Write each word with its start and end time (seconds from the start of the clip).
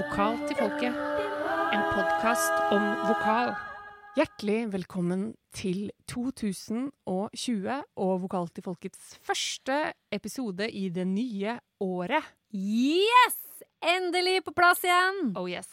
Vokal 0.00 0.38
til 0.48 0.56
folket. 0.56 0.94
En 1.76 1.82
podkast 1.92 2.60
om 2.72 2.84
vokal. 3.04 3.50
Hjertelig 4.16 4.70
velkommen 4.72 5.24
til 5.52 5.90
2020 6.08 7.74
og 8.00 8.14
Vokal 8.22 8.48
til 8.56 8.64
folkets 8.64 9.18
første 9.28 9.76
episode 10.08 10.70
i 10.72 10.86
det 10.94 11.04
nye 11.10 11.58
året. 11.84 12.30
Yes! 12.56 13.36
Endelig 13.84 14.38
på 14.46 14.54
plass 14.56 14.80
igjen! 14.88 15.34
Oh 15.36 15.44
yes. 15.50 15.68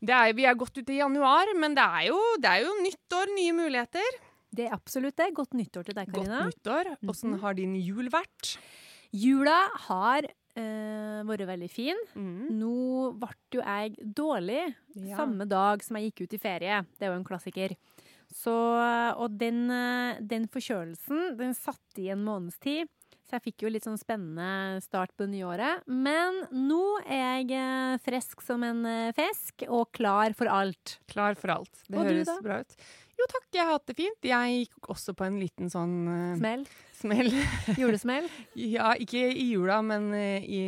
Det 0.00 0.14
er, 0.16 0.32
vi 0.38 0.46
er 0.48 0.56
godt 0.56 0.80
ute 0.80 0.94
i 0.94 1.02
januar, 1.02 1.52
men 1.60 1.76
det 1.76 1.84
er 1.84 2.06
jo, 2.14 2.22
det 2.40 2.48
er 2.48 2.64
jo 2.64 2.72
nytt 2.80 3.18
år, 3.18 3.34
nye 3.42 3.58
muligheter. 3.58 4.22
Det 4.56 4.70
er 4.70 4.78
absolutt 4.78 5.20
det. 5.20 5.34
Godt 5.36 5.52
nyttår 5.58 5.90
til 5.90 5.98
deg, 6.00 6.08
Karina. 6.16 6.46
Godt 6.46 6.54
nyttår. 6.54 6.94
Åssen 7.12 7.36
har 7.44 7.60
din 7.60 7.76
jul 7.76 8.08
vært? 8.14 8.54
Jula 9.12 9.58
har 9.90 10.32
eh, 10.56 11.22
vært 11.28 11.46
veldig 11.48 11.70
fin. 11.72 12.00
Mm. 12.14 12.48
Nå 12.58 12.74
ble 13.20 13.30
jo 13.58 13.62
jeg 13.64 13.96
dårlig 14.14 14.74
Ja. 14.94 15.16
samme 15.18 15.46
dag 15.48 15.82
som 15.82 15.96
jeg 15.96 16.12
gikk 16.12 16.24
ut 16.28 16.34
i 16.34 16.42
ferie. 16.42 16.82
Det 16.98 17.06
er 17.06 17.12
jo 17.12 17.18
en 17.20 17.24
klassiker. 17.24 17.76
Så, 18.34 18.52
og 19.16 19.38
den, 19.38 19.70
eh, 19.70 20.18
den 20.20 20.48
forkjølelsen, 20.48 21.36
den 21.38 21.54
satt 21.54 21.98
i 21.98 22.08
en 22.10 22.24
måneds 22.24 22.58
tid. 22.58 22.88
Så 23.24 23.38
jeg 23.38 23.44
fikk 23.54 23.62
jo 23.64 23.70
litt 23.72 23.84
sånn 23.86 23.96
spennende 23.96 24.82
start 24.84 25.14
på 25.16 25.24
nyåret. 25.26 25.80
Men 25.88 26.42
nå 26.52 26.82
er 27.06 27.40
jeg 27.40 27.54
eh, 27.56 27.96
frisk 28.04 28.42
som 28.44 28.62
en 28.66 28.84
eh, 28.84 29.12
fisk 29.16 29.64
og 29.68 29.90
klar 29.96 30.34
for 30.36 30.50
alt. 30.52 30.98
Klar 31.08 31.34
for 31.40 31.48
alt. 31.54 31.72
Det 31.88 31.98
Og 31.98 32.04
høres 32.04 32.42
bra 32.44 32.58
ut. 32.60 32.76
Jo 33.14 33.26
takk, 33.30 33.46
jeg 33.54 33.62
har 33.62 33.76
hatt 33.76 33.86
det 33.90 33.96
fint. 33.98 34.26
Jeg 34.26 34.64
gikk 34.64 34.88
også 34.92 35.14
på 35.16 35.26
en 35.28 35.38
liten 35.38 35.70
sånn 35.72 35.94
uh, 36.08 36.36
Smell. 36.38 36.64
smell. 36.98 37.30
Julesmell. 37.80 38.28
Ja, 38.58 38.92
ikke 39.00 39.22
i 39.30 39.46
jula, 39.52 39.80
men 39.86 40.10
uh, 40.14 40.42
i, 40.42 40.62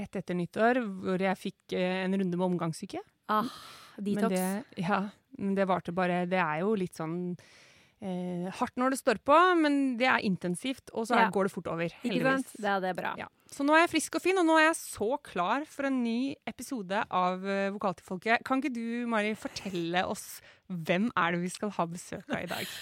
rett 0.00 0.20
etter 0.22 0.38
nyttår, 0.38 0.80
hvor 1.04 1.20
jeg 1.20 1.40
fikk 1.40 1.76
uh, 1.76 2.04
en 2.06 2.16
runde 2.16 2.40
med 2.40 2.46
omgangssyke. 2.48 3.02
Ah, 3.30 3.46
Men 4.00 4.30
det, 4.32 4.44
ja, 4.80 5.04
men 5.38 5.54
det 5.54 5.68
varte 5.70 5.92
bare 5.94 6.24
Det 6.26 6.40
er 6.42 6.64
jo 6.64 6.72
litt 6.74 6.96
sånn 6.98 7.36
hardt 8.00 8.78
når 8.80 8.94
det 8.94 8.96
står 8.96 9.18
på, 9.28 9.36
men 9.60 9.74
det 10.00 10.06
er 10.08 10.22
intensivt, 10.24 10.88
og 10.96 11.04
så 11.04 11.18
Ja. 11.18 11.26
går 11.28 11.46
det 11.46 11.52
fort 11.52 11.66
over. 11.68 11.92
Ikke 12.00 12.22
sant? 12.24 12.54
Det 12.56 12.88
er 12.88 12.96
bra. 12.96 13.10
Ja. 13.20 13.26
Så 13.50 13.66
nå 13.66 13.74
er 13.74 13.82
jeg 13.82 13.92
frisk 13.96 14.14
og 14.14 14.22
fin, 14.22 14.38
og 14.38 14.46
nå 14.46 14.56
er 14.60 14.68
jeg 14.68 14.78
så 14.78 15.10
klar 15.26 15.66
for 15.66 15.88
en 15.88 16.00
ny 16.04 16.36
episode 16.46 17.02
av 17.02 17.42
uh, 17.42 17.68
Vokal 17.74 17.96
til 17.98 18.06
folket. 18.06 18.44
Kan 18.46 18.62
ikke 18.62 18.74
du, 18.76 19.06
Mari, 19.10 19.34
fortelle 19.38 20.04
oss 20.06 20.38
hvem 20.70 21.10
er 21.18 21.34
det 21.34 21.42
vi 21.42 21.50
skal 21.50 21.72
ha 21.74 21.86
besøk 21.90 22.28
av 22.30 22.44
i 22.44 22.50
dag? 22.50 22.74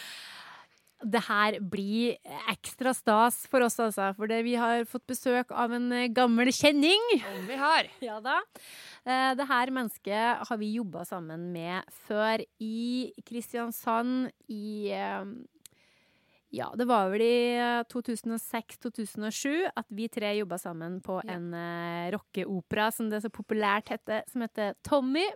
Det 0.98 1.20
her 1.28 1.60
blir 1.62 2.16
ekstra 2.50 2.90
stas 2.90 3.44
for 3.46 3.62
oss, 3.62 3.76
altså. 3.78 4.08
For 4.16 4.32
vi 4.42 4.56
har 4.58 4.82
fått 4.90 5.04
besøk 5.06 5.52
av 5.54 5.70
en 5.76 5.92
eh, 5.94 6.08
gammel 6.10 6.50
kjenning. 6.50 7.04
Om 7.36 7.44
vi 7.46 7.58
har. 7.60 7.90
Ja 8.08 8.18
da. 8.22 8.40
Eh, 9.06 9.30
det 9.38 9.46
her 9.46 9.70
mennesket 9.74 10.48
har 10.48 10.58
vi 10.58 10.72
jobba 10.74 11.04
sammen 11.06 11.52
med 11.54 11.86
før 12.08 12.42
i 12.58 13.12
Kristiansand 13.28 14.32
i 14.50 14.90
eh, 14.90 15.22
Ja, 16.54 16.70
det 16.76 16.86
var 16.88 17.10
vel 17.12 17.22
i 17.26 17.60
2006-2007 17.92 19.68
at 19.76 19.86
vi 19.92 20.08
tre 20.08 20.30
jobba 20.38 20.56
sammen 20.58 21.00
på 21.04 21.20
Ja. 21.24 21.36
en 21.36 21.52
uh, 21.52 22.10
rockeopera, 22.14 22.90
som 22.90 23.10
det 23.10 23.20
så 23.22 23.28
populært 23.28 23.92
heter, 23.92 24.22
som 24.32 24.40
heter 24.46 24.74
Tommy. 24.82 25.26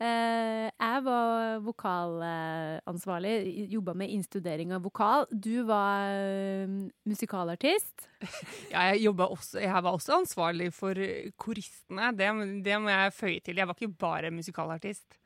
Uh, 0.00 0.70
jeg 0.72 1.02
var 1.06 1.60
vokalansvarlig, 1.62 3.34
jobba 3.70 3.94
med 3.94 4.10
innstudering 4.10 4.72
av 4.74 4.82
vokal. 4.82 5.26
Du 5.30 5.62
var 5.68 6.08
uh, 6.08 6.88
musikalartist. 7.04 8.08
Ja, 8.72 8.94
jeg, 8.96 9.12
også, 9.12 9.60
jeg 9.60 9.82
var 9.84 9.92
også 9.92 10.16
ansvarlig 10.22 10.72
for 10.74 10.96
eh, 10.98 11.30
koristene. 11.36 12.10
Det, 12.16 12.30
det 12.64 12.80
må 12.80 12.88
jeg 12.90 13.12
føye 13.12 13.40
til. 13.44 13.60
Jeg 13.60 13.68
var 13.68 13.76
ikke 13.76 13.98
bare 14.00 14.32
musikalartist. 14.34 15.20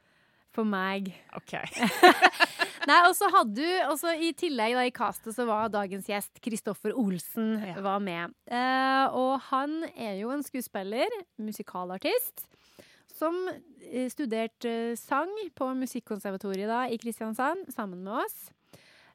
For 0.52 0.66
meg. 0.66 1.12
OK. 1.38 1.54
Nei, 2.88 2.98
og 3.04 3.14
så 3.18 3.28
hadde 3.32 3.56
du 3.58 3.90
også 3.90 4.14
I 4.16 4.30
tillegg 4.38 4.76
da, 4.78 4.84
i 4.88 4.92
castet 4.94 5.34
så 5.36 5.44
var 5.48 5.68
dagens 5.72 6.08
gjest 6.08 6.40
Kristoffer 6.44 6.94
Olsen 6.96 7.58
Ja. 7.66 7.74
var 7.84 8.00
med. 8.00 8.32
Eh, 8.48 9.06
og 9.12 9.34
han 9.50 9.82
er 9.94 10.16
jo 10.22 10.30
en 10.32 10.44
skuespiller, 10.46 11.12
musikalartist, 11.42 12.46
som 13.18 13.36
eh, 13.50 14.06
studerte 14.12 14.70
eh, 14.92 14.96
sang 14.96 15.32
på 15.58 15.72
Musikkonservatoriet 15.76 16.70
da, 16.70 16.86
i 16.88 16.96
Kristiansand 17.02 17.68
sammen 17.74 18.04
med 18.06 18.22
oss. 18.24 18.48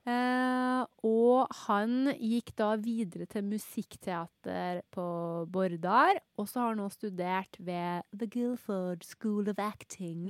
Eh, 0.03 0.81
og 1.07 1.47
han 1.63 2.09
gikk 2.19 2.49
da 2.59 2.73
videre 2.75 3.23
til 3.31 3.45
musikkteater 3.47 4.81
på 4.91 5.05
Bordar, 5.47 6.19
og 6.35 6.49
så 6.51 6.59
har 6.59 6.73
han 6.73 6.81
nå 6.83 6.89
studert 6.91 7.55
ved 7.63 8.03
The 8.11 8.27
Guilford 8.27 9.05
School 9.07 9.47
of 9.47 9.61
Acting 9.63 10.25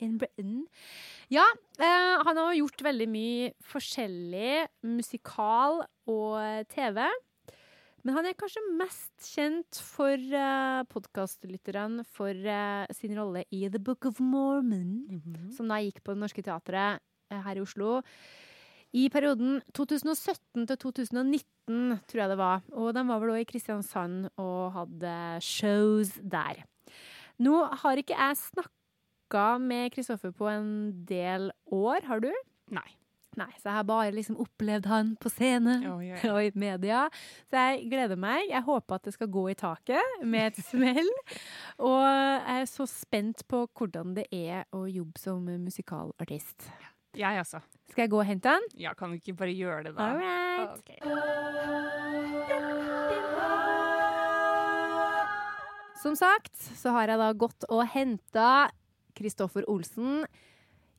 in 0.00 0.16
Britain. 0.16 0.62
Ja, 1.28 1.44
eh, 1.76 2.22
han 2.24 2.40
har 2.40 2.54
gjort 2.56 2.86
veldig 2.88 3.08
mye 3.12 3.52
forskjellig 3.68 4.54
musikal 4.94 5.82
og 6.08 6.64
TV. 6.72 7.04
Men 8.02 8.16
han 8.16 8.26
er 8.26 8.34
kanskje 8.34 8.64
mest 8.80 9.28
kjent 9.30 9.78
for 9.78 10.18
uh, 10.34 10.82
podkastlytterne 10.90 12.02
for 12.10 12.34
uh, 12.34 12.82
sin 12.90 13.12
rolle 13.14 13.44
i 13.54 13.68
The 13.70 13.78
Book 13.78 14.08
of 14.08 14.18
Mormon, 14.18 15.04
Mhm. 15.06 15.52
som 15.54 15.68
da 15.70 15.76
gikk 15.78 16.00
på 16.02 16.10
Det 16.16 16.18
Norske 16.24 16.42
Teatret 16.42 16.98
uh, 17.30 17.42
her 17.44 17.60
i 17.60 17.62
Oslo. 17.62 18.00
I 18.92 19.06
perioden 19.08 19.60
2017 19.72 20.66
til 20.68 20.76
2019, 20.76 21.98
tror 22.10 22.20
jeg 22.20 22.32
det 22.32 22.38
var. 22.38 22.64
Og 22.76 22.92
de 22.92 23.04
var 23.08 23.22
vel 23.22 23.32
òg 23.32 23.40
i 23.40 23.48
Kristiansand 23.48 24.28
og 24.36 24.72
hadde 24.76 25.14
shows 25.40 26.18
der. 26.20 26.64
Nå 27.40 27.56
har 27.82 28.00
ikke 28.00 28.18
jeg 28.18 28.40
snakka 28.42 29.46
med 29.62 29.94
Kristoffer 29.94 30.34
på 30.36 30.50
en 30.52 30.72
del 31.08 31.48
år, 31.72 32.04
har 32.04 32.20
du? 32.20 32.28
Nei. 32.72 32.90
Nei, 33.40 33.48
så 33.56 33.70
jeg 33.70 33.76
har 33.78 33.84
bare 33.88 34.12
liksom 34.12 34.36
opplevd 34.44 34.86
han 34.90 35.14
på 35.16 35.30
scene 35.32 35.78
oh, 35.88 36.02
yeah. 36.04 36.20
og 36.28 36.44
i 36.44 36.50
media. 36.52 37.06
Så 37.48 37.62
jeg 37.62 37.86
gleder 37.88 38.18
meg. 38.20 38.44
Jeg 38.50 38.60
håper 38.66 38.98
at 38.98 39.08
det 39.08 39.14
skal 39.16 39.30
gå 39.32 39.46
i 39.48 39.56
taket 39.56 40.18
med 40.20 40.50
et 40.50 40.60
smell. 40.68 41.08
Og 41.80 41.96
jeg 42.04 42.58
er 42.60 42.68
så 42.68 42.84
spent 42.90 43.46
på 43.48 43.64
hvordan 43.72 44.12
det 44.18 44.26
er 44.28 44.66
å 44.76 44.84
jobbe 44.84 45.22
som 45.22 45.48
musikalartist. 45.48 46.68
Jeg 47.16 47.40
også. 47.40 47.62
Skal 47.92 48.06
jeg 48.06 48.10
gå 48.14 48.22
og 48.22 48.24
hente 48.24 48.48
han? 48.48 48.62
Ja, 48.80 48.94
kan 48.96 49.10
du 49.12 49.18
ikke 49.18 49.34
bare 49.36 49.52
gjøre 49.52 49.82
det, 49.84 49.90
da? 49.98 50.00
All 50.00 50.16
right. 50.16 50.80
Ok. 50.80 50.96
Som 56.00 56.16
sagt 56.16 56.56
så 56.80 56.94
har 56.96 57.12
jeg 57.12 57.20
da 57.20 57.26
gått 57.36 57.66
og 57.68 57.82
henta 57.92 58.70
Kristoffer 59.12 59.68
Olsen. 59.68 60.24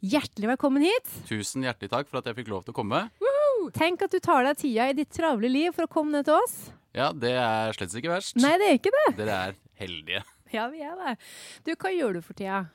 Hjertelig 0.05 0.51
velkommen 0.51 0.85
hit. 0.85 1.09
Tusen 1.25 1.65
hjertelig 1.65 1.89
takk 1.95 2.11
for 2.11 2.21
at 2.21 2.29
jeg 2.29 2.37
fikk 2.43 2.51
lov 2.53 2.61
til 2.67 2.75
å 2.75 2.77
komme. 2.77 2.99
Tenk 3.73 4.05
at 4.05 4.13
du 4.13 4.19
tar 4.21 4.45
deg 4.45 4.59
tida 4.61 4.85
i 4.91 4.97
ditt 4.99 5.09
travle 5.17 5.49
liv 5.49 5.73
for 5.73 5.87
å 5.87 5.89
komme 5.89 6.13
ned 6.13 6.29
til 6.29 6.37
oss. 6.37 6.69
Ja, 6.93 7.09
det 7.09 7.33
er 7.33 7.73
slett 7.73 7.95
ikke 7.97 8.13
verst. 8.13 8.37
Nei, 8.37 8.53
det 8.61 8.67
er 8.69 8.77
ikke 8.77 8.93
det. 8.93 9.07
Dere 9.17 9.33
er 9.47 9.57
heldige. 9.81 10.21
Ja, 10.53 10.69
vi 10.69 10.85
er 10.85 10.93
det. 10.99 11.17
Du, 11.65 11.73
hva 11.73 11.89
gjør 11.89 12.19
du 12.19 12.21
for 12.21 12.37
tida? 12.37 12.69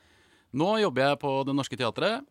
Nå 0.59 0.75
jobber 0.83 1.07
jeg 1.07 1.21
på 1.23 1.31
Det 1.47 1.55
Norske 1.55 1.79
Teatret 1.79 2.27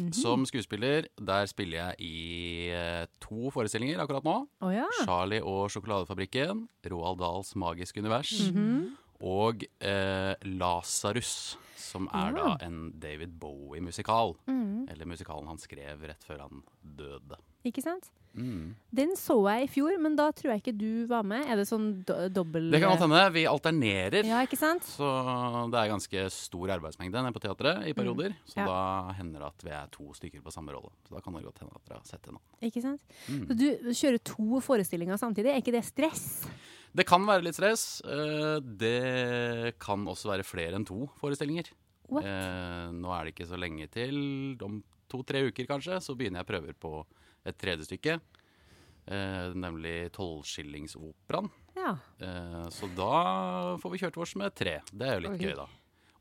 Mhm. 0.00 0.12
som 0.12 0.44
skuespiller. 0.46 1.04
Der 1.20 1.46
spiller 1.46 1.76
jeg 1.78 1.94
i 2.00 2.68
eh, 2.72 3.06
to 3.20 3.50
forestillinger 3.50 4.00
akkurat 4.00 4.24
nå. 4.24 4.48
Oh, 4.60 4.72
ja. 4.72 4.86
Charlie 5.04 5.42
og 5.44 5.70
sjokoladefabrikken, 5.70 6.68
Roald 6.90 7.18
Dahls 7.20 7.54
magiske 7.56 8.00
univers, 8.00 8.32
Mhm. 8.50 8.96
Og 9.22 9.62
eh, 9.80 10.34
Lasarus, 10.44 11.56
som 11.78 12.08
er 12.12 12.32
Ja. 12.34 12.56
da 12.56 12.66
en 12.66 12.92
David 12.98 13.38
Bowie-musikal. 13.38 14.34
Mm. 14.48 14.88
Eller 14.90 15.06
musikalen 15.06 15.46
han 15.46 15.58
skrev 15.58 16.02
rett 16.08 16.24
før 16.26 16.40
han 16.48 16.62
døde. 16.82 17.36
Ikke 17.64 17.82
sant? 17.84 18.10
Mm. 18.34 18.74
Den 18.90 19.10
så 19.14 19.34
jeg 19.44 19.66
i 19.66 19.70
fjor, 19.70 19.92
men 20.00 20.16
da 20.16 20.30
tror 20.32 20.54
jeg 20.54 20.62
ikke 20.62 20.72
du 20.78 21.06
var 21.06 21.22
med. 21.22 21.44
Er 21.46 21.56
det 21.60 21.66
sånn 21.68 22.02
do 22.08 22.14
dobbel 22.32 22.70
Det 22.72 22.80
kan 22.80 22.94
godt 22.96 23.04
hende. 23.04 23.20
Vi 23.34 23.42
alternerer. 23.46 24.24
Ja, 24.24 24.40
ikke 24.42 24.56
sant? 24.56 24.82
Så 24.88 25.04
det 25.70 25.78
er 25.78 25.90
ganske 25.92 26.24
stor 26.32 26.72
arbeidsmengde 26.78 27.20
nede 27.22 27.34
på 27.36 27.42
teatret 27.44 27.86
i 27.86 27.92
perioder. 27.92 28.34
Så 28.48 28.56
Mm. 28.56 28.64
Ja. 28.64 28.66
da 28.66 29.12
hender 29.12 29.38
det 29.38 29.46
at 29.52 29.62
vi 29.62 29.70
er 29.70 29.86
to 29.92 30.04
stykker 30.14 30.42
på 30.42 30.50
samme 30.50 30.72
rolle. 30.72 30.90
Så 31.06 31.14
da 31.14 31.20
kan 31.20 31.34
det 31.34 31.44
godt 31.44 31.58
hende 31.60 31.76
at 31.76 31.84
dere 31.86 31.98
har 31.98 32.04
sett 32.08 32.26
en 32.26 32.38
annen. 32.38 32.70
Ikke 32.72 32.82
sant? 32.82 33.02
Mm. 33.28 33.46
Så 33.46 33.54
du 33.54 33.92
kjører 33.92 34.24
to 34.24 34.60
forestillinger 34.60 35.18
samtidig. 35.20 35.52
Er 35.52 35.60
ikke 35.60 35.76
det 35.76 35.84
stress? 35.84 36.48
Det 36.94 37.06
kan 37.08 37.24
være 37.24 37.44
litt 37.46 37.56
stress. 37.56 38.02
Eh, 38.04 38.58
Det 38.60 39.78
kan 39.80 40.04
også 40.06 40.28
være 40.32 40.44
flere 40.44 40.76
enn 40.76 40.84
to 40.88 41.06
forestillinger. 41.20 41.70
What? 42.12 42.24
Eh, 42.28 42.90
Nå 42.92 43.08
er 43.16 43.24
det 43.24 43.34
ikke 43.34 43.48
så 43.48 43.56
lenge 43.60 43.88
til. 43.90 44.56
Om 44.60 44.82
to-tre 45.08 45.46
uker 45.48 45.66
kanskje, 45.68 45.96
så 46.04 46.14
begynner 46.16 46.42
jeg 46.42 46.50
prøver 46.50 46.74
på 46.76 47.04
et 47.46 47.56
tredje 47.58 47.86
stykke. 47.88 48.20
eh, 49.08 49.52
Nemlig 49.56 50.12
Tolvskillingsoperaen. 50.12 51.50
Ja. 51.74 51.96
Så 52.70 52.86
da 52.94 53.76
får 53.80 53.90
vi 53.90 53.98
kjørt 53.98 54.18
oss 54.20 54.36
med 54.36 54.54
tre. 54.54 54.80
Det 54.92 55.08
er 55.08 55.14
jo 55.16 55.24
litt 55.24 55.38
okay. 55.40 55.48
gøy, 55.48 55.56
da. 55.56 55.66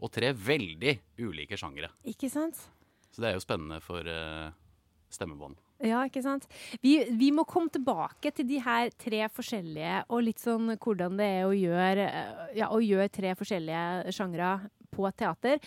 Og 0.02 0.10
tre 0.12 0.32
veldig 0.34 0.94
ulike 1.20 1.58
sjangere. 1.60 1.92
Ikke 2.08 2.30
sant? 2.32 2.56
Så 3.12 3.20
det 3.22 3.30
er 3.30 3.36
jo 3.36 3.44
spennende 3.44 3.82
for 3.84 4.08
stemmebånd. 5.12 5.60
Ja, 5.84 6.04
ikke 6.06 6.22
sant? 6.22 6.46
Vi, 6.84 6.98
vi 7.18 7.32
må 7.34 7.46
komme 7.50 7.72
tilbake 7.74 8.32
til 8.36 8.46
de 8.50 8.60
her 8.62 8.92
tre 9.02 9.24
forskjellige, 9.34 10.04
og 10.14 10.24
litt 10.28 10.42
sånn 10.44 10.76
hvordan 10.78 11.18
det 11.18 11.30
er 11.40 11.48
å 11.48 11.56
gjøre, 11.58 12.06
eh, 12.06 12.44
ja, 12.60 12.70
å 12.70 12.82
gjøre 12.84 13.10
tre 13.14 13.34
forskjellige 13.40 14.14
sjangre 14.14 14.52
på 14.92 15.08
teater. 15.16 15.62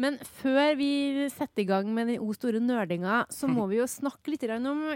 Men 0.00 0.16
før 0.40 0.74
vi 0.78 0.90
setter 1.30 1.62
i 1.62 1.68
gang 1.68 1.90
med 1.94 2.08
den 2.08 2.22
o 2.24 2.32
store 2.34 2.62
nerdinga, 2.64 3.26
så 3.30 3.46
må 3.50 3.68
vi 3.70 3.76
jo 3.78 3.86
snakke 3.90 4.32
litt 4.32 4.46
om 4.56 4.86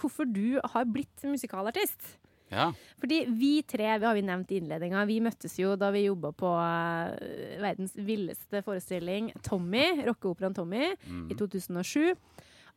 hvorfor 0.00 0.26
du 0.32 0.58
har 0.72 0.88
blitt 0.88 1.22
musikalartist. 1.28 2.16
Ja. 2.52 2.66
Fordi 3.00 3.22
vi 3.32 3.62
tre, 3.64 3.86
vi 3.98 4.04
har 4.04 4.16
vi 4.16 4.24
nevnt 4.26 4.50
i 4.52 4.58
innledninga, 4.60 5.06
vi 5.08 5.20
møttes 5.24 5.54
jo 5.60 5.72
da 5.80 5.88
vi 5.94 6.04
jobba 6.04 6.32
på 6.36 6.50
eh, 6.60 7.60
verdens 7.62 7.94
villeste 7.96 8.60
forestilling, 8.64 9.30
Tommy, 9.44 10.02
rockeoperaen 10.08 10.56
Tommy, 10.56 10.90
Mm. 11.08 11.30
i 11.32 11.36
2007. 11.38 12.16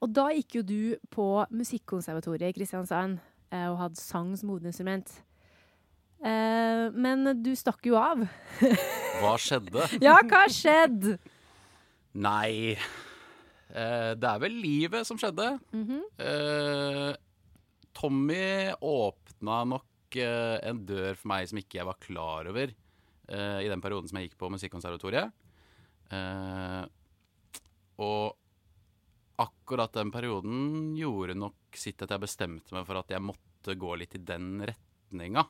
Og 0.04 0.12
da 0.14 0.28
gikk 0.36 0.60
jo 0.60 0.64
du 0.66 0.80
på 1.14 1.28
Musikkonservatoriet 1.56 2.52
i 2.52 2.58
Kristiansand 2.58 3.20
eh, 3.54 3.68
og 3.70 3.80
hadde 3.80 4.02
sang 4.02 4.34
som 4.38 4.52
hovedinstrument. 4.52 5.12
Eh, 6.26 6.86
men 6.96 7.32
du 7.44 7.52
stakk 7.58 7.86
jo 7.88 7.98
av. 8.00 8.26
Hva 9.22 9.36
skjedde? 9.40 9.88
Ja, 10.04 10.18
hva 10.28 10.44
skjedde? 10.52 11.16
Nei 12.16 12.76
eh, 12.76 14.12
Det 14.16 14.28
er 14.28 14.42
vel 14.44 14.58
livet 14.60 15.08
som 15.08 15.20
skjedde. 15.20 15.56
Mhm. 15.76 16.02
Eh, 16.20 17.12
Tommy 17.96 18.74
åpna 18.84 19.62
nok 19.72 20.18
en 20.20 20.82
dør 20.88 21.16
for 21.16 21.30
meg 21.32 21.48
som 21.48 21.60
ikke 21.60 21.80
jeg 21.80 21.88
var 21.88 21.98
klar 22.04 22.48
over 22.52 22.72
eh, 22.72 23.60
i 23.64 23.70
den 23.72 23.82
perioden 23.84 24.12
som 24.12 24.20
jeg 24.20 24.30
gikk 24.30 24.38
på 24.42 24.50
Musikkonservatoriet. 24.52 25.32
Eh, 26.12 26.84
og 28.04 28.36
akkurat 29.66 29.94
den 29.98 30.12
perioden 30.14 30.94
gjorde 30.94 31.34
nok 31.34 31.74
sitt 31.74 32.04
at 32.06 32.12
jeg 32.14 32.22
bestemte 32.22 32.76
meg 32.76 32.86
for 32.86 33.00
at 33.00 33.10
jeg 33.10 33.24
måtte 33.26 33.74
gå 33.74 33.96
litt 33.98 34.14
i 34.14 34.22
den 34.22 34.60
retninga. 34.62 35.42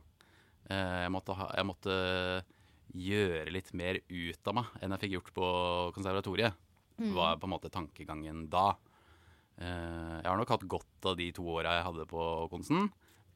Eh, 0.72 1.02
jeg, 1.04 1.12
måtte 1.12 1.36
ha, 1.36 1.50
jeg 1.52 1.68
måtte 1.68 1.96
gjøre 2.96 3.52
litt 3.52 3.74
mer 3.76 4.00
ut 4.08 4.48
av 4.48 4.56
meg 4.56 4.78
enn 4.80 4.96
jeg 4.96 5.04
fikk 5.04 5.16
gjort 5.18 5.34
på 5.36 5.50
konservatoriet. 5.98 6.62
Var 6.96 7.36
på 7.42 7.50
en 7.50 7.52
måte 7.52 7.74
tankegangen 7.74 8.46
da. 8.48 8.70
Eh, 9.60 10.16
jeg 10.22 10.30
har 10.30 10.40
nok 10.40 10.56
hatt 10.56 10.64
godt 10.64 11.10
av 11.12 11.20
de 11.20 11.28
to 11.36 11.44
åra 11.52 11.76
jeg 11.76 11.88
hadde 11.90 12.08
på 12.08 12.24
Konsen. 12.56 12.88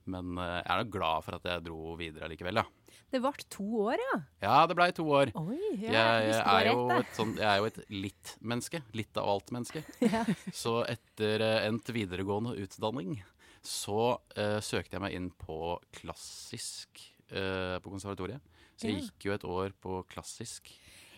Men 0.10 0.36
eh, 0.38 0.58
jeg 0.60 0.68
er 0.74 0.84
da 0.84 0.92
glad 0.98 1.26
for 1.26 1.40
at 1.40 1.48
jeg 1.52 1.66
dro 1.68 1.96
videre 2.00 2.30
likevel, 2.32 2.62
ja. 2.62 2.66
Det 3.10 3.22
ble 3.24 3.32
to 3.50 3.66
år, 3.88 4.02
ja. 4.04 4.18
Ja, 4.44 4.58
det 4.70 4.76
blei 4.78 4.92
to 4.94 5.06
år. 5.10 5.32
Oi, 5.40 5.58
ja, 5.82 5.94
Jeg, 5.96 6.28
jeg, 6.30 6.42
er 6.44 6.68
jo 6.70 6.84
et 6.94 7.16
sånt, 7.18 7.40
jeg 7.42 7.50
er 7.50 7.58
jo 7.58 7.70
et 7.72 7.80
litt-menneske. 7.90 8.84
Litt 8.98 9.18
av 9.18 9.32
alt-menneske. 9.34 9.82
Ja. 10.10 10.22
Så 10.54 10.80
etter 10.90 11.42
eh, 11.46 11.66
endt 11.70 11.90
videregående 11.94 12.54
utdanning 12.62 13.18
så 13.66 14.14
uh, 14.16 14.60
søkte 14.64 14.96
jeg 14.96 15.04
meg 15.04 15.16
inn 15.18 15.26
på 15.36 15.74
klassisk 15.98 17.02
uh, 17.34 17.76
på 17.84 17.92
konservatoriet. 17.92 18.40
Så 18.80 18.88
jeg 18.88 19.02
gikk 19.04 19.28
jo 19.28 19.34
et 19.36 19.44
år 19.58 19.74
på 19.84 19.98
klassisk. 20.08 20.72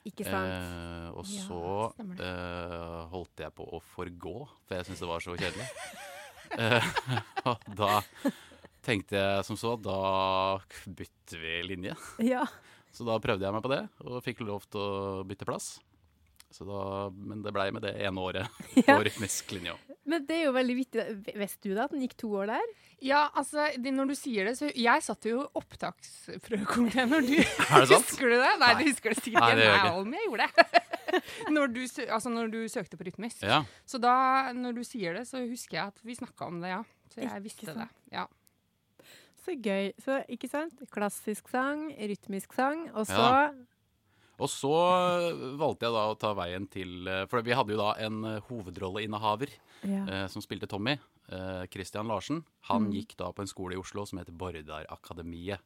Ikke 0.09 0.25
sant? 0.25 0.49
Eh, 0.49 1.09
og 1.13 1.27
Ja, 1.29 1.43
så 1.45 1.59
eh, 2.25 3.01
holdt 3.11 3.43
jeg 3.43 3.53
på 3.53 3.67
å 3.69 3.81
forgå, 3.93 4.37
for 4.65 4.77
jeg 4.77 4.87
syntes 4.87 5.03
det 5.03 5.11
var 5.11 5.27
så 5.27 5.37
kjedelig. 5.37 5.69
Eh, 6.51 6.83
og 7.47 7.61
da 7.79 8.01
tenkte 8.85 9.17
jeg 9.19 9.45
som 9.47 9.57
så, 9.59 9.75
da 9.81 10.59
bytter 10.87 11.41
vi 11.43 11.55
linje. 11.69 11.95
Ja. 12.25 12.45
Så 12.91 13.05
da 13.07 13.15
prøvde 13.23 13.45
jeg 13.47 13.55
meg 13.55 13.63
på 13.63 13.71
det, 13.71 13.83
og 14.03 14.19
fikk 14.25 14.41
lov 14.43 14.65
til 14.69 14.81
å 14.83 15.23
bytte 15.27 15.47
plass. 15.47 15.77
Så 16.51 16.65
da, 16.67 16.81
men 17.15 17.39
det 17.45 17.53
blei 17.55 17.69
med 17.71 17.85
det 17.85 17.93
ene 18.03 18.19
året 18.19 18.49
Ja. 18.83 18.97
på 18.97 19.05
rytmisk 19.07 19.53
linje. 19.55 19.77
Men 20.03 20.25
det 20.27 20.41
er 20.41 20.47
jo 20.49 20.55
veldig 20.57 20.73
viktig. 20.75 21.03
Visste 21.39 21.69
du 21.69 21.75
da 21.77 21.85
at 21.85 21.93
den 21.93 22.01
gikk 22.03 22.17
to 22.19 22.31
år 22.41 22.49
der? 22.51 22.71
Ja, 23.05 23.21
altså, 23.39 23.69
det, 23.79 23.93
når 23.95 24.09
du 24.11 24.15
sier 24.19 24.49
det, 24.49 24.57
så 24.59 24.67
Jeg 24.75 25.01
satt 25.05 25.25
jo 25.29 25.45
i 25.45 25.47
opptaksprøvekomiteen 25.61 27.09
når 27.13 27.23
du 27.29 27.31
Er 27.39 27.85
det 27.85 27.87
sant? 27.93 28.09
Husker 28.09 28.33
du 28.33 28.35
det? 28.41 28.51
Nei, 28.61 28.71
du 28.81 28.83
husker 28.89 29.13
det 29.15 29.21
sikkert 29.23 29.45
Nei, 29.45 29.53
det 29.57 29.63
gjør 29.63 29.71
jeg 29.77 29.85
ikke. 29.85 30.01
Om 30.01 30.17
jeg 30.17 30.27
gjorde 30.27 30.49
det. 30.49 30.83
når, 31.55 31.71
du, 31.77 31.79
altså, 32.17 32.33
når 32.35 32.51
du 32.51 32.59
søkte 32.75 32.99
på 32.99 33.07
rytmisk. 33.07 33.45
Ja. 33.47 33.61
Så 33.87 34.01
da, 34.03 34.13
når 34.57 34.75
du 34.81 34.83
sier 34.87 35.15
det, 35.21 35.23
så 35.31 35.41
husker 35.45 35.79
jeg 35.79 35.93
at 35.95 36.03
vi 36.07 36.17
snakka 36.19 36.51
om 36.51 36.59
det, 36.65 36.73
ja. 36.75 36.83
Så 37.13 37.23
jeg 37.23 37.29
Ikke 37.31 37.43
visste 37.47 37.71
sant. 37.71 37.79
det. 37.79 38.15
Ja. 38.19 38.27
Så 39.45 39.55
gøy. 39.57 39.91
Så, 39.97 40.19
ikke 40.29 40.47
sant? 40.49 40.73
Klassisk 40.93 41.47
sang, 41.49 41.87
rytmisk 41.97 42.53
sang, 42.53 42.87
og 42.93 43.07
så 43.09 43.17
Ja. 43.17 43.51
Og 44.41 44.49
så 44.49 44.71
valgte 45.59 45.85
jeg 45.85 45.93
da 45.93 46.03
å 46.09 46.15
ta 46.17 46.31
veien 46.33 46.63
til 46.71 47.05
eh, 47.07 47.25
For 47.29 47.43
vi 47.45 47.53
hadde 47.53 47.75
jo 47.75 47.77
da 47.77 47.91
en 48.01 48.23
eh, 48.25 48.39
hovedrolleinnehaver 48.47 49.51
ja. 49.85 50.05
eh, 50.07 50.27
som 50.33 50.41
spilte 50.41 50.65
Tommy. 50.67 50.95
eh, 51.29 51.67
Christian 51.71 52.07
Larsen. 52.09 52.43
Han 52.69 52.87
Mm. 52.87 52.91
gikk 52.95 53.13
da 53.17 53.31
på 53.31 53.41
en 53.43 53.47
skole 53.47 53.73
i 53.75 53.77
Oslo 53.77 54.05
som 54.05 54.17
heter 54.19 54.33
Bordarakademiet. 54.33 55.59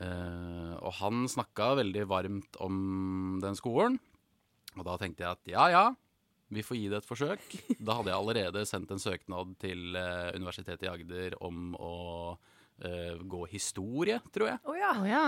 Eh, 0.00 0.74
og 0.82 0.92
han 0.98 1.24
snakka 1.30 1.70
veldig 1.78 2.04
varmt 2.10 2.58
om 2.60 3.38
den 3.40 3.54
skolen. 3.56 3.98
Og 4.76 4.84
da 4.84 4.96
tenkte 5.00 5.22
jeg 5.24 5.30
at 5.30 5.46
ja, 5.48 5.68
ja, 5.72 5.84
vi 6.48 6.62
får 6.62 6.78
gi 6.78 6.90
det 6.90 7.00
et 7.00 7.08
forsøk. 7.08 7.46
Da 7.80 7.96
hadde 7.98 8.12
jeg 8.12 8.18
allerede 8.18 8.66
sendt 8.68 8.92
en 8.94 9.02
søknad 9.02 9.56
til 9.62 9.96
eh, 9.98 10.36
Universitetet 10.36 10.86
i 10.86 10.90
Agder 10.92 11.34
om 11.42 11.74
å 11.74 11.94
eh, 12.86 13.16
gå 13.18 13.42
historie, 13.50 14.20
tror 14.34 14.52
jeg. 14.52 14.62
Oh, 14.64 14.76
ja. 14.78 14.92
Oh, 14.94 15.08
ja. 15.08 15.24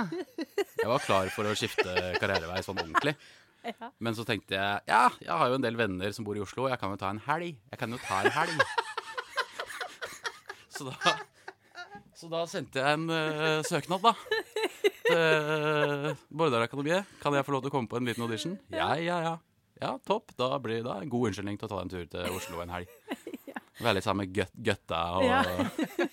Jeg 0.79 0.91
var 0.93 1.03
klar 1.03 1.31
for 1.35 1.51
å 1.51 1.57
skifte 1.59 2.15
karrierevei 2.21 2.63
sånn 2.67 2.81
ordentlig. 2.85 3.17
Ja. 3.69 3.89
Men 4.01 4.15
så 4.15 4.23
tenkte 4.25 4.55
jeg 4.55 4.87
ja, 4.87 5.01
jeg 5.19 5.35
har 5.35 5.51
jo 5.51 5.57
en 5.59 5.65
del 5.65 5.75
venner 5.77 6.13
som 6.15 6.25
bor 6.25 6.39
i 6.39 6.41
Oslo, 6.41 6.69
jeg 6.71 6.79
kan 6.81 6.93
jo 6.95 6.97
ta 6.97 7.09
en 7.11 7.19
helg. 7.27 7.59
Jeg 7.69 7.81
kan 7.81 7.91
jo 7.93 7.99
ta 8.01 8.21
en 8.23 8.31
helg. 8.33 8.63
Så 10.79 10.87
da, 10.87 11.15
så 12.15 12.31
da 12.31 12.45
sendte 12.49 12.79
jeg 12.79 12.97
en 13.01 13.11
uh, 13.11 13.59
søknad, 13.67 14.07
da. 14.07 14.15
Til 15.09 16.15
Bordarakademiet. 16.31 17.11
Kan 17.19 17.35
jeg 17.35 17.45
få 17.45 17.57
lov 17.57 17.67
til 17.67 17.73
å 17.73 17.75
komme 17.75 17.91
på 17.91 17.99
en 17.99 18.07
liten 18.09 18.25
audition? 18.25 18.55
Ja, 18.71 18.93
ja, 19.03 19.19
ja. 19.27 19.35
Ja, 19.81 19.95
topp. 20.07 20.33
Da 20.39 20.53
blir 20.63 20.83
det 20.87 20.95
en 21.05 21.11
god 21.13 21.31
unnskyldning 21.31 21.59
til 21.61 21.69
å 21.69 21.73
ta 21.75 21.81
en 21.85 21.93
tur 21.93 22.07
til 22.11 22.35
Oslo 22.35 22.63
en 22.65 22.73
helg. 22.75 22.91
Være 23.83 23.95
litt 24.01 24.07
sammen 24.07 24.25
med 24.27 24.35
gøt, 24.41 24.55
gøtta 24.71 25.03
og 25.19 25.27
Ja. 25.29 25.43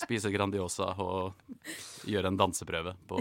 spise 0.00 0.30
Grandiosa 0.32 0.88
og 0.98 1.36
gjøre 2.08 2.32
en 2.32 2.38
danseprøve 2.40 2.96
på 3.10 3.20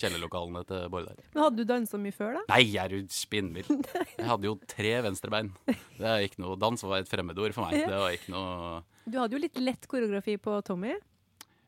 kjellerlokalene 0.00 0.62
til 0.66 0.88
Bordar. 0.90 1.18
Men 1.34 1.42
hadde 1.44 1.60
du 1.60 1.68
dansa 1.68 2.00
mye 2.00 2.14
før, 2.16 2.38
da? 2.38 2.42
Nei, 2.54 2.62
jeg 2.72 2.80
er 2.82 2.94
jo 2.96 3.02
spinnvill? 3.12 3.68
Jeg 4.18 4.26
hadde 4.26 4.48
jo 4.48 4.56
tre 4.70 4.92
venstrebein. 5.04 5.52
Det 5.68 6.08
er 6.08 6.24
ikke 6.26 6.42
noe 6.42 6.56
Dans 6.58 6.82
var 6.88 7.02
et 7.04 7.10
fremmedord 7.10 7.54
for 7.54 7.68
meg. 7.68 7.84
Det 7.86 8.00
var 8.00 8.16
ikke 8.16 8.32
noe 8.34 8.80
Du 9.04 9.18
hadde 9.20 9.36
jo 9.36 9.42
litt 9.42 9.60
lett 9.62 9.86
koreografi 9.90 10.38
på 10.42 10.56
Tommy. 10.66 10.96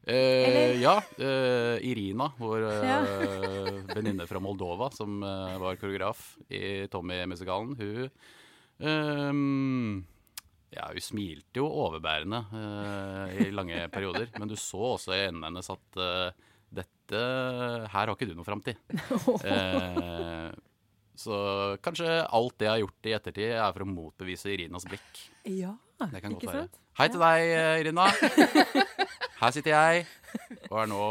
Eh, 0.07 0.81
Ja. 0.83 0.97
Eh, 1.19 1.77
Irina, 1.91 2.31
vår 2.39 2.65
eh, 2.71 2.89
Ja. 2.89 2.99
venninne 3.97 4.27
fra 4.29 4.41
Moldova 4.43 4.91
som 4.95 5.23
eh, 5.23 5.59
var 5.63 5.77
koreograf 5.81 6.37
i 6.49 6.87
Tommy-musikalen, 6.93 7.77
hun 7.79 8.11
um, 8.85 10.05
ja, 10.75 10.89
hun 10.91 11.01
smilte 11.05 11.61
jo 11.61 11.69
overbærende 11.71 12.41
uh, 12.51 13.29
i 13.39 13.51
lange 13.55 13.85
perioder, 13.95 14.27
men 14.41 14.51
du 14.51 14.57
så 14.59 14.81
også 14.97 15.15
i 15.15 15.21
øynene 15.29 15.47
hennes 15.47 15.71
at 15.71 15.99
uh, 16.03 16.51
dette 16.75 16.91
Her 17.15 17.87
har 17.93 18.11
ikke 18.17 18.27
du 18.27 18.33
noe 18.35 18.47
framtid. 18.49 18.81
uh, 18.91 20.51
så 21.25 21.37
kanskje 21.85 22.09
alt 22.27 22.57
det 22.59 22.67
jeg 22.67 22.73
har 22.73 22.83
gjort 22.83 23.07
i 23.07 23.15
ettertid, 23.15 23.53
er 23.55 23.71
for 23.77 23.85
å 23.87 23.91
motbevise 23.93 24.51
Irinas 24.51 24.89
blikk. 24.89 25.21
Ja, 25.47 25.77
Det 26.01 26.19
kan 26.25 26.35
godt 26.35 26.43
ikke 26.43 26.51
være. 26.51 26.65
sant? 26.67 26.81
Hei 26.99 27.07
til 27.11 27.23
deg, 27.23 27.55
Irina. 27.85 28.09
Her 29.41 29.55
sitter 29.55 29.75
jeg 29.75 30.05
og 30.71 30.77
er 30.83 30.91
nå 30.91 31.05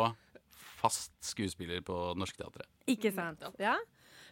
fast 0.83 1.13
skuespiller 1.23 1.83
på 1.85 1.95
Norskteatret. 2.19 2.67
Ikke 2.91 3.13
sant. 3.15 3.43
Ja. 3.61 3.77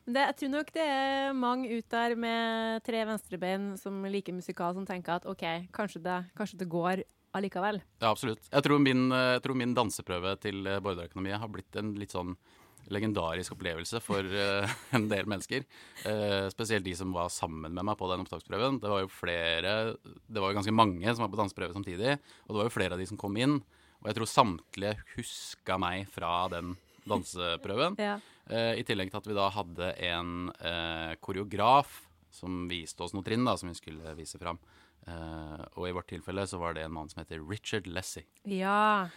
Men 0.06 0.18
det, 0.18 0.24
jeg 0.26 0.38
tror 0.40 0.52
nok 0.56 0.72
det 0.76 0.86
er 0.90 1.36
mange 1.38 1.78
ut 1.78 1.88
der 1.94 2.16
med 2.20 2.84
tre 2.86 3.04
venstrebein 3.08 3.74
som 3.80 4.02
liker 4.10 4.36
musikal, 4.36 4.74
som 4.76 4.88
tenker 4.88 5.20
at 5.20 5.28
OK, 5.30 5.46
kanskje 5.76 6.02
det, 6.04 6.18
kanskje 6.38 6.64
det 6.64 6.70
går 6.72 7.04
allikevel. 7.38 7.80
Ja, 8.02 8.10
absolutt. 8.10 8.48
Jeg 8.50 8.66
tror 8.66 8.82
min, 8.82 9.12
eh, 9.14 9.36
jeg 9.38 9.44
tror 9.46 9.60
min 9.60 9.76
danseprøve 9.78 10.34
til 10.42 10.66
eh, 10.68 10.82
har 10.82 11.54
blitt 11.54 11.80
en 11.80 11.94
litt 12.00 12.16
sånn 12.16 12.36
legendarisk 12.92 13.54
opplevelse 13.54 14.02
for 14.04 14.26
uh, 14.26 14.72
en 14.98 15.06
del 15.08 15.28
mennesker. 15.30 15.64
Uh, 16.02 16.50
spesielt 16.52 16.84
de 16.84 16.96
som 16.98 17.14
var 17.16 17.30
sammen 17.32 17.72
med 17.72 17.86
meg 17.88 17.96
på 17.96 18.10
den 18.10 18.24
opptaksprøven. 18.26 18.82
Det 18.82 18.90
var 18.92 19.04
jo 19.04 19.12
flere, 19.14 19.76
det 20.02 20.42
var 20.42 20.52
jo 20.52 20.58
ganske 20.58 20.74
mange 20.76 21.14
som 21.14 21.24
var 21.24 21.32
på 21.32 21.40
danseprøve 21.40 21.78
samtidig, 21.78 22.18
og 22.18 22.52
det 22.52 22.58
var 22.58 22.68
jo 22.68 22.74
flere 22.74 22.98
av 22.98 23.00
de 23.04 23.08
som 23.08 23.22
kom 23.22 23.38
inn. 23.40 23.60
Og 24.02 24.10
jeg 24.10 24.18
tror 24.18 24.30
samtlige 24.30 24.96
huska 25.16 25.78
meg 25.82 26.08
fra 26.10 26.48
den 26.52 26.76
danseprøven. 27.08 27.98
Ja. 28.02 28.18
Eh, 28.50 28.80
I 28.82 28.86
tillegg 28.86 29.12
til 29.12 29.22
at 29.22 29.28
vi 29.30 29.38
da 29.38 29.50
hadde 29.54 29.92
en 30.10 30.50
eh, 30.58 31.14
koreograf 31.22 32.02
som 32.34 32.66
viste 32.72 33.04
oss 33.04 33.14
noen 33.14 33.26
trinn 33.28 33.46
da, 33.46 33.58
som 33.60 33.70
vi 33.70 33.78
skulle 33.78 34.16
vise 34.18 34.40
fram. 34.42 34.60
Eh, 35.06 35.62
og 35.76 35.86
i 35.88 35.94
vårt 35.96 36.10
tilfelle 36.12 36.46
så 36.50 36.60
var 36.62 36.76
det 36.78 36.86
en 36.86 36.96
mann 36.96 37.10
som 37.12 37.22
heter 37.24 37.44
Richard 37.48 37.90
Lessie. 37.90 38.26
ja. 38.46 39.10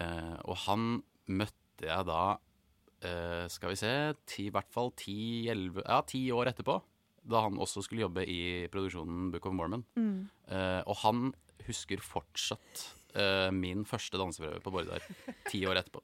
Eh, 0.00 0.36
og 0.48 0.56
han 0.64 1.02
møtte 1.28 1.84
jeg 1.84 2.06
da, 2.08 2.38
eh, 3.04 3.44
skal 3.52 3.74
vi 3.74 3.76
se, 3.76 3.90
ti, 4.24 4.46
i 4.48 4.52
hvert 4.54 4.70
fall 4.72 4.88
ti, 4.96 5.44
elve, 5.52 5.84
ja, 5.84 5.98
ti 6.08 6.22
år 6.32 6.48
etterpå. 6.54 6.78
Da 7.28 7.42
han 7.44 7.58
også 7.60 7.82
skulle 7.84 8.06
jobbe 8.06 8.24
i 8.24 8.64
produksjonen 8.72 9.28
Book 9.34 9.44
of 9.50 9.52
Mormon. 9.58 9.84
Mm. 10.00 10.30
Eh, 10.48 10.80
og 10.88 10.96
han 11.02 11.34
husker 11.66 12.00
fortsatt 12.00 12.86
eh, 13.14 13.50
min 13.50 13.84
første 13.84 14.18
danseprøve 14.20 14.60
på 14.64 14.72
Bordar 14.74 15.04
ti 15.50 15.64
år 15.66 15.80
etterpå. 15.82 16.02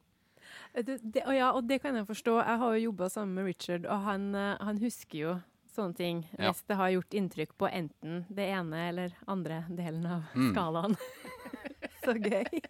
Det, 0.76 0.98
det, 1.02 1.22
og 1.24 1.32
ja, 1.34 1.50
og 1.56 1.66
det 1.68 1.80
kan 1.82 1.94
jeg 1.96 2.06
forstå. 2.06 2.36
Jeg 2.44 2.58
har 2.60 2.74
jo 2.76 2.84
jobba 2.90 3.08
sammen 3.08 3.34
med 3.38 3.46
Richard, 3.48 3.86
og 3.86 4.02
han, 4.04 4.34
eh, 4.34 4.56
han 4.60 4.78
husker 4.82 5.18
jo 5.18 5.36
sånne 5.76 5.96
ting 5.96 6.24
Ja. 6.38 6.50
hvis 6.50 6.62
det 6.68 6.76
har 6.76 6.90
gjort 6.90 7.14
inntrykk 7.16 7.50
på 7.58 7.68
enten 7.68 8.24
det 8.32 8.46
ene 8.52 8.88
eller 8.88 9.12
andre 9.28 9.64
delen 9.68 10.06
av 10.06 10.22
Mm. 10.34 10.52
skalaen. 10.54 10.96
Så 12.04 12.14
gøy. 12.16 12.60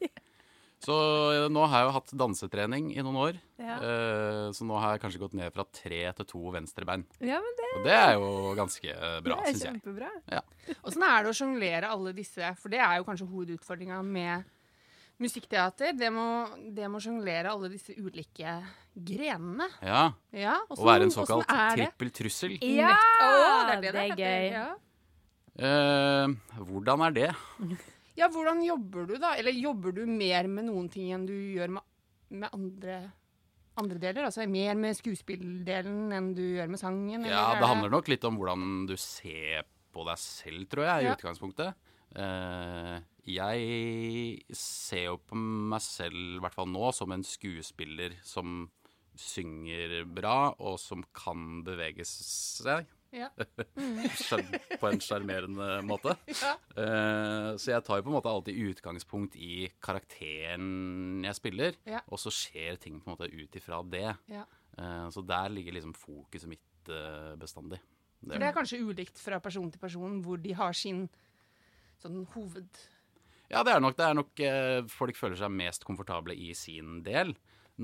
Så 0.85 0.95
eh, 1.33 1.47
nå 1.51 1.63
har 1.67 1.81
jeg 1.81 1.89
jo 1.89 1.93
hatt 1.97 2.11
dansetrening 2.21 2.91
i 2.93 3.01
noen 3.03 3.17
år. 3.17 3.39
Ja. 3.59 3.77
Eh, 3.81 4.49
så 4.55 4.67
nå 4.69 4.77
har 4.83 4.95
jeg 4.95 5.03
kanskje 5.07 5.23
gått 5.23 5.37
ned 5.39 5.55
fra 5.55 5.65
tre 5.73 6.03
til 6.19 6.29
to 6.29 6.43
venstrebein. 6.55 7.07
ja, 7.25 7.39
men 7.41 7.57
det, 7.59 7.71
Og 7.79 7.87
det 7.87 7.95
er 7.97 8.13
jo 8.19 8.29
ganske 8.59 8.99
bra, 9.25 9.39
det 9.41 9.49
er 9.49 9.55
syns 9.57 9.65
jeg. 9.65 9.79
kjempebra. 9.81 10.43
Åssen 10.85 11.07
er 11.09 11.25
det 11.25 11.33
å 11.33 11.39
sjonglere 11.41 11.89
alle 11.95 12.13
disse? 12.17 12.53
For 12.61 12.73
det 12.73 12.83
er 12.85 13.01
jo 13.01 13.09
kanskje 13.09 13.29
hovedutfordringa 13.31 14.03
med 14.05 14.45
musikkteater. 15.19 15.95
Det 15.97 16.11
må, 16.13 16.27
det 16.77 16.91
må 16.93 17.01
sjonglere 17.01 17.55
alle 17.57 17.71
disse 17.73 17.97
ulike 17.97 18.59
grenene. 18.93 19.71
Ja, 19.81 20.11
Ja, 20.37 20.59
og 20.69 20.85
være 20.85 21.09
en 21.09 21.15
såkalt 21.15 21.47
åssen 21.47 21.57
er 21.65 21.77
trippel 21.81 22.13
trussel. 22.21 22.59
Ja! 22.61 22.93
Oh, 23.25 23.65
det 23.65 23.79
er 23.79 23.81
det 23.81 23.95
det 23.97 24.05
er 24.05 24.21
gøy. 24.21 24.51
Ja. 24.53 24.67
Uh, 25.57 26.37
hvordan 26.69 27.01
er 27.09 27.15
det? 27.17 27.31
Ja, 28.17 28.29
hvordan 28.33 28.63
jobber 28.65 29.07
du, 29.09 29.17
da? 29.21 29.35
Eller 29.37 29.55
jobber 29.57 29.95
du 29.97 30.03
mer 30.09 30.49
med 30.51 30.69
noen 30.71 30.89
ting 30.93 31.13
enn 31.15 31.27
du 31.29 31.35
gjør 31.35 31.77
med, 31.77 31.87
med 32.43 32.55
andre, 32.57 32.99
andre 33.77 34.01
deler? 34.03 34.29
Altså 34.29 34.47
mer 34.51 34.79
med 34.81 34.97
skuespilldelen 34.99 36.15
enn 36.17 36.31
du 36.37 36.45
gjør 36.45 36.73
med 36.73 36.81
sangen? 36.81 37.21
eller 37.21 37.35
Ja, 37.35 37.51
det 37.61 37.69
handler 37.71 37.93
nok 37.93 38.09
litt 38.13 38.25
om 38.29 38.39
hvordan 38.41 38.87
du 38.89 38.97
ser 39.01 39.67
på 39.93 40.05
deg 40.09 40.21
selv, 40.21 40.65
tror 40.73 40.89
jeg, 40.89 41.05
i 41.05 41.11
Ja. 41.11 41.17
utgangspunktet. 41.17 41.77
Uh, 42.17 43.03
jeg 43.27 44.41
ser 44.55 45.09
jo 45.11 45.17
på 45.19 45.37
meg 45.37 45.83
selv, 45.85 46.37
i 46.39 46.41
hvert 46.41 46.55
fall 46.57 46.69
nå, 46.71 46.93
som 46.95 47.13
en 47.13 47.25
skuespiller 47.27 48.15
som 48.25 48.71
synger 49.17 50.05
bra, 50.09 50.55
og 50.61 50.79
som 50.81 51.03
kan 51.17 51.63
bevege 51.67 52.05
seg. 52.07 52.87
Ja. 53.17 53.31
På 54.81 54.89
en 54.91 55.01
sjarmerende 55.01 55.81
måte. 55.87 56.17
Ja. 56.29 56.53
Uh, 56.77 57.51
så 57.57 57.73
jeg 57.73 57.85
tar 57.87 58.01
jo 58.01 58.07
på 58.07 58.13
en 58.13 58.17
måte 58.19 58.31
alltid 58.31 58.59
utgangspunkt 58.71 59.37
i 59.41 59.69
karakteren 59.83 61.25
jeg 61.25 61.39
spiller, 61.39 61.79
Ja. 61.89 62.03
og 62.13 62.21
så 62.21 62.33
skjer 62.35 62.77
ting 62.83 63.01
på 63.01 63.09
en 63.09 63.17
måte 63.17 63.31
ut 63.33 63.57
ifra 63.57 63.81
det. 63.89 64.11
Ja. 64.31 64.45
Eh, 64.77 65.07
så 65.11 65.23
der 65.25 65.49
ligger 65.49 65.73
liksom 65.73 65.95
fokuset 65.97 66.51
mitt 66.51 66.91
uh, 66.93 67.33
bestandig. 67.41 67.81
Det 68.21 68.35
For 68.35 68.43
det 68.43 68.49
er 68.51 68.57
kanskje 68.57 68.83
ulikt 68.85 69.19
fra 69.21 69.41
person 69.41 69.71
til 69.73 69.81
person 69.81 70.21
hvor 70.25 70.41
de 70.43 70.53
har 70.57 70.77
sin 70.77 71.07
sånn 72.03 72.27
hoved... 72.35 72.69
Ja, 73.49 73.63
det 73.63 73.77
er 73.77 73.81
nok. 73.81 73.95
Det 73.97 74.05
er 74.05 74.17
nok 74.19 74.41
folk 74.91 75.17
føler 75.17 75.39
seg 75.39 75.53
mest 75.55 75.85
komfortable 75.87 76.35
i 76.35 76.51
sin 76.59 76.99
del. 77.07 77.31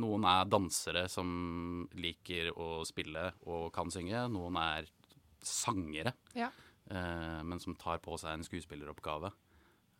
Noen 0.02 0.24
er 0.26 0.48
dansere 0.48 1.04
som 1.12 1.86
liker 1.94 2.48
å 2.56 2.80
spille 2.88 3.28
og 3.46 3.68
kan 3.74 3.92
synge. 3.92 4.24
Noen 4.32 4.56
er 4.58 4.88
sangere, 5.42 6.12
Ja. 6.38 6.48
eh, 6.90 7.42
men 7.42 7.58
som 7.60 7.74
tar 7.74 7.98
på 7.98 8.18
seg 8.18 8.32
en 8.34 8.44
skuespilleroppgave. 8.46 9.32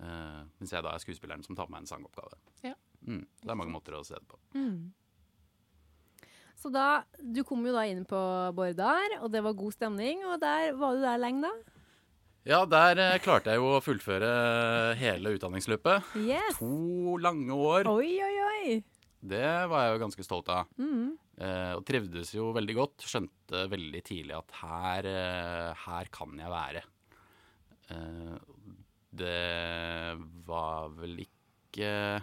Eh, 0.03 0.41
mens 0.59 0.73
jeg 0.73 0.83
da 0.83 0.95
er 0.95 0.99
skuespilleren 1.03 1.45
som 1.45 1.55
tar 1.57 1.67
på 1.67 1.71
meg 1.75 1.83
en 1.85 1.91
sangoppgave. 1.93 2.35
Ja. 2.65 2.75
Mm, 3.07 3.27
det 3.43 3.51
er 3.51 3.59
mange 3.59 3.73
måter 3.75 3.95
å 3.99 4.05
se 4.07 4.15
det 4.15 4.27
på. 4.29 4.39
Så 6.63 6.71
da, 6.71 7.03
du 7.19 7.43
kom 7.47 7.65
jo 7.67 7.73
da 7.75 7.83
inn 7.91 8.05
på 8.07 8.19
Bårdar, 8.55 9.17
og 9.21 9.31
det 9.35 9.41
var 9.43 9.57
god 9.59 9.75
stemning. 9.75 10.21
Og 10.31 10.39
der 10.43 10.73
var 10.79 10.95
du 10.95 11.03
der 11.03 11.19
lenge, 11.19 11.43
da? 11.49 11.53
Ja, 12.47 12.61
der 12.67 12.99
eh, 12.99 13.19
klarte 13.23 13.51
jeg 13.55 13.59
jo 13.63 13.69
å 13.77 13.83
fullføre 13.83 14.95
hele 14.99 15.35
utdanningsløpet. 15.37 16.13
Yes! 16.23 16.59
To 16.59 17.17
lange 17.23 17.55
år. 17.55 17.87
Oi, 17.91 18.13
oi, 18.23 18.37
oi! 18.47 18.79
Det 19.23 19.43
var 19.71 19.85
jeg 19.87 19.95
jo 19.97 20.01
ganske 20.05 20.25
stolt 20.27 20.49
av. 20.51 20.71
Mm. 20.83 21.13
Eh, 21.43 21.75
og 21.75 21.85
trivdes 21.89 22.35
jo 22.37 22.51
veldig 22.55 22.75
godt. 22.77 23.07
Skjønte 23.09 23.65
veldig 23.73 24.03
tidlig 24.07 24.37
at 24.37 24.59
her, 24.61 25.09
eh, 25.11 25.87
her 25.87 26.11
kan 26.15 26.37
jeg 26.39 26.53
være. 26.53 26.83
Eh, 27.91 28.37
det 29.23 30.19
var 30.47 30.93
vel 30.97 31.25
ikke 31.27 32.23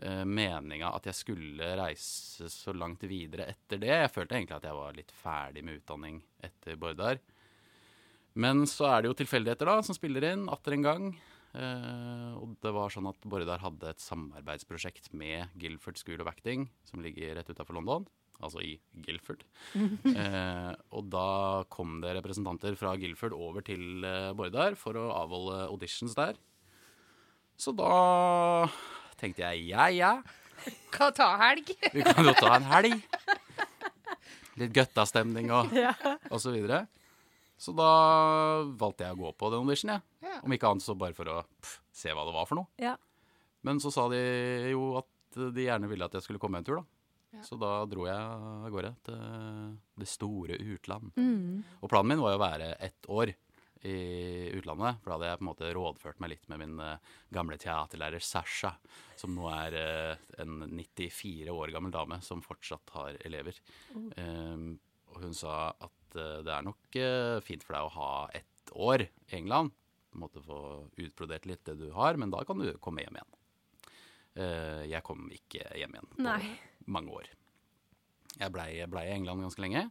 meninga 0.00 0.94
at 0.94 1.04
jeg 1.10 1.16
skulle 1.18 1.66
reise 1.76 2.46
så 2.48 2.72
langt 2.72 3.02
videre 3.04 3.50
etter 3.50 3.76
det. 3.82 3.90
Jeg 3.90 4.12
følte 4.14 4.38
egentlig 4.38 4.56
at 4.56 4.64
jeg 4.64 4.76
var 4.78 4.94
litt 4.96 5.10
ferdig 5.12 5.64
med 5.66 5.80
utdanning 5.80 6.22
etter 6.46 6.78
Bordar. 6.80 7.18
Men 8.40 8.62
så 8.70 8.86
er 8.88 9.02
det 9.02 9.10
jo 9.10 9.18
tilfeldigheter 9.18 9.68
da, 9.68 9.74
som 9.84 9.98
spiller 9.98 10.24
inn 10.30 10.46
atter 10.48 10.78
en 10.78 10.86
gang. 10.86 11.10
Eh, 11.50 12.32
og 12.38 12.54
det 12.62 12.70
var 12.74 12.92
sånn 12.94 13.08
at 13.10 13.26
Bordar 13.26 13.62
hadde 13.62 13.90
et 13.90 14.02
samarbeidsprosjekt 14.02 15.10
med 15.18 15.50
Guilford 15.58 15.98
School 15.98 16.22
of 16.22 16.30
Acting, 16.30 16.68
som 16.86 17.02
ligger 17.02 17.34
rett 17.38 17.50
utafor 17.50 17.74
London, 17.80 18.06
altså 18.40 18.62
i 18.64 18.74
Guilford. 19.04 19.42
eh, 19.76 20.72
og 20.96 21.08
da 21.12 21.26
kom 21.72 21.98
det 22.04 22.14
representanter 22.18 22.76
fra 22.80 22.94
Guilford 23.00 23.34
over 23.36 23.64
til 23.66 24.04
eh, 24.06 24.30
Bårdar 24.36 24.76
for 24.80 24.96
å 24.98 25.08
avholde 25.20 25.66
auditions 25.68 26.16
der. 26.18 26.38
Så 27.60 27.74
da 27.76 28.68
tenkte 29.20 29.44
jeg 29.44 29.66
ja, 29.68 29.88
ja, 29.92 30.12
Kan 30.92 31.12
ta 31.16 31.34
helg. 31.40 31.70
vi 31.92 32.02
kan 32.04 32.24
jo 32.24 32.32
ta 32.36 32.54
en 32.56 32.66
helg. 32.68 32.96
Litt 34.60 34.72
guttastemning 34.76 35.48
og, 35.56 35.70
og 36.28 36.40
så 36.42 36.52
videre. 36.52 36.82
Så 37.60 37.72
da 37.76 37.90
valgte 38.80 39.04
jeg 39.06 39.16
å 39.16 39.20
gå 39.20 39.30
på 39.36 39.50
den 39.52 39.62
auditionen, 39.66 40.00
jeg. 40.00 40.30
Ja. 40.30 40.38
Om 40.44 40.54
ikke 40.56 40.68
annet 40.72 40.84
så 40.84 40.96
bare 40.96 41.16
for 41.16 41.28
å 41.28 41.38
pff, 41.60 41.74
se 41.92 42.12
hva 42.16 42.24
det 42.28 42.32
var 42.36 42.48
for 42.48 42.60
noe. 42.60 42.68
Ja. 42.80 42.94
Men 43.64 43.80
så 43.84 43.92
sa 43.92 44.06
de 44.12 44.20
jo 44.72 44.94
at 45.00 45.08
de 45.52 45.66
gjerne 45.66 45.88
ville 45.90 46.06
at 46.08 46.16
jeg 46.16 46.24
skulle 46.24 46.40
komme 46.40 46.60
en 46.60 46.64
tur, 46.66 46.80
da. 46.80 46.99
Ja. 47.30 47.44
Så 47.46 47.58
da 47.60 47.84
dro 47.86 48.08
jeg 48.08 48.16
av 48.16 48.70
gårde 48.74 48.90
til 49.06 49.76
det 50.02 50.08
store 50.10 50.56
utland. 50.74 51.12
Mm. 51.14 51.62
Og 51.78 51.92
planen 51.92 52.10
min 52.14 52.24
var 52.24 52.34
jo 52.34 52.40
å 52.40 52.42
være 52.42 52.72
ett 52.82 53.06
år 53.10 53.34
i 53.86 54.50
utlandet. 54.58 55.00
For 55.00 55.10
da 55.10 55.16
hadde 55.16 55.30
jeg 55.30 55.40
på 55.40 55.44
en 55.44 55.48
måte 55.48 55.72
rådført 55.76 56.20
meg 56.20 56.34
litt 56.34 56.46
med 56.52 56.60
min 56.62 56.76
eh, 56.84 57.16
gamle 57.32 57.56
teaterlærer 57.60 58.24
Sasha, 58.24 58.74
som 59.18 59.34
nå 59.36 59.48
er 59.52 59.78
eh, 59.80 60.28
en 60.42 60.66
94 60.68 61.54
år 61.54 61.74
gammel 61.74 61.94
dame 61.94 62.20
som 62.24 62.44
fortsatt 62.44 62.92
har 62.96 63.18
elever. 63.24 63.56
Um, 63.94 64.74
og 65.10 65.24
hun 65.24 65.36
sa 65.36 65.70
at 65.72 66.16
eh, 66.18 66.40
det 66.46 66.54
er 66.54 66.66
nok 66.66 67.02
fint 67.46 67.66
for 67.66 67.76
deg 67.76 67.88
å 67.88 67.94
ha 67.96 68.12
ett 68.36 68.74
år 68.76 69.06
i 69.06 69.10
England. 69.40 69.72
På 70.10 70.18
en 70.18 70.26
måte 70.26 70.42
få 70.44 70.60
utbrodert 71.00 71.46
litt 71.48 71.64
det 71.68 71.78
du 71.80 71.90
har, 71.94 72.18
men 72.20 72.32
da 72.34 72.42
kan 72.44 72.60
du 72.60 72.72
komme 72.82 73.06
hjem 73.06 73.20
igjen. 73.20 73.36
Uh, 74.30 74.82
jeg 74.86 75.02
kom 75.02 75.24
ikke 75.34 75.64
hjem 75.74 75.96
igjen 75.96 76.10
på 76.12 76.22
Nei. 76.22 76.69
Mange 76.92 77.14
år. 77.20 77.30
Jeg 78.40 78.52
blei 78.54 78.72
ble 78.90 79.06
i 79.06 79.14
England 79.14 79.44
ganske 79.44 79.62
lenge. 79.62 79.86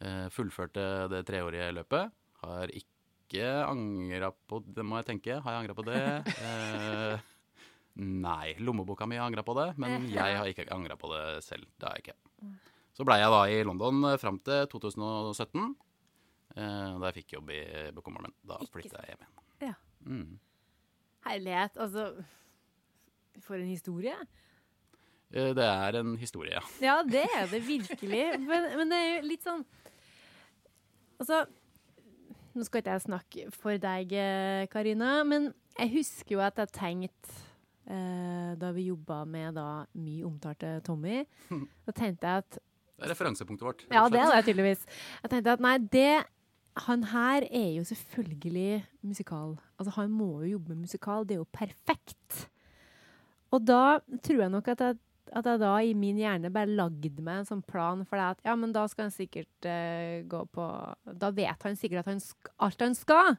Eh, 0.00 0.26
fullførte 0.32 0.84
det 1.12 1.24
treårige 1.28 1.70
løpet. 1.76 2.14
Har 2.44 2.72
ikke 2.72 3.50
angra 3.62 4.32
på 4.32 4.62
det, 4.64 4.84
må 4.86 5.00
jeg 5.00 5.10
tenke. 5.12 5.38
Har 5.44 5.54
jeg 5.54 5.64
angra 5.64 5.76
på 5.78 5.86
det? 5.86 6.00
Eh, 6.40 7.28
nei. 8.00 8.56
Lommeboka 8.58 9.06
mi 9.08 9.20
har 9.20 9.28
angra 9.28 9.44
på 9.46 9.54
det, 9.60 9.68
men 9.80 10.08
jeg 10.18 10.40
har 10.40 10.50
ikke 10.50 10.68
angra 10.74 10.96
på 11.00 11.12
det 11.14 11.24
selv. 11.46 11.68
Det 11.76 11.88
har 11.88 11.98
jeg 11.98 12.08
ikke. 12.08 12.18
Så 12.96 13.06
blei 13.06 13.20
jeg 13.20 13.32
da 13.32 13.44
i 13.48 13.62
London 13.66 14.02
eh, 14.10 14.18
fram 14.20 14.40
til 14.44 14.66
2017. 14.72 15.70
Eh, 16.56 16.92
da 16.98 17.10
jeg 17.10 17.20
fikk 17.20 17.36
jobb 17.38 17.52
i 17.54 17.62
Bekommermen. 17.96 18.34
Da 18.46 18.58
flytta 18.72 19.04
jeg 19.04 19.14
hjem 19.14 19.26
igjen. 19.26 19.36
Ja. 19.70 19.74
Mm. 20.08 20.38
Herlighet. 21.28 21.76
Altså, 21.80 22.08
for 23.44 23.60
en 23.60 23.70
historie. 23.70 24.16
Eh, 25.30 25.52
det 25.54 25.66
er 25.66 26.00
en 26.00 26.16
historie, 26.18 26.56
ja. 26.58 26.62
Ja, 26.82 26.96
det 27.06 27.26
er 27.36 27.46
det 27.50 27.62
virkelig. 27.66 28.24
Men, 28.42 28.66
men 28.80 28.90
det 28.90 28.98
er 28.98 29.10
jo 29.12 29.28
litt 29.30 29.46
sånn 29.46 29.64
Altså, 31.20 31.42
nå 32.56 32.64
skal 32.64 32.80
ikke 32.80 32.94
jeg 32.96 33.02
snakke 33.04 33.42
for 33.52 33.76
deg, 33.76 34.12
eh, 34.16 34.64
Karina, 34.72 35.18
men 35.28 35.50
jeg 35.76 35.90
husker 35.98 36.38
jo 36.38 36.40
at 36.40 36.56
jeg 36.62 36.72
tenkte 36.72 37.34
eh, 37.84 38.54
da 38.56 38.70
vi 38.72 38.86
jobba 38.88 39.18
med 39.28 39.58
da 39.58 39.66
mye 40.00 40.24
omtalte 40.24 40.78
Tommy, 40.86 41.20
da 41.86 41.92
tenkte 41.92 42.24
jeg 42.26 42.44
at 42.46 42.56
Det 42.56 43.04
er 43.04 43.12
referansepunktet 43.12 43.66
vårt. 43.68 43.84
Ja, 43.92 44.06
det 44.08 44.22
er 44.22 44.32
det 44.32 44.46
tydeligvis. 44.48 44.86
Jeg 45.22 45.34
tenkte 45.34 45.58
at 45.58 45.64
nei, 45.64 45.76
det 45.92 46.24
Han 46.86 47.04
her 47.10 47.44
er 47.50 47.70
jo 47.76 47.84
selvfølgelig 47.84 48.84
musikal. 49.02 49.58
Altså, 49.76 49.92
han 49.98 50.10
må 50.14 50.40
jo 50.40 50.52
jobbe 50.54 50.72
med 50.72 50.86
musikal. 50.86 51.24
Det 51.28 51.34
er 51.34 51.40
jo 51.40 51.46
perfekt. 51.52 52.46
Og 53.50 53.64
da 53.66 53.98
tror 54.22 54.44
jeg 54.44 54.52
nok 54.54 54.68
at 54.68 54.80
jeg, 54.80 54.98
at 55.36 55.46
jeg 55.46 55.60
da 55.62 55.74
i 55.82 55.94
min 55.98 56.18
hjerne 56.20 56.52
bare 56.54 56.70
lagde 56.70 57.22
meg 57.22 57.42
en 57.42 57.48
sånn 57.48 57.62
plan 57.66 58.04
for 58.08 58.20
det 58.20 58.26
at 58.34 58.50
ja, 58.50 58.56
men 58.58 58.74
da 58.74 58.86
skal 58.90 59.08
han 59.08 59.14
sikkert 59.14 59.68
uh, 59.68 60.20
gå 60.30 60.44
på 60.54 60.66
Da 61.22 61.30
vet 61.34 61.66
han 61.66 61.78
sikkert 61.78 62.04
at 62.04 62.12
han 62.12 62.22
alt 62.66 62.84
han 62.86 62.98
skal. 62.98 63.38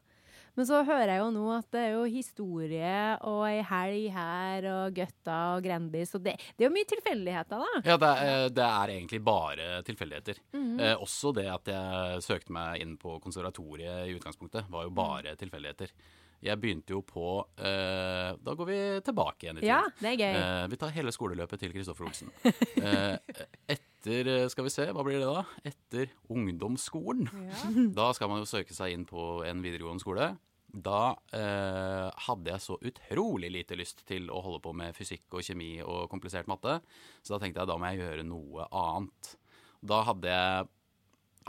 Men 0.57 0.67
så 0.67 0.81
hører 0.83 1.13
jeg 1.13 1.21
jo 1.21 1.29
nå 1.31 1.43
at 1.55 1.67
det 1.71 1.81
er 1.81 1.93
jo 1.95 2.07
historie 2.11 2.95
og 3.27 3.43
ei 3.47 3.61
helg 3.63 4.07
her 4.15 4.67
og 4.71 4.97
gøtta 4.97 5.37
og 5.55 5.63
Grandis 5.63 6.11
og 6.17 6.25
det, 6.25 6.33
det 6.57 6.65
er 6.65 6.67
jo 6.67 6.75
mye 6.75 6.89
tilfeldigheter, 6.91 7.61
da. 7.63 7.83
Ja, 7.87 7.97
det 8.01 8.09
er, 8.25 8.47
det 8.57 8.65
er 8.67 8.93
egentlig 8.97 9.21
bare 9.23 9.69
tilfeldigheter. 9.87 10.41
Eh, 10.51 10.95
også 10.97 11.31
det 11.37 11.47
at 11.51 11.71
jeg 11.71 12.25
søkte 12.27 12.55
meg 12.55 12.83
inn 12.83 12.97
på 12.99 13.15
konservatoriet 13.23 14.09
i 14.09 14.17
utgangspunktet, 14.17 14.67
var 14.71 14.87
jo 14.87 14.95
bare 14.95 15.37
tilfeldigheter. 15.39 15.95
Jeg 16.41 16.57
begynte 16.57 16.95
jo 16.95 17.03
på 17.05 17.25
eh, 17.61 18.31
Da 18.41 18.53
går 18.57 18.69
vi 18.69 18.77
tilbake 19.05 19.45
igjen 19.45 19.59
i 19.59 19.63
tid. 19.63 19.69
Ja, 19.69 19.81
det 20.01 20.13
er 20.13 20.17
gøy. 20.17 20.37
Eh, 20.41 20.65
vi 20.71 20.79
tar 20.81 20.93
hele 20.95 21.13
skoleløpet 21.13 21.61
til 21.61 21.73
Kristoffer 21.75 22.07
Olsen. 22.09 22.31
Eh, 22.81 23.17
etter 23.69 24.29
Skal 24.49 24.65
vi 24.65 24.71
se, 24.73 24.87
hva 24.89 25.03
blir 25.05 25.21
det 25.21 25.27
da? 25.29 25.43
Etter 25.69 26.09
ungdomsskolen. 26.33 27.27
Da 27.93 28.07
skal 28.17 28.31
man 28.31 28.41
jo 28.41 28.49
søke 28.49 28.73
seg 28.73 28.95
inn 28.95 29.05
på 29.05 29.43
en 29.45 29.61
videregående 29.61 30.01
skole. 30.01 30.31
Da 30.71 31.13
eh, 31.35 32.07
hadde 32.25 32.53
jeg 32.53 32.63
så 32.63 32.77
utrolig 32.79 33.51
lite 33.51 33.75
lyst 33.77 34.05
til 34.07 34.29
å 34.31 34.41
holde 34.41 34.61
på 34.63 34.71
med 34.73 34.95
fysikk 34.95 35.35
og 35.35 35.43
kjemi 35.45 35.73
og 35.83 36.07
komplisert 36.11 36.47
matte, 36.49 36.79
så 37.21 37.35
da 37.35 37.41
tenkte 37.43 37.61
jeg 37.61 37.69
da 37.69 37.77
må 37.77 37.91
jeg 37.91 38.01
gjøre 38.01 38.25
noe 38.27 38.67
annet. 38.71 39.33
Da 39.83 40.01
hadde 40.07 40.31
jeg 40.31 40.69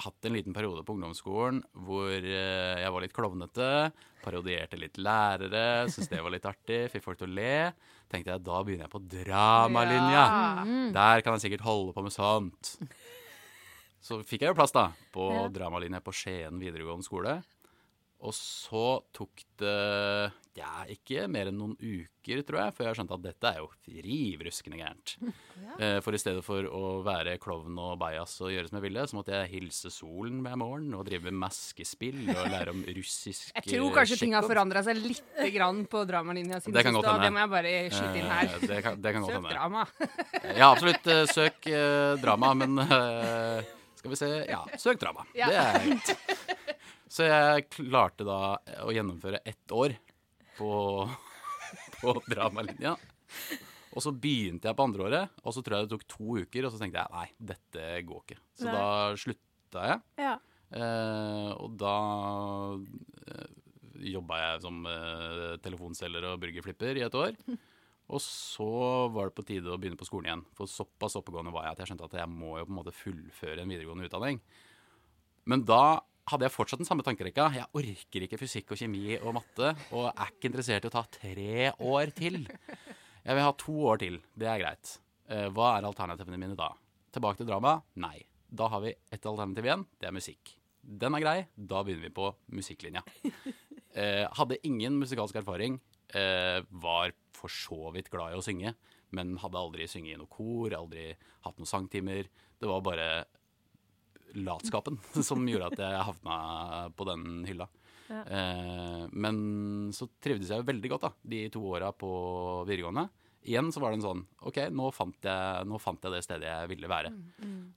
hatt 0.01 0.25
en 0.25 0.33
liten 0.33 0.55
periode 0.57 0.81
på 0.87 0.95
ungdomsskolen 0.97 1.59
hvor 1.85 2.09
eh, 2.17 2.79
jeg 2.81 2.93
var 2.95 3.05
litt 3.05 3.13
klovnete, 3.13 3.93
parodierte 4.25 4.79
litt 4.81 4.97
lærere, 4.97 5.89
syntes 5.93 6.09
det 6.09 6.23
var 6.25 6.33
litt 6.33 6.47
artig, 6.49 6.87
fikk 6.93 7.05
folk 7.05 7.19
til 7.21 7.29
å 7.29 7.35
le. 7.37 7.73
Tenkte 8.13 8.33
jeg 8.35 8.45
da 8.45 8.63
begynner 8.65 8.87
jeg 8.87 8.93
på 8.95 9.03
dramalinja. 9.13 10.23
Ja. 10.23 10.65
Der 10.97 11.21
kan 11.25 11.37
jeg 11.37 11.45
sikkert 11.47 11.67
holde 11.67 11.93
på 11.97 12.05
med 12.07 12.13
sånt. 12.15 12.77
Så 14.03 14.19
fikk 14.27 14.43
jeg 14.47 14.51
jo 14.53 14.59
plass 14.59 14.73
da 14.75 14.89
på 15.15 15.29
Ja. 15.33 15.49
dramalinja 15.49 16.01
på 16.03 16.13
Skien 16.15 16.59
videregående 16.59 17.07
skole. 17.07 17.37
Og 18.23 18.31
så 18.39 19.01
tok 19.17 19.41
det 19.59 19.71
ja, 20.55 20.85
ikke 20.93 21.25
mer 21.33 21.49
enn 21.51 21.57
noen 21.59 21.73
uker, 21.81 22.43
tror 22.47 22.59
jeg, 22.61 22.75
før 22.77 22.87
jeg 22.91 22.99
skjønte 22.99 23.17
at 23.17 23.23
dette 23.25 23.51
er 23.51 23.57
jo 23.63 23.71
rivruskende 24.05 24.79
gærent. 24.83 25.17
Eh, 25.81 26.01
For 26.05 26.13
i 26.13 26.19
stedet 26.21 26.43
for 26.45 26.67
å 26.69 26.81
være 27.07 27.39
klovn 27.41 27.79
og 27.81 27.95
bajas 28.01 28.35
og 28.45 28.51
gjøre 28.53 28.69
som 28.69 28.77
jeg 28.77 28.85
ville, 28.85 29.05
så 29.09 29.17
måtte 29.17 29.33
jeg 29.33 29.49
hilse 29.55 29.89
solen 29.95 30.43
hver 30.45 30.59
morgen 30.61 30.93
og 30.99 31.07
drive 31.09 31.31
maskespill 31.33 32.19
og 32.29 32.43
lære 32.53 32.75
om 32.75 32.83
russisk 32.99 33.55
Jeg 33.57 33.65
tror 33.71 33.95
kanskje 33.97 34.19
ting 34.21 34.35
har 34.37 34.45
forandra 34.45 34.83
seg 34.85 35.01
lite 35.01 35.49
grann 35.55 35.81
på 35.89 36.03
dramalinja 36.11 36.61
siden 36.61 36.77
Det 36.77 36.85
kan 36.85 36.99
sist, 36.99 37.09
og 37.09 37.23
det 37.25 37.31
må 37.33 37.41
jeg 37.41 37.53
bare 37.55 37.73
skyte 37.95 38.21
inn 38.21 38.29
her. 38.35 38.51
Eh, 38.59 38.67
Det 38.69 38.81
kan, 38.85 39.01
det 39.07 39.15
kan 39.17 39.27
Søk 39.31 39.49
drama. 39.49 39.87
Ja, 40.61 40.69
absolutt. 40.75 41.07
eh, 41.15 41.25
Søk 41.33 41.71
eh, 41.73 42.13
drama, 42.27 42.53
men 42.61 42.85
eh, 42.85 43.73
skal 44.03 44.13
vi 44.13 44.21
se 44.21 44.31
Ja, 44.53 44.61
søk 44.83 45.01
drama. 45.01 45.25
Ja. 45.39 45.49
Det 45.49 45.63
er 45.63 45.89
greit. 45.89 46.59
Så 47.13 47.27
jeg 47.29 47.67
klarte 47.75 48.25
da 48.25 48.57
å 48.87 48.93
gjennomføre 48.95 49.43
ett 49.45 49.75
år 49.77 49.95
på, 50.57 50.71
på 52.01 52.15
dramalinja. 52.31 52.95
Og 53.93 54.01
så 54.01 54.13
begynte 54.17 54.71
jeg 54.71 54.79
på 54.79 54.87
andreåret, 54.87 55.35
og 55.45 55.53
så 55.53 55.61
tror 55.61 55.77
jeg 55.77 55.89
det 55.89 55.93
tok 55.93 56.07
to 56.09 56.39
uker, 56.41 56.65
og 56.65 56.73
så 56.73 56.81
tenkte 56.81 57.03
jeg 57.03 57.13
nei, 57.13 57.27
dette 57.53 57.91
går 58.09 58.23
ikke. 58.25 58.39
Så 58.57 58.69
Nei. 58.69 58.77
da 58.79 58.87
slutta 59.21 59.85
jeg. 59.91 60.01
Ja. 60.25 60.37
Eh, 60.73 61.51
og 61.53 61.75
da 61.77 61.97
eh, 63.27 63.51
jobba 64.15 64.39
jeg 64.41 64.63
som 64.65 64.81
eh, 64.89 65.51
telefonselger 65.65 66.31
og 66.31 66.41
burgerflipper 66.41 67.03
i 67.03 67.05
et 67.09 67.19
år. 67.19 67.37
Og 68.13 68.21
så 68.21 68.67
var 69.15 69.31
det 69.31 69.37
på 69.39 69.45
tide 69.47 69.71
å 69.73 69.79
begynne 69.81 69.97
på 69.97 70.05
skolen 70.05 70.27
igjen. 70.27 70.41
For 70.59 70.69
såpass 70.69 71.15
oppegående 71.17 71.53
var 71.55 71.65
jeg 71.65 71.73
at 71.73 71.79
jeg 71.81 71.89
skjønte 71.89 72.09
at 72.11 72.17
jeg 72.19 72.29
må 72.29 72.59
jo 72.59 72.67
på 72.67 72.73
en 72.75 72.77
måte 72.77 72.93
fullføre 72.93 73.63
en 73.63 73.71
videregående 73.73 74.09
utdanning. 74.11 74.41
Men 75.49 75.63
da 75.65 76.03
hadde 76.31 76.47
jeg 76.47 76.55
fortsatt 76.55 76.81
den 76.83 76.89
samme 76.89 77.05
tankerekka. 77.07 77.49
Jeg 77.57 77.69
orker 77.79 78.27
ikke 78.27 78.39
fysikk 78.41 78.73
og 78.75 78.79
kjemi 78.81 79.17
og 79.21 79.35
matte, 79.39 79.73
og 79.93 80.09
er 80.13 80.31
ikke 80.31 80.51
interessert 80.51 80.87
i 80.87 80.91
å 80.91 80.95
ta 80.95 81.03
tre 81.19 81.73
år 81.83 82.13
til. 82.17 82.45
Jeg 83.23 83.37
vil 83.39 83.45
ha 83.47 83.53
to 83.59 83.75
år 83.91 84.01
til. 84.03 84.21
Det 84.39 84.49
er 84.51 84.61
greit. 84.63 84.97
Eh, 85.31 85.49
Hva 85.55 85.77
er 85.79 85.89
alternativene 85.89 86.39
mine 86.41 86.57
da? 86.59 86.71
Tilbake 87.15 87.43
til 87.43 87.49
drama? 87.51 87.77
Nei. 88.03 88.21
Da 88.53 88.67
har 88.69 88.83
vi 88.85 88.95
ett 89.11 89.25
alternativ 89.27 89.65
igjen. 89.67 89.87
Det 90.01 90.09
er 90.11 90.17
musikk. 90.17 90.55
Den 90.83 91.15
er 91.17 91.23
grei. 91.25 91.37
Da 91.57 91.83
begynner 91.87 92.09
vi 92.09 92.15
på 92.17 92.31
musikklinja. 92.53 93.03
Eh, 93.93 94.25
hadde 94.39 94.57
ingen 94.65 94.95
musikalsk 95.01 95.37
erfaring. 95.43 95.79
Eh, 96.17 96.63
var 96.83 97.13
for 97.37 97.49
så 97.53 97.91
vidt 97.95 98.11
glad 98.13 98.33
i 98.35 98.39
å 98.39 98.45
synge, 98.45 98.75
men 99.17 99.35
hadde 99.41 99.59
aldri 99.61 99.85
synget 99.89 100.15
i 100.17 100.21
noe 100.21 100.31
kor, 100.33 100.73
aldri 100.77 101.11
hatt 101.45 101.59
noen 101.59 101.69
sangtimer. 101.69 102.29
Det 102.61 102.69
var 102.71 102.81
bare 102.85 103.09
latskapen 104.39 104.99
som 105.29 105.47
gjorde 105.49 105.73
at 105.73 105.83
jeg 105.85 106.05
havna 106.11 106.37
på 106.97 107.07
den 107.09 107.27
hylla. 107.49 107.69
Ja. 108.13 108.23
Eh, 108.27 109.03
men 109.13 109.37
så 109.97 110.09
trivdes 110.21 110.51
jeg 110.53 110.61
jo 110.63 110.69
veldig 110.69 110.91
godt 110.93 111.07
da, 111.07 111.13
de 111.33 111.45
to 111.53 111.63
åra 111.73 111.93
på 111.97 112.11
videregående. 112.69 113.09
Igjen 113.43 113.73
så 113.75 113.81
var 113.83 113.91
det 113.91 113.99
en 113.99 114.05
sånn 114.05 114.21
OK, 114.47 114.59
nå 114.71 114.91
fant 114.95 115.27
jeg, 115.27 115.65
nå 115.67 115.79
fant 115.83 116.05
jeg 116.07 116.13
det 116.15 116.21
stedet 116.23 116.47
jeg 116.47 116.69
ville 116.71 116.91
være. 116.91 117.11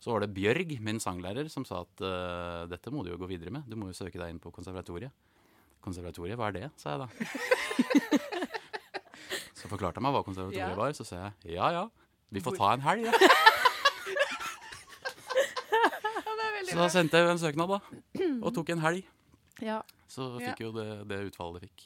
Så 0.03 0.11
var 0.13 0.21
det 0.21 0.29
Bjørg, 0.35 0.75
min 0.85 0.99
sanglærer, 1.01 1.47
som 1.49 1.65
sa 1.65 1.79
at 1.81 2.03
uh, 2.05 2.67
dette 2.69 2.93
må 2.93 3.01
du 3.01 3.09
jo 3.09 3.17
gå 3.17 3.29
videre 3.31 3.49
med. 3.55 3.65
Du 3.65 3.73
må 3.79 3.89
jo 3.89 3.97
søke 3.97 4.19
deg 4.21 4.29
inn 4.35 4.41
på 4.43 4.51
konservatoriet. 4.53 5.09
Konservatoriet, 5.81 6.37
hva 6.37 6.51
er 6.51 6.57
det? 6.59 6.69
sa 6.77 6.93
jeg 6.93 7.01
da. 7.01 7.09
så 9.57 9.71
forklarte 9.71 9.97
han 9.97 10.05
meg 10.05 10.13
hva 10.19 10.21
konservatoriet 10.27 10.69
Ja. 10.69 10.77
var. 10.77 10.93
Så 10.93 11.07
sa 11.07 11.23
jeg 11.23 11.57
ja 11.57 11.71
ja, 11.79 11.83
vi 12.29 12.45
får 12.45 12.59
ta 12.61 12.73
en 12.75 12.85
helg, 12.85 13.09
da. 13.09 13.33
Så 16.75 16.81
da 16.83 16.87
sendte 16.91 17.19
jeg 17.21 17.31
en 17.31 17.39
søknad, 17.41 17.71
da. 17.71 17.79
Og 18.43 18.51
tok 18.55 18.69
en 18.75 18.81
helg. 18.83 19.05
Ja. 19.63 19.79
Så 20.11 20.33
fikk 20.41 20.59
jo 20.65 20.71
det, 20.75 20.87
det 21.07 21.21
utfallet 21.31 21.61
det 21.63 21.69
fikk. 21.69 21.85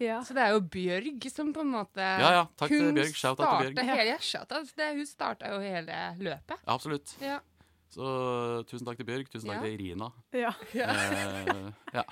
ja. 0.00 0.22
Så 0.24 0.32
det 0.36 0.42
er 0.46 0.54
jo 0.56 0.60
Bjørg 0.72 1.26
som 1.30 1.50
på 1.52 1.60
en 1.60 1.70
måte 1.74 2.00
Ja 2.00 2.30
ja, 2.38 2.44
takk 2.56 2.72
til 2.72 2.88
Bjørg. 2.96 3.12
Shout 3.20 3.40
out 3.44 3.60
til 3.60 3.74
Bjørg. 3.76 3.90
hele, 3.92 4.16
shout 4.24 4.52
out. 4.56 4.72
Det, 4.76 4.88
hun 4.96 5.06
starta 5.06 5.52
jo 5.52 5.60
hele 5.60 5.98
løpet. 6.18 6.56
Ja, 6.64 6.72
absolutt. 6.74 7.12
Ja. 7.20 7.38
Så 7.92 8.06
tusen 8.70 8.86
takk 8.88 8.96
til 9.02 9.06
Bjørg. 9.10 9.28
Tusen 9.32 9.50
takk 9.50 9.60
Ja. 9.60 9.62
til 9.66 9.76
Irina. 9.76 10.08
ja. 10.32 10.52
Eh, 10.72 11.72
ja. 12.00 12.04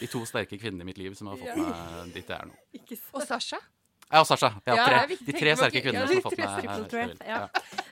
De 0.00 0.06
to 0.10 0.20
sterke 0.28 0.58
kvinnene 0.60 0.84
i 0.84 0.88
mitt 0.92 0.98
liv 1.00 1.14
som 1.16 1.28
har 1.30 1.36
fått 1.40 1.56
meg 1.56 2.12
dit 2.14 2.26
jeg 2.28 2.36
er 2.38 2.46
nå. 2.50 2.54
Ikke. 2.76 2.98
Og 3.16 3.22
Sasha. 3.26 3.58
Ja, 4.06 4.20
og 4.22 4.26
Sasha. 4.28 4.52
Ja, 4.68 4.74
tre. 4.86 5.16
De 5.26 5.32
tre 5.34 5.52
sterke 5.58 5.80
kvinnene 5.82 6.04
ja, 6.04 6.06
som 6.06 6.20
har 6.20 6.24
fått 6.28 6.38
med 6.38 6.84
triple 6.92 7.26
ja. 7.26 7.40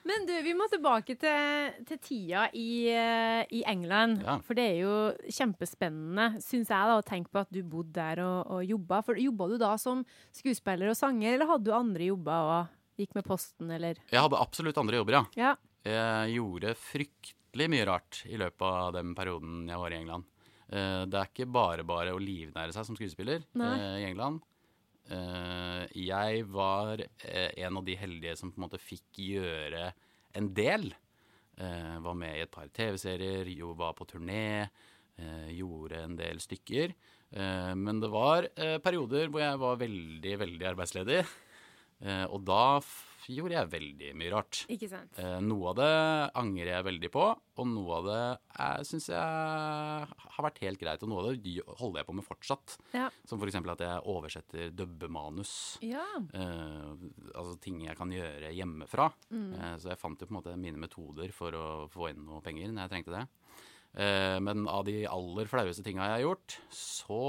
Men 0.07 0.27
du, 0.29 0.35
vi 0.47 0.53
må 0.55 0.69
tilbake 0.71 1.17
til, 1.19 1.73
til 1.89 1.99
tida 2.05 2.45
i, 2.55 2.87
eh, 2.93 3.43
i 3.51 3.65
England. 3.67 4.23
For 4.47 4.55
det 4.55 4.67
er 4.69 4.79
jo 4.85 4.95
kjempespennende, 5.33 6.41
syns 6.45 6.71
jeg, 6.71 6.87
da, 6.91 6.99
å 7.01 7.05
tenke 7.07 7.33
på 7.35 7.43
at 7.43 7.51
du 7.55 7.63
bodde 7.67 7.97
der 7.97 8.23
og, 8.25 8.51
og 8.59 8.63
jobba. 8.69 9.01
For 9.07 9.19
jobba 9.19 9.49
du 9.51 9.57
da 9.63 9.73
som 9.81 10.05
skuespiller 10.35 10.93
og 10.93 10.99
sanger, 10.99 11.35
eller 11.35 11.51
hadde 11.51 11.67
du 11.71 11.75
andre 11.77 12.11
jobber 12.13 12.51
og 12.53 13.01
gikk 13.01 13.17
med 13.19 13.27
posten, 13.27 13.73
eller? 13.75 13.99
Jeg 14.13 14.23
hadde 14.23 14.39
absolutt 14.39 14.79
andre 14.79 15.01
jobber, 15.03 15.19
ja. 15.19 15.25
Ja. 15.41 15.55
Jeg 15.85 16.37
gjorde 16.39 16.77
fryktelig 16.81 17.67
mye 17.75 17.85
rart 17.91 18.23
i 18.31 18.39
løpet 18.41 18.65
av 18.71 18.95
den 18.97 19.13
perioden 19.19 19.65
jeg 19.69 19.83
var 19.83 19.93
i 19.93 19.99
England. 19.99 20.31
Eh, 20.71 21.03
Det 21.11 21.19
er 21.21 21.31
ikke 21.33 21.51
bare 21.53 21.85
bare 21.85 22.15
å 22.15 22.23
livnære 22.23 22.73
seg 22.77 22.87
som 22.87 22.97
skuespiller 22.97 23.43
Nei. 23.59 23.75
eh, 23.81 23.97
i 24.05 24.11
England. 24.13 24.41
Eh, 25.13 25.85
Jeg 26.01 26.45
var 26.49 27.03
eh, 27.03 27.51
en 27.61 27.77
av 27.81 27.85
de 27.85 27.97
heldige 27.99 28.37
som 28.41 28.53
på 28.53 28.59
en 28.61 28.67
måte 28.67 28.81
fikk 28.81 29.21
gjøre 29.21 29.91
en 30.39 30.49
del. 30.57 30.89
Eh, 31.59 31.97
Var 32.05 32.17
med 32.19 32.39
i 32.39 32.45
et 32.47 32.53
par 32.53 32.71
TV-serier, 32.73 33.51
jo 33.53 33.75
var 33.79 33.95
på 33.95 34.07
turné, 34.09 34.69
gjorde 35.55 36.01
en 36.03 36.17
del 36.19 36.41
stykker. 36.43 36.91
Men 37.79 38.01
det 38.03 38.09
var 38.11 38.49
perioder 38.83 39.29
hvor 39.31 39.45
jeg 39.45 39.61
var 39.63 39.77
veldig, 39.79 40.33
veldig 40.41 40.67
arbeidsledig. 40.73 41.21
Og 42.35 42.41
da 42.43 42.81
gjorde 43.31 43.57
jeg 43.57 43.71
veldig 43.73 44.11
mye 44.19 44.33
rart. 44.33 44.65
Ikke 44.73 44.89
sant? 44.91 45.19
Eh, 45.21 45.39
noe 45.45 45.71
av 45.73 45.79
det 45.79 45.91
angrer 46.41 46.71
jeg 46.73 46.87
veldig 46.89 47.11
på, 47.15 47.25
og 47.35 47.69
noe 47.71 47.99
av 48.01 48.09
det 48.09 48.23
syns 48.89 49.09
jeg 49.13 49.21
har 50.35 50.47
vært 50.47 50.61
helt 50.65 50.81
greit. 50.81 51.03
Og 51.05 51.11
noe 51.11 51.23
av 51.23 51.31
det 51.31 51.55
holder 51.79 52.01
jeg 52.01 52.09
på 52.09 52.17
med 52.19 52.27
fortsatt. 52.27 52.77
Ja. 52.95 53.09
Som 53.29 53.41
f.eks. 53.43 53.59
at 53.75 53.85
jeg 53.87 54.05
oversetter 54.11 54.73
dubbemanus. 54.75 55.55
Ja. 55.85 56.05
Eh, 56.35 57.05
altså 57.35 57.57
ting 57.63 57.83
jeg 57.87 57.99
kan 57.99 58.13
gjøre 58.15 58.53
hjemmefra. 58.55 59.11
Mm. 59.31 59.51
Eh, 59.55 59.75
så 59.83 59.93
jeg 59.93 60.03
fant 60.03 60.21
jo 60.21 60.29
på 60.29 60.35
en 60.35 60.41
måte 60.41 60.57
mine 60.61 60.81
metoder 60.81 61.35
for 61.37 61.57
å 61.59 61.67
få 61.93 62.11
inn 62.13 62.25
noe 62.27 62.43
penger 62.45 62.73
når 62.73 62.87
jeg 62.87 62.95
trengte 62.95 63.17
det. 63.17 63.25
Eh, 64.05 64.39
men 64.43 64.67
av 64.71 64.87
de 64.89 65.03
aller 65.11 65.51
flaueste 65.51 65.87
tinga 65.87 66.11
jeg 66.11 66.19
har 66.19 66.27
gjort, 66.29 66.59
så 66.75 67.23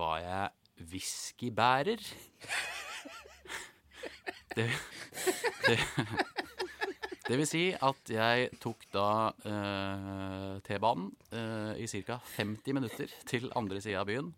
var 0.00 0.20
jeg 0.22 0.86
whiskybærer. 0.92 2.00
Det, 4.56 4.66
det, 5.68 5.76
det 7.28 7.36
vil 7.38 7.46
si 7.46 7.62
at 7.70 8.10
jeg 8.10 8.48
tok 8.58 8.86
da 8.90 9.08
eh, 9.46 10.54
T-banen 10.66 11.12
eh, 11.30 11.82
i 11.84 11.86
ca. 11.86 12.16
50 12.34 12.74
minutter 12.74 13.12
til 13.30 13.46
andre 13.54 13.78
sida 13.82 14.02
av 14.02 14.08
byen. 14.10 14.32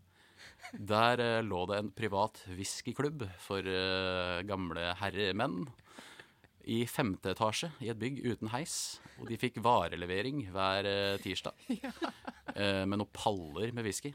Der 0.77 1.23
eh, 1.25 1.39
lå 1.47 1.63
det 1.71 1.79
en 1.81 1.89
privat 1.97 2.43
whiskyklubb 2.53 3.25
for 3.41 3.65
eh, 3.65 4.43
gamle 4.49 4.93
herremenn. 5.01 5.65
I 6.69 6.85
femte 6.87 7.33
etasje 7.33 7.73
i 7.83 7.89
et 7.91 7.99
bygg 7.99 8.21
uten 8.29 8.53
heis. 8.53 9.01
Og 9.19 9.33
de 9.33 9.41
fikk 9.41 9.63
varelevering 9.65 10.45
hver 10.53 10.91
eh, 10.91 11.21
tirsdag. 11.25 11.57
Eh, 12.53 12.83
med 12.85 12.99
noen 13.01 13.09
paller 13.17 13.71
med 13.73 13.87
whisky. 13.87 14.11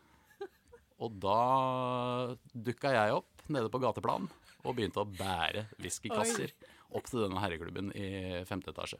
Og 1.01 1.15
da 1.23 2.35
dukka 2.53 2.91
jeg 2.93 3.15
opp 3.15 3.47
nede 3.49 3.71
på 3.73 3.79
gateplan 3.81 4.27
og 4.67 4.75
begynte 4.77 5.01
å 5.01 5.07
bære 5.07 5.67
whiskykasser 5.81 6.53
opp 6.97 7.07
til 7.09 7.23
denne 7.23 7.41
herreklubben 7.43 7.93
i 7.95 8.09
femte 8.49 8.73
etasje. 8.73 8.99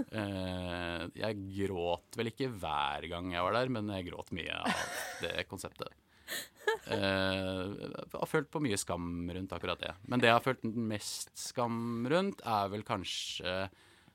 Eh, 0.00 1.02
jeg 1.18 1.40
gråt 1.58 2.16
vel 2.16 2.30
ikke 2.30 2.46
hver 2.48 3.04
gang 3.10 3.34
jeg 3.34 3.44
var 3.44 3.56
der, 3.58 3.72
men 3.74 3.90
jeg 3.92 4.06
gråt 4.06 4.30
mye 4.32 4.54
av 4.62 4.84
det 5.20 5.44
konseptet. 5.50 5.92
Eh, 6.86 7.66
jeg 7.74 8.14
har 8.14 8.30
følt 8.30 8.48
på 8.52 8.62
mye 8.64 8.78
skam 8.80 9.28
rundt 9.34 9.52
akkurat 9.52 9.82
det. 9.82 9.92
Men 10.08 10.22
det 10.22 10.30
jeg 10.30 10.38
har 10.38 10.46
følt 10.46 10.64
mest 10.64 11.34
skam 11.38 12.06
rundt, 12.08 12.40
er 12.46 12.72
vel 12.72 12.86
kanskje 12.86 13.68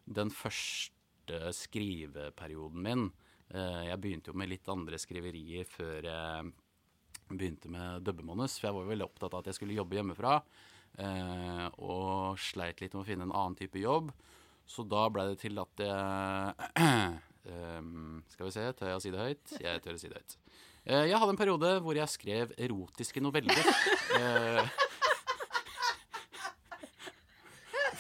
den 0.06 0.32
første 0.34 1.54
skriveperioden 1.60 2.82
min. 2.86 3.08
Eh, 3.54 3.84
jeg 3.92 4.02
begynte 4.02 4.34
jo 4.34 4.40
med 4.42 4.52
litt 4.52 4.70
andre 4.72 5.00
skriverier 5.02 5.68
før 5.70 6.10
jeg 6.10 6.54
begynte 7.30 7.70
med 7.72 8.04
dubbemanus, 8.06 8.60
for 8.60 8.70
jeg 8.70 8.78
var 8.78 8.90
veldig 8.92 9.08
opptatt 9.08 9.34
av 9.34 9.40
at 9.42 9.48
jeg 9.50 9.58
skulle 9.60 9.78
jobbe 9.78 9.98
hjemmefra. 9.98 10.34
Eh, 10.96 11.66
og 11.84 12.40
sleit 12.40 12.80
litt 12.80 12.94
med 12.96 13.04
å 13.04 13.08
finne 13.08 13.26
en 13.28 13.36
annen 13.36 13.58
type 13.60 13.80
jobb. 13.82 14.12
Så 14.66 14.82
da 14.88 15.04
ble 15.14 15.24
det 15.32 15.38
til 15.44 15.56
at 15.62 15.76
jeg 15.84 15.92
ehm, 17.52 18.24
Skal 18.34 18.48
vi 18.48 18.54
se, 18.56 18.64
tør 18.74 18.90
jeg 18.90 18.98
å 18.98 19.04
si 19.04 19.12
det 19.14 19.22
høyt? 19.22 19.46
Jeg 19.62 19.82
tør 19.84 19.96
å 19.98 20.02
si 20.02 20.10
det 20.10 20.20
høyt. 20.22 20.34
Eh, 20.86 21.06
jeg 21.10 21.20
hadde 21.22 21.34
en 21.34 21.42
periode 21.42 21.70
hvor 21.86 21.96
jeg 21.98 22.10
skrev 22.14 22.46
erotiske 22.58 23.20
noveller. 23.22 23.58
Eh, 24.18 24.64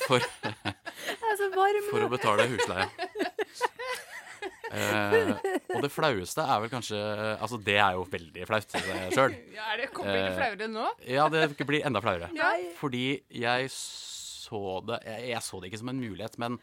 for, 0.06 0.20
for 1.92 2.02
å 2.06 2.10
betale 2.14 2.44
husleie. 2.54 2.88
Eh, 4.72 5.32
og 5.76 5.82
det 5.86 5.92
flaueste 5.94 6.42
er 6.42 6.62
vel 6.64 6.72
kanskje 6.72 6.98
Altså, 7.36 7.60
det 7.62 7.76
er 7.78 7.98
jo 7.98 8.06
veldig 8.10 8.48
flaut 8.50 8.78
sjøl. 9.14 9.36
Ja, 9.58 9.68
er 9.74 9.84
det 9.84 9.90
kommer 9.94 10.16
det 10.16 10.24
Eh, 10.32 10.38
flauere 10.40 10.70
nå? 10.72 10.88
Ja, 11.08 11.28
det 11.30 11.68
blir 11.68 11.86
enda 11.86 12.02
flauere. 12.02 12.32
Fordi 12.80 13.06
jeg 13.30 13.70
så 14.46 14.62
det 14.86 15.00
jeg, 15.06 15.30
jeg 15.32 15.44
så 15.46 15.60
det 15.60 15.70
ikke 15.70 15.82
som 15.82 15.92
en 15.92 16.02
mulighet, 16.02 16.38
men 16.42 16.58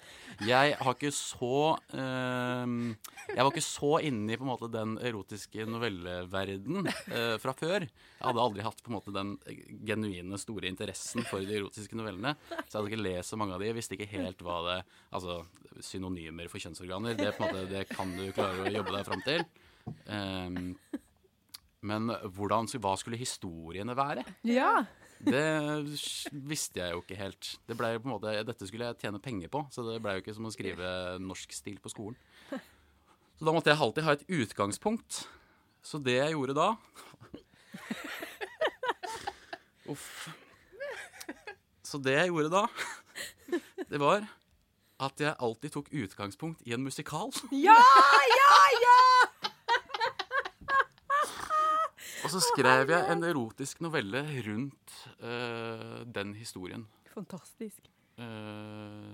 jeg 0.47 0.77
har 0.79 0.97
ikke 0.97 1.13
så 1.15 1.77
ehm, 1.99 2.95
Jeg 3.29 3.39
var 3.43 3.51
ikke 3.51 3.65
så 3.65 3.93
inne 4.07 4.35
i 4.35 4.39
på 4.39 4.47
en 4.47 4.53
måte 4.53 4.71
den 4.73 4.97
erotiske 5.03 5.67
novelleverden 5.69 6.89
uh, 6.89 7.37
fra 7.43 7.55
før. 7.57 7.87
Jeg 7.87 8.25
hadde 8.25 8.45
aldri 8.45 8.65
hatt 8.67 8.83
på 8.83 8.93
en 8.93 8.97
måte 8.97 9.15
den 9.15 9.35
genuine, 9.89 10.41
store 10.41 10.71
interessen 10.71 11.27
for 11.29 11.45
de 11.45 11.59
erotiske 11.61 11.99
novellene. 11.99 12.35
Så 12.51 12.77
jeg 12.77 12.79
hadde 12.79 12.93
ikke 12.93 13.05
lest 13.05 13.35
så 13.35 13.39
mange 13.41 13.57
av 13.57 13.63
de. 13.63 13.71
Jeg 13.71 13.79
visste 13.79 13.99
ikke 13.99 14.11
helt 14.15 14.43
hva 14.45 14.59
det 14.69 14.79
Altså, 15.13 15.43
synonymer 15.85 16.49
for 16.51 16.63
kjønnsorganer, 16.63 17.17
det, 17.19 17.33
på 17.37 17.45
en 17.45 17.53
måte, 17.53 17.69
det 17.71 17.85
kan 17.91 18.13
du 18.17 18.25
klare 18.35 18.65
å 18.65 18.73
jobbe 18.73 18.95
deg 18.95 19.09
fram 19.09 19.25
til. 19.27 19.45
Um, 20.09 20.75
men 21.83 22.13
hvordan, 22.37 22.69
hva 22.83 22.95
skulle 22.99 23.19
historiene 23.21 23.97
være? 23.99 24.25
Ja. 24.47 24.85
Det 25.23 25.43
visste 26.51 26.83
jeg 26.83 26.97
jo 26.97 27.03
ikke 27.03 27.19
helt. 27.19 27.51
Det 27.69 27.77
ble 27.79 27.93
på 28.01 28.09
en 28.09 28.15
måte, 28.17 28.35
dette 28.47 28.67
skulle 28.67 28.89
jeg 28.91 28.99
tjene 29.05 29.23
penger 29.23 29.53
på, 29.53 29.63
så 29.71 29.85
det 29.87 30.01
ble 30.03 30.17
jo 30.17 30.23
ikke 30.25 30.35
som 30.35 30.49
å 30.49 30.55
skrive 30.55 30.89
norsk 31.23 31.55
stil 31.55 31.79
på 31.83 31.93
skolen. 31.93 32.19
Så 33.39 33.47
da 33.47 33.55
måtte 33.55 33.71
jeg 33.73 33.81
alltid 33.83 34.07
ha 34.07 34.17
et 34.17 34.27
utgangspunkt. 34.31 35.25
Så 35.83 35.99
det 36.03 36.19
jeg 36.19 36.35
gjorde 36.37 36.55
da 36.55 36.69
Uff. 39.91 40.29
Så 41.83 41.99
det 41.99 42.15
jeg 42.15 42.31
gjorde 42.31 42.53
da, 42.53 42.63
det 43.91 43.99
var 44.01 44.23
at 45.03 45.21
jeg 45.21 45.35
alltid 45.43 45.75
tok 45.75 45.89
utgangspunkt 45.91 46.63
i 46.65 46.73
en 46.77 46.85
musikal. 46.87 47.33
Ja, 47.51 47.75
ja, 48.31 48.55
ja! 48.85 49.01
Og 52.23 52.31
så 52.31 52.41
skrev 52.47 52.93
jeg 52.95 53.03
en 53.11 53.27
erotisk 53.27 53.83
novelle 53.83 54.23
rundt 54.47 54.82
eh, 55.21 56.05
den 56.15 56.35
historien. 56.39 56.87
Fantastisk. 57.15 57.81
Uh, 58.21 59.13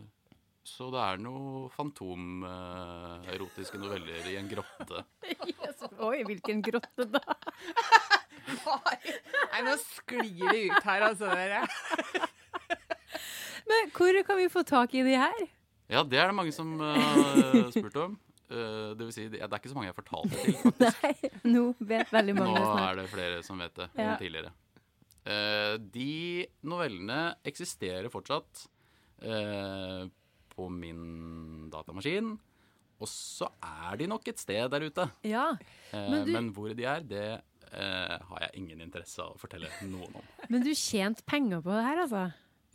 så 0.67 0.91
det 0.93 1.01
er 1.01 1.17
noe 1.23 1.69
fantomerotiske 1.73 3.79
noveller 3.81 4.27
i 4.29 4.37
en 4.39 4.49
grotte. 4.51 5.05
Oi, 6.09 6.19
hvilken 6.29 6.63
grotte 6.67 7.05
da? 7.09 7.23
Nei, 8.69 9.61
nå 9.65 9.75
sklir 9.81 10.45
det 10.53 10.61
ut 10.69 10.85
her, 10.85 11.01
altså, 11.09 11.27
dere. 11.33 11.61
Men 13.69 13.91
hvor 13.97 14.15
kan 14.25 14.37
vi 14.41 14.49
få 14.53 14.63
tak 14.67 14.95
i 14.97 15.03
de 15.07 15.17
her? 15.21 15.41
Ja, 15.89 16.03
det 16.05 16.19
er 16.21 16.27
det 16.31 16.37
mange 16.37 16.53
som 16.53 16.81
har 16.81 16.97
har 17.69 17.73
spurt 17.73 17.97
om. 18.05 18.19
Uh, 18.49 18.97
det 18.97 19.05
vil 19.05 19.13
si, 19.13 19.27
det 19.29 19.43
er 19.45 19.53
ikke 19.59 19.69
så 19.69 19.77
mange 19.77 19.91
jeg 19.91 19.93
har 19.93 20.01
fortalt 20.01 20.31
det 20.33 20.39
til. 20.41 20.55
faktisk. 20.63 21.03
Nei, 21.05 21.13
nå 21.53 21.63
vet 21.85 22.09
veldig 22.13 22.35
mange 22.39 22.57
Nå 22.57 22.63
er 22.81 22.97
det 23.03 23.07
flere 23.13 23.43
som 23.45 23.61
vet 23.61 23.75
det 23.77 23.89
Ja. 23.93 24.01
enn 24.07 24.17
tidligere. 24.23 24.51
Eh, 25.27 25.77
de 25.79 26.47
novellene 26.69 27.35
eksisterer 27.45 28.09
fortsatt 28.13 28.67
eh, 29.23 30.07
på 30.55 30.69
min 30.73 31.69
datamaskin. 31.73 32.35
Og 32.99 33.07
så 33.11 33.47
er 33.63 33.97
de 34.01 34.09
nok 34.11 34.27
et 34.29 34.41
sted 34.43 34.71
der 34.73 34.89
ute. 34.89 35.09
Ja, 35.29 35.53
Eh, 35.93 36.09
Men 36.11 36.27
men, 36.33 36.49
hvor 36.53 36.69
de 36.77 36.85
er, 36.85 37.01
det 37.01 37.41
har 37.73 38.41
jeg 38.41 38.51
ingen 38.63 38.81
interesse 38.81 39.21
av 39.21 39.35
å 39.35 39.39
fortelle 39.41 39.69
noen 39.89 40.15
om. 40.17 40.25
Men 40.53 40.63
du 40.65 40.71
tjente 40.73 41.21
penger 41.29 41.61
på 41.61 41.69
det 41.73 41.83
her, 41.85 41.99
altså? 42.07 42.23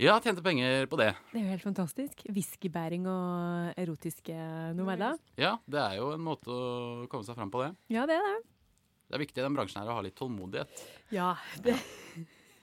Ja, 0.01 0.19
tjente 0.21 0.41
penger 0.45 0.85
på 0.89 0.97
det. 0.97 1.11
Det 1.31 1.39
er 1.39 1.43
jo 1.45 1.49
helt 1.53 1.65
fantastisk. 1.65 2.21
Whiskybæring 2.29 3.05
og 3.09 3.73
erotiske 3.77 4.33
noveller. 4.77 5.17
Ja, 5.37 5.55
det 5.69 5.81
er 5.81 5.97
jo 5.97 6.11
en 6.13 6.21
måte 6.25 6.49
å 6.53 7.07
komme 7.09 7.25
seg 7.25 7.37
fram 7.37 7.49
på 7.53 7.61
det. 7.63 7.71
Ja, 7.93 8.05
det 8.09 8.17
er 8.17 8.25
det. 8.27 8.35
Det 9.13 9.19
er 9.19 9.27
viktig 9.27 9.37
i 9.37 9.43
den 9.45 9.53
bransjen 9.53 9.77
her 9.77 9.91
å 9.93 9.99
ha 9.99 10.01
litt 10.01 10.15
tålmodighet. 10.17 10.79
Ja, 11.13 11.37
det. 11.61 11.77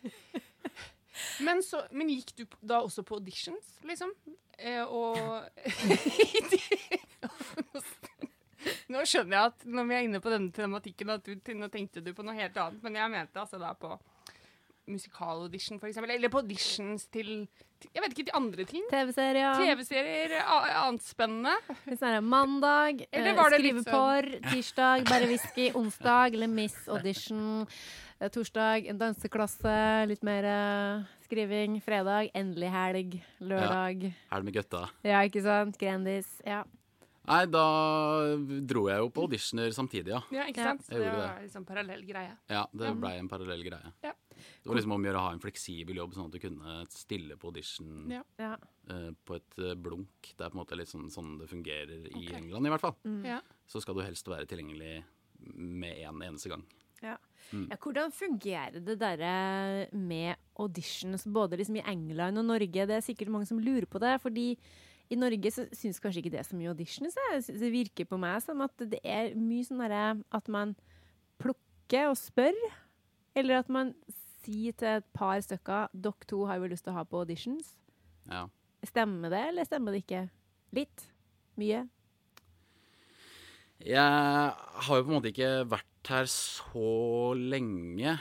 Men, 1.46 1.62
så, 1.62 1.84
men 1.92 2.08
gikk 2.10 2.32
du 2.34 2.42
da 2.64 2.80
også 2.80 3.04
på 3.06 3.14
auditions, 3.20 3.68
liksom? 3.86 4.10
Eh, 4.58 4.82
og 4.82 5.14
Nå 8.90 9.04
skjønner 9.06 9.36
jeg 9.36 9.46
at 9.52 9.62
når 9.68 9.84
vi 9.86 9.94
er 9.94 10.02
inne 10.08 10.20
på 10.24 10.32
denne 10.32 10.50
tematikken, 10.56 11.10
at 11.14 11.22
du, 11.28 11.36
nå 11.60 11.68
tenkte 11.70 12.02
du 12.02 12.10
på 12.16 12.24
noe 12.26 12.34
helt 12.34 12.56
annet. 12.58 12.82
Men 12.82 12.96
jeg 12.98 13.12
mente 13.12 13.40
altså 13.44 13.58
da 13.60 13.70
på 13.78 13.94
musikalaudition, 14.90 15.78
for 15.80 15.88
eksempel. 15.90 16.10
Eller 16.14 16.28
på 16.32 16.40
auditions 16.42 17.06
til, 17.12 17.46
til 17.80 17.90
Jeg 17.94 18.02
vet 18.04 18.12
ikke, 18.14 18.26
til 18.30 18.36
andre 18.38 18.64
ting. 18.68 18.84
TV-serier. 18.90 19.54
TV-serier, 19.60 20.34
annet 20.82 21.02
spennende. 21.06 21.54
Hvis 21.86 22.00
det 22.02 22.10
er 22.10 22.20
mandag, 22.20 23.04
Eller 23.12 23.32
eh, 23.32 23.38
var 23.38 23.56
sånn- 23.56 24.52
tirsdag 24.52 25.04
bare 25.08 25.30
whisky, 25.30 25.70
onsdag 25.78 26.34
eller 26.38 26.50
Miss 26.52 26.76
Audition, 26.88 27.66
eh, 28.20 28.28
torsdag 28.28 28.90
en 28.90 28.98
danseklasse, 29.00 29.76
litt 30.10 30.22
mer 30.26 30.44
eh, 30.50 31.08
skriving, 31.26 31.78
fredag 31.84 32.30
endelig 32.34 32.70
helg, 32.74 33.16
lørdag. 33.40 34.04
Ja, 34.10 34.34
helg 34.34 34.44
med 34.50 34.54
gutta? 34.58 34.84
Ja, 35.06 35.22
ikke 35.24 35.42
sant? 35.46 35.78
Grandis. 35.80 36.28
Ja. 36.44 36.64
Nei, 37.28 37.44
da 37.52 37.64
dro 38.66 38.86
jeg 38.88 38.98
jo 39.02 39.10
på 39.12 39.22
auditioner 39.26 39.70
samtidig, 39.76 40.08
ja. 40.14 40.20
Ja, 40.32 40.46
ikke 40.48 40.56
Ja. 40.64 40.70
sant? 40.72 40.86
Det 40.88 40.98
var 41.04 41.38
liksom 41.42 41.66
parallell 41.66 42.02
greie. 42.08 42.36
Ja, 42.48 42.66
Det 42.72 42.88
Mhm. 42.90 43.00
blei 43.00 43.18
en 43.18 43.28
parallell 43.28 43.62
greie. 43.62 43.92
Ja. 44.02 44.12
Det 44.30 44.66
var 44.66 44.74
liksom 44.76 44.92
om 44.92 45.02
å 45.02 45.06
gjøre 45.06 45.16
å 45.20 45.26
ha 45.28 45.32
en 45.32 45.38
fleksibel 45.38 45.96
jobb, 45.96 46.14
sånn 46.14 46.24
at 46.26 46.30
du 46.32 46.38
kunne 46.38 46.86
stille 46.88 47.36
på 47.36 47.44
audition 47.52 48.10
Ja. 48.10 48.22
ja. 48.38 48.56
eh, 48.88 49.10
på 49.26 49.36
et 49.36 49.58
eh, 49.58 49.74
blunk. 49.74 50.34
Det 50.36 50.40
er 50.46 50.50
på 50.50 50.58
en 50.58 50.64
måte 50.64 50.76
litt 50.76 50.88
sånn, 50.88 51.10
sånn 51.10 51.38
det 51.38 51.48
fungerer 51.48 52.06
i 52.10 52.26
Ok. 52.28 52.34
England, 52.36 52.66
i 52.66 52.70
hvert 52.70 52.80
fall. 52.80 52.96
Mm. 53.04 53.24
Ja. 53.24 53.40
Så 53.68 53.80
skal 53.82 53.94
du 53.94 54.00
helst 54.00 54.26
være 54.26 54.46
tilgjengelig 54.46 55.04
med 55.54 55.98
en 55.98 56.18
eneste 56.22 56.48
gang. 56.48 56.64
Ja. 57.02 57.16
Mm. 57.52 57.68
ja, 57.70 57.76
hvordan 57.76 58.12
fungerer 58.12 58.84
det 58.84 58.98
derre 58.98 59.88
med 59.92 60.36
auditions 60.58 61.24
både 61.26 61.56
liksom 61.56 61.76
i 61.76 61.82
England 61.86 62.38
og 62.38 62.44
Norge? 62.44 62.86
Det 62.86 62.90
er 62.90 63.00
sikkert 63.00 63.28
mange 63.28 63.46
som 63.46 63.58
lurer 63.58 63.86
på 63.86 63.98
det, 64.00 64.20
fordi 64.20 64.56
i 65.10 65.18
Norge 65.18 65.50
så 65.50 65.66
syns 65.74 65.98
kanskje 66.02 66.22
ikke 66.22 66.32
det 66.36 66.40
er 66.42 66.46
så 66.46 66.56
mye 66.58 66.70
auditions. 66.70 67.16
Det 67.48 67.72
virker 67.72 68.06
på 68.06 68.18
meg 68.20 68.38
som 68.44 68.62
at 68.62 68.86
det 68.92 69.00
er 69.02 69.34
mye 69.38 69.66
sånn 69.66 69.82
at 69.82 70.50
man 70.52 70.76
plukker 71.42 72.12
og 72.12 72.18
spør, 72.20 72.56
eller 73.34 73.60
at 73.62 73.70
man 73.72 73.94
sier 74.44 74.72
til 74.78 75.00
et 75.00 75.08
par 75.16 75.40
stykker 75.42 75.90
dere 75.92 76.30
to 76.30 76.44
har 76.48 76.60
vi 76.62 76.70
lyst 76.72 76.86
til 76.86 76.94
å 76.94 77.00
ha 77.00 77.06
på 77.06 77.24
auditions. 77.24 77.74
Ja. 78.30 78.46
Stemmer 78.86 79.32
det, 79.32 79.42
eller 79.50 79.66
stemmer 79.68 79.92
det 79.92 80.04
ikke? 80.04 80.22
Litt? 80.76 81.08
Mye? 81.60 81.84
Jeg 83.80 83.98
har 83.98 84.96
jo 84.96 85.04
på 85.04 85.10
en 85.10 85.16
måte 85.16 85.32
ikke 85.32 85.52
vært 85.68 86.12
her 86.12 86.26
så 86.30 87.34
lenge. 87.36 88.18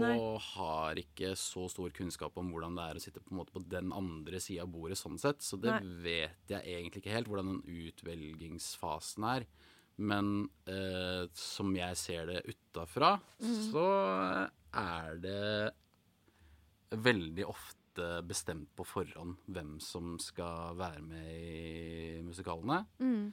Og 0.00 0.40
har 0.40 0.94
ikke 0.96 1.34
så 1.36 1.66
stor 1.68 1.90
kunnskap 1.92 2.36
om 2.40 2.48
hvordan 2.50 2.74
det 2.78 2.84
er 2.88 2.94
å 2.96 3.02
sitte 3.04 3.20
på, 3.20 3.30
en 3.34 3.40
måte 3.42 3.52
på 3.52 3.60
den 3.68 3.92
andre 3.92 4.40
sida 4.40 4.62
av 4.62 4.68
bordet. 4.72 4.96
sånn 4.96 5.18
sett, 5.20 5.42
Så 5.44 5.60
det 5.60 5.70
Nei. 5.70 5.82
vet 6.02 6.48
jeg 6.48 6.62
egentlig 6.64 7.02
ikke 7.02 7.12
helt, 7.12 7.28
hvordan 7.28 7.60
den 7.62 7.62
utvelgingsfasen 7.92 9.24
er. 9.24 9.46
Men 9.98 10.48
eh, 10.66 11.26
som 11.36 11.74
jeg 11.76 11.96
ser 12.00 12.26
det 12.26 12.42
utafra, 12.48 13.20
så 13.38 14.48
er 14.72 15.18
det 15.20 15.74
veldig 16.96 17.44
ofte 17.48 18.22
bestemt 18.24 18.70
på 18.74 18.86
forhånd 18.88 19.36
hvem 19.52 19.76
som 19.84 20.14
skal 20.18 20.74
være 20.80 21.02
med 21.04 21.28
i 21.28 22.22
musikalene. 22.24 22.86
Mm. 22.98 23.32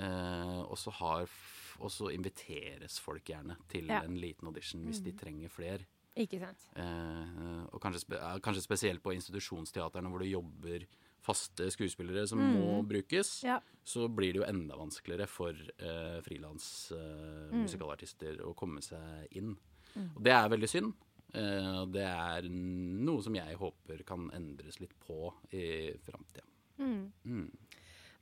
Eh, 0.00 0.62
og 0.64 1.90
så 1.92 2.08
inviteres 2.12 2.98
folk 3.00 3.24
gjerne 3.28 3.56
til 3.68 3.86
Ja. 3.88 4.00
en 4.02 4.16
liten 4.16 4.48
audition 4.48 4.84
hvis 4.86 5.02
de 5.04 5.12
trenger 5.12 5.48
flere. 5.52 5.84
Ikke 6.18 6.40
sant? 6.42 6.58
Eh, 6.74 7.62
og 7.72 7.78
kanskje, 7.80 8.00
spe, 8.02 8.16
kanskje 8.42 8.62
spesielt 8.64 9.02
på 9.04 9.12
institusjonsteaterne 9.14 10.08
hvor 10.10 10.18
det 10.24 10.32
jobber 10.32 10.82
faste 11.22 11.68
skuespillere 11.70 12.24
som 12.26 12.38
Mm. 12.40 12.56
må 12.58 12.82
brukes, 12.88 13.44
Ja. 13.44 13.60
så 13.84 14.08
blir 14.08 14.32
det 14.32 14.40
jo 14.40 14.44
enda 14.48 14.74
vanskeligere 14.76 15.26
for 15.28 15.52
eh, 15.78 16.20
frilansmusikalartister 16.26 18.40
å 18.44 18.54
komme 18.56 18.80
seg 18.84 19.26
inn. 19.38 19.54
Mm. 19.96 20.10
Og 20.16 20.22
det 20.24 20.32
er 20.34 20.48
veldig 20.52 20.68
synd. 20.70 20.92
Eh, 21.34 21.74
og 21.82 21.92
det 21.92 22.06
er 22.08 22.42
noe 22.48 23.22
som 23.22 23.34
jeg 23.36 23.56
håper 23.60 24.02
kan 24.08 24.30
endres 24.36 24.78
litt 24.80 24.94
på 25.06 25.32
i 25.52 25.92
framtida. 26.06 26.44
Mm. 26.78 27.12
Mm. 27.26 27.50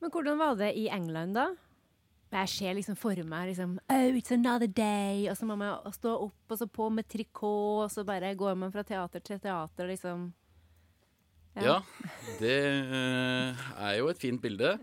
Men 0.01 0.11
hvordan 0.11 0.39
var 0.39 0.55
det 0.59 0.73
i 0.77 0.89
England, 0.93 1.35
da? 1.39 1.47
Jeg 2.33 2.49
ser 2.51 2.75
liksom 2.75 2.97
for 2.99 3.15
meg 3.29 3.53
liksom, 3.53 3.77
Oh, 3.93 4.17
it's 4.19 4.33
another 4.35 4.67
day. 4.67 5.29
Og 5.31 5.37
så 5.39 5.47
må 5.47 5.55
man 5.57 5.79
stå 5.95 6.17
opp 6.27 6.53
og 6.53 6.59
så 6.59 6.67
på 6.67 6.89
med 6.93 7.07
trikot, 7.09 7.85
og 7.87 7.91
så 7.93 8.05
bare 8.05 8.35
går 8.35 8.57
man 8.59 8.73
fra 8.75 8.83
teater 8.87 9.23
til 9.25 9.39
teater, 9.41 9.87
liksom. 9.93 10.33
Ja, 11.57 11.79
det 12.41 12.57
uh, 12.93 13.67
er 13.87 13.95
jo 14.01 14.11
et 14.13 14.19
fint 14.21 14.43
bilde. 14.43 14.75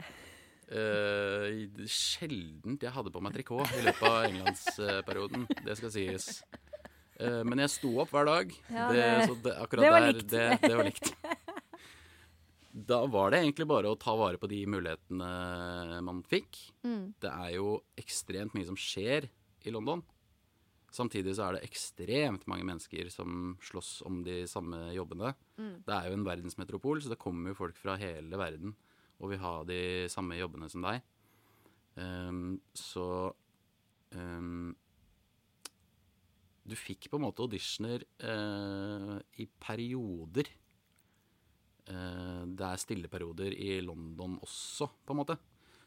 Uh, 0.74 1.86
sjeldent 1.86 2.82
jeg 2.82 2.94
hadde 2.96 3.12
på 3.14 3.22
meg 3.22 3.36
trikot 3.36 3.70
i 3.78 3.84
løpet 3.86 4.08
av 4.10 4.24
englandsperioden, 4.32 5.44
det 5.68 5.76
skal 5.78 5.92
sies. 5.94 6.30
Uh, 7.22 7.44
men 7.46 7.62
jeg 7.62 7.70
sto 7.76 7.92
opp 8.02 8.10
hver 8.16 8.26
dag. 8.26 8.56
Ja, 8.74 8.88
det, 8.90 9.04
det- 9.04 9.28
så 9.30 9.38
det, 9.46 9.54
akkurat 9.68 9.86
det 9.86 9.92
var 9.94 10.02
der, 10.08 10.16
likt. 10.18 10.32
Det, 10.34 10.48
det 10.64 10.76
var 10.80 10.90
likt. 10.90 11.14
Da 12.74 13.04
var 13.06 13.30
det 13.30 13.44
egentlig 13.44 13.68
bare 13.70 13.92
å 13.92 14.00
ta 14.02 14.16
vare 14.18 14.40
på 14.42 14.50
de 14.50 14.64
mulighetene 14.66 16.02
man 16.02 16.24
fikk. 16.26 16.58
Mm. 16.82 17.14
Det 17.22 17.30
er 17.30 17.52
jo 17.60 17.76
ekstremt 18.02 18.56
mye 18.58 18.66
som 18.66 18.80
skjer 18.80 19.30
i 19.64 19.74
London. 19.74 20.02
Samtidig 20.94 21.36
så 21.38 21.48
er 21.48 21.56
det 21.56 21.68
ekstremt 21.68 22.48
mange 22.50 22.66
mennesker 22.66 23.08
som 23.14 23.56
slåss 23.66 24.04
om 24.10 24.22
de 24.26 24.44
samme 24.50 24.92
jobbene. 24.94 25.32
Mm. 25.58 25.76
Det 25.86 25.94
er 25.96 26.10
jo 26.10 26.18
en 26.18 26.26
verdensmetropol, 26.26 27.02
så 27.02 27.14
det 27.14 27.22
kommer 27.22 27.54
jo 27.54 27.60
folk 27.62 27.78
fra 27.78 27.96
hele 28.02 28.38
verden 28.42 28.76
og 29.22 29.32
vil 29.32 29.42
ha 29.42 29.56
de 29.66 29.82
samme 30.12 30.38
jobbene 30.38 30.70
som 30.70 30.86
deg. 30.86 31.02
Um, 31.94 32.58
så 32.74 33.06
um, 34.18 34.74
Du 36.66 36.74
fikk 36.80 37.10
på 37.12 37.20
en 37.20 37.26
måte 37.28 37.46
auditioner 37.46 38.06
uh, 38.26 39.18
i 39.38 39.48
perioder. 39.62 40.50
Eh, 41.92 42.44
det 42.48 42.68
er 42.68 42.82
stilleperioder 42.82 43.56
i 43.56 43.78
London 43.84 44.38
også, 44.44 44.88
på 45.04 45.16
en 45.16 45.22
måte. 45.24 45.38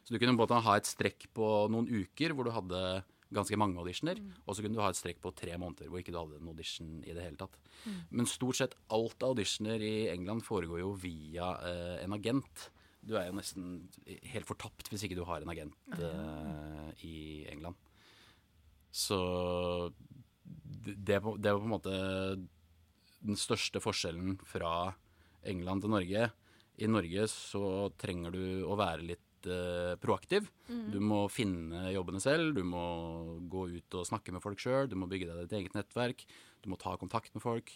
Så 0.04 0.12
du 0.14 0.20
kunne 0.20 0.37
på 0.37 0.38
en 0.38 0.44
måte 0.44 0.62
ha 0.62 0.76
et 0.78 0.88
strekk 0.88 1.28
på 1.35 1.46
noen 1.72 1.88
uker 1.88 2.35
hvor 2.37 2.46
du 2.46 2.54
hadde 2.54 2.80
ganske 3.35 3.59
mange 3.59 3.80
auditioner, 3.82 4.20
og 4.44 4.54
så 4.54 4.62
kunne 4.62 4.78
du 4.78 4.82
ha 4.85 4.92
et 4.92 4.98
strekk 4.98 5.18
på 5.24 5.32
tre 5.35 5.56
måneder 5.59 5.90
hvor 5.90 5.98
ikke 5.98 6.12
du 6.14 6.20
hadde 6.20 6.38
en 6.38 6.50
audition 6.52 6.92
i 7.02 7.14
det 7.16 7.24
hele 7.24 7.40
tatt. 7.40 7.56
Men 8.14 8.28
stort 8.30 8.61
sett 8.61 8.76
alt 8.94 9.18
av 9.22 9.35
auditioner 9.35 9.82
i 9.82 10.09
England 10.12 10.44
foregår 10.46 10.82
jo 10.85 10.92
via 11.02 11.50
eh, 11.66 11.96
en 12.04 12.14
agent. 12.14 12.68
Du 13.02 13.16
er 13.18 13.28
jo 13.28 13.38
nesten 13.38 13.88
helt 14.30 14.46
fortapt 14.46 14.92
hvis 14.92 15.06
ikke 15.06 15.18
du 15.18 15.24
har 15.26 15.42
en 15.42 15.50
agent 15.50 15.98
eh, 15.98 16.92
i 17.06 17.16
England. 17.50 17.78
Så 18.94 19.18
det, 20.46 20.94
det 20.94 21.18
det 21.18 21.50
var 21.50 21.61
på 21.61 21.66
en 21.66 21.74
måte 21.74 21.96
den 23.26 23.38
største 23.38 23.82
forskjellen 23.82 24.38
fra 24.46 24.94
England 25.48 25.82
til 25.85 25.92
Norge. 25.92 26.26
I 26.78 26.88
Norge 26.90 27.28
så 27.32 27.62
trenger 27.96 28.35
du 28.35 28.42
å 28.68 28.76
være 28.76 29.06
litt 29.06 29.46
eh, 29.48 29.94
proaktiv. 30.02 30.48
Du 30.68 30.98
må 31.00 31.22
finne 31.32 31.87
jobbene 31.94 32.20
selv, 32.20 32.54
du 32.59 32.62
må 32.66 32.82
gå 33.48 33.66
ut 33.78 33.96
og 34.00 34.06
snakke 34.09 34.35
med 34.35 34.42
folk 34.44 34.61
sjøl, 34.61 34.88
du 34.90 34.96
må 34.98 35.09
bygge 35.09 35.28
deg 35.30 35.44
ditt 35.46 35.56
eget 35.61 35.78
nettverk, 35.78 36.26
du 36.64 36.68
må 36.72 36.76
ta 36.80 36.96
kontakt 37.00 37.32
med 37.37 37.42
folk. 37.44 37.72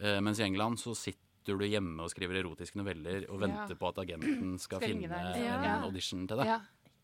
Eh, 0.00 0.18
mens 0.24 0.40
i 0.40 0.46
England 0.48 0.80
så 0.82 0.94
sitter 0.96 1.58
du 1.58 1.64
hjemme 1.66 2.02
og 2.04 2.10
skriver 2.12 2.38
erotiske 2.42 2.78
noveller 2.78 3.26
og 3.30 3.40
venter 3.42 3.74
Ja. 3.74 3.78
på 3.78 3.88
at 3.92 3.98
agenten 4.04 4.56
skal, 4.62 4.78
Skal 4.80 4.88
finne 4.88 5.08
liksom. 5.10 5.42
en 5.42 5.66
Ja. 5.68 5.76
audition 5.86 6.26
til 6.30 6.42
deg. 6.42 6.46
Ja. 6.46 6.60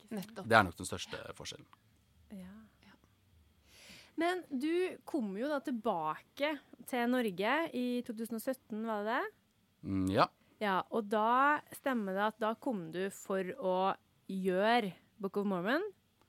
Det 0.09 0.55
er 0.57 0.65
nok 0.65 0.77
den 0.79 0.87
største 0.89 1.19
forskjellen. 1.37 1.67
Ja. 2.33 2.55
Men 4.19 4.41
du 4.51 4.97
kom 5.07 5.37
jo 5.39 5.47
da 5.51 5.61
tilbake 5.63 6.55
til 6.91 7.11
Norge 7.13 7.53
i 7.77 7.85
2017, 8.07 8.81
var 8.89 9.05
det 9.07 9.13
det? 9.19 9.27
Mm, 9.85 10.11
ja. 10.11 10.27
Ja, 10.61 10.83
og 10.91 11.09
da 11.09 11.61
stemmer 11.73 12.15
det 12.17 12.25
at 12.35 12.39
da 12.41 12.55
kom 12.55 12.91
du 12.93 13.05
for 13.15 13.45
å 13.63 13.95
gjøre 14.29 14.93
Book 15.21 15.37
of 15.37 15.47
Mormon. 15.47 15.83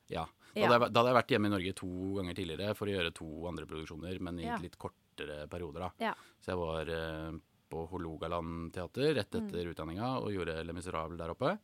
Ja. 0.10 0.26
Da 0.54 0.60
Ja. 0.62 0.68
hadde, 0.68 0.80
jeg, 0.86 0.94
da 0.94 1.00
hadde 1.04 1.10
jeg 1.14 1.24
vært 1.24 1.32
hjemme 1.34 1.46
i 1.46 1.50
Norge 1.56 1.74
to 1.76 1.88
ganger 2.18 2.34
tidligere 2.36 2.76
for 2.76 2.88
å 2.88 2.94
gjøre 2.94 3.14
to 3.14 3.48
andre 3.48 3.66
produksjoner, 3.66 4.20
men 4.20 4.40
i 4.40 4.44
Ja. 4.46 4.58
litt 4.58 4.78
kortere 4.78 5.48
perioder. 5.50 5.80
da. 5.80 5.92
Ja. 6.00 6.14
Så 6.42 6.46
jeg 6.54 6.58
var 6.58 6.90
eh, 6.90 7.32
på 7.70 7.88
Hålogaland 7.90 8.72
teater 8.74 9.14
rett 9.16 9.32
Mm. 9.32 9.48
etter 9.48 9.74
utdanninga 9.74 10.22
og 10.22 10.32
gjorde 10.32 10.64
Le 10.66 10.74
Miserable 10.74 11.18
der 11.18 11.30
oppe. 11.30 11.60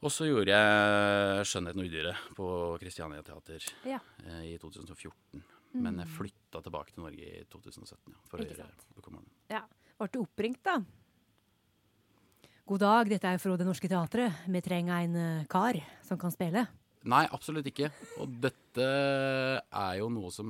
Og 0.00 0.10
så 0.10 0.26
gjorde 0.30 0.46
jeg 0.46 1.44
'Skjønnheten 1.44 1.80
og 1.82 1.86
udyret' 1.90 2.34
på 2.36 2.78
Christiania 2.78 3.22
Teater 3.22 3.58
Ja. 3.84 3.98
eh, 4.24 4.54
i 4.54 4.58
2014. 4.58 5.42
Men 5.74 5.98
jeg 5.98 6.06
flytta 6.08 6.62
tilbake 6.62 6.92
til 6.94 7.02
Norge 7.02 7.18
i 7.18 7.44
2017 7.50 8.12
ja, 8.12 8.18
for 8.26 8.38
å 8.38 8.40
Mm. 8.42 8.48
Gjøre. 8.56 8.70
Book 8.94 9.06
of 9.08 9.12
Mormon. 9.12 9.30
ja. 9.50 9.62
Ble 9.98 10.20
oppringt, 10.22 10.60
da? 10.62 10.78
God 12.68 12.82
dag, 12.84 13.08
dette 13.10 13.30
er 13.32 13.40
fra 13.42 13.56
Det 13.58 13.64
Norske 13.66 13.88
Teatret. 13.90 14.44
Vi 14.46 14.60
trenger 14.62 15.02
en 15.02 15.16
eh, 15.18 15.46
kar 15.50 15.80
som 16.06 16.20
kan 16.20 16.30
spille. 16.30 16.62
Nei, 17.08 17.24
absolutt 17.34 17.66
ikke. 17.66 17.88
Og 18.22 18.36
dette 18.44 18.86
er 18.86 19.96
jo 19.98 20.06
noe 20.12 20.30
som 20.34 20.48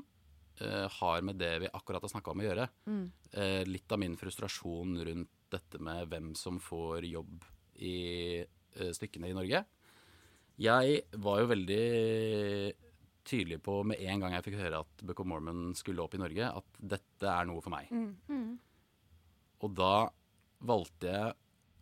uh, 0.00 0.86
har 0.98 1.24
med 1.24 1.38
det 1.40 1.52
vi 1.62 1.70
akkurat 1.70 2.04
har 2.04 2.12
snakka 2.12 2.32
om 2.32 2.42
å 2.42 2.46
gjøre. 2.48 2.66
Mm. 2.90 3.02
Uh, 3.32 3.62
litt 3.68 3.94
av 3.94 4.00
min 4.02 4.16
frustrasjon 4.20 4.96
rundt 5.06 5.32
dette 5.52 5.80
med 5.80 6.08
hvem 6.10 6.32
som 6.36 6.58
får 6.60 7.06
jobb 7.08 7.44
i 7.86 7.96
uh, 8.42 8.90
stykkene 8.96 9.30
i 9.30 9.36
Norge. 9.36 9.64
Jeg 10.60 11.02
var 11.24 11.40
jo 11.40 11.52
veldig 11.52 11.84
tydelig 13.30 13.60
på 13.64 13.80
med 13.86 14.02
en 14.02 14.24
gang 14.24 14.34
jeg 14.34 14.48
fikk 14.48 14.58
høre 14.60 14.82
at 14.82 15.04
Book 15.06 15.22
of 15.22 15.28
Mormon 15.30 15.70
skulle 15.78 16.02
opp 16.04 16.16
i 16.18 16.20
Norge, 16.20 16.50
at 16.50 16.82
dette 16.98 17.30
er 17.30 17.48
noe 17.48 17.62
for 17.64 17.72
meg. 17.72 17.88
Mm. 17.94 18.58
Og 19.60 19.74
da 19.76 20.08
valgte 20.64 21.12
jeg 21.12 21.36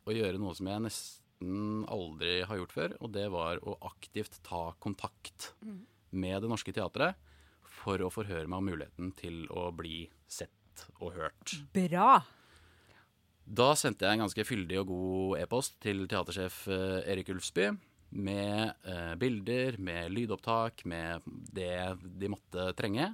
å 0.08 0.14
gjøre 0.14 0.40
noe 0.40 0.56
som 0.56 0.70
jeg 0.70 0.84
nesten 0.86 1.84
aldri 1.90 2.40
har 2.48 2.58
gjort 2.60 2.74
før, 2.74 2.96
og 3.02 3.12
det 3.14 3.26
var 3.34 3.60
å 3.62 3.76
aktivt 3.86 4.40
ta 4.46 4.72
kontakt 4.82 5.52
med 6.10 6.42
Det 6.42 6.50
Norske 6.50 6.74
Teatret 6.74 7.18
for 7.78 8.02
å 8.02 8.10
forhøre 8.10 8.48
meg 8.48 8.62
om 8.62 8.70
muligheten 8.72 9.12
til 9.18 9.44
å 9.54 9.68
bli 9.76 10.08
sett 10.26 10.86
og 10.98 11.14
hørt. 11.18 11.54
Bra! 11.74 12.22
Da 13.48 13.70
sendte 13.80 14.04
jeg 14.04 14.18
en 14.18 14.26
ganske 14.26 14.44
fyldig 14.44 14.80
og 14.82 14.90
god 14.90 15.38
e-post 15.40 15.78
til 15.80 16.02
teatersjef 16.10 16.66
eh, 16.68 17.12
Erik 17.14 17.30
Ulfsby 17.32 17.70
med 18.20 18.74
eh, 18.84 19.14
bilder, 19.20 19.78
med 19.80 20.12
lydopptak, 20.12 20.84
med 20.88 21.24
det 21.24 21.96
de 21.96 22.28
måtte 22.32 22.70
trenge, 22.76 23.08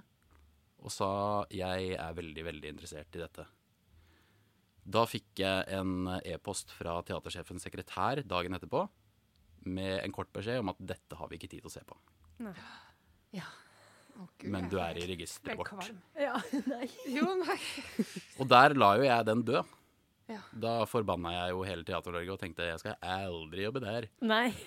og 0.82 0.90
sa 0.92 1.12
jeg 1.54 1.94
er 1.94 2.18
veldig, 2.18 2.46
veldig 2.50 2.74
interessert 2.74 3.14
i 3.14 3.22
dette. 3.22 3.46
Da 4.84 5.04
fikk 5.08 5.40
jeg 5.40 5.64
en 5.78 6.08
e-post 6.24 6.70
fra 6.76 6.98
teatersjefens 7.02 7.64
sekretær 7.64 8.20
dagen 8.28 8.52
etterpå 8.58 8.82
med 9.64 10.02
en 10.04 10.12
kort 10.12 10.28
beskjed 10.36 10.60
om 10.60 10.68
at 10.74 10.80
dette 10.84 11.16
har 11.16 11.28
vi 11.30 11.38
ikke 11.38 11.48
tid 11.54 11.62
til 11.64 11.70
å 11.70 11.72
se 11.72 11.80
på, 11.88 11.96
Ja. 13.32 13.46
Oh, 14.14 14.28
Gud, 14.38 14.46
men 14.52 14.68
du 14.70 14.76
er 14.78 14.94
i 15.00 15.06
registeret 15.10 15.56
vårt. 15.58 15.88
Ja, 16.14 16.36
nei. 16.70 16.86
Jo, 17.10 17.32
nei. 17.40 17.56
Og 18.38 18.46
der 18.46 18.76
la 18.78 18.92
jo 19.00 19.02
jeg 19.08 19.26
den 19.26 19.40
død. 19.42 19.64
Ja. 20.30 20.38
Da 20.54 20.74
forbanna 20.86 21.32
jeg 21.34 21.50
jo 21.56 21.64
hele 21.66 21.82
Teater-Norge 21.84 22.30
og 22.32 22.38
tenkte 22.40 22.68
jeg 22.68 22.78
skal 22.80 22.94
aldri 23.02 23.64
jobbe 23.66 23.82
der. 23.82 24.06
nei. 24.22 24.52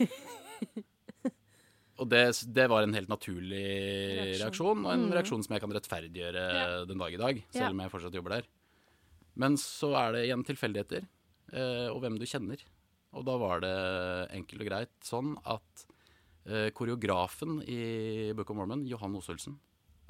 Og 1.98 2.06
det, 2.12 2.20
det 2.54 2.68
var 2.70 2.84
en 2.86 2.94
helt 2.94 3.10
naturlig 3.10 3.64
Reaksjon. 3.64 4.42
reaksjon, 4.44 4.84
og 4.86 4.92
en 4.94 5.06
Mm. 5.08 5.14
reaksjon 5.16 5.44
som 5.48 5.54
jeg 5.56 5.62
kan 5.64 5.72
rettferdiggjøre 5.74 6.44
Ja. 6.54 6.86
den 6.86 6.98
dag 7.02 7.14
i 7.14 7.18
dag, 7.18 7.40
selv 7.56 7.72
om 7.74 7.80
jeg 7.82 7.90
fortsatt 7.96 8.14
jobber 8.14 8.36
der. 8.36 8.44
Men 9.38 9.58
så 9.62 9.92
er 10.00 10.16
det 10.16 10.26
igjen 10.26 10.46
tilfeldigheter, 10.48 11.06
eh, 11.54 11.88
og 11.92 12.02
hvem 12.04 12.18
du 12.20 12.26
kjenner. 12.30 12.64
Og 13.18 13.26
da 13.28 13.38
var 13.40 13.62
det 13.64 13.76
enkelt 14.36 14.64
og 14.64 14.70
greit 14.70 14.96
sånn 15.06 15.36
at 15.48 15.86
eh, 16.50 16.70
koreografen 16.76 17.62
i 17.64 18.34
Book 18.38 18.52
of 18.52 18.60
Mormon, 18.60 18.86
Johan 18.90 19.16
Osulsen, 19.18 19.60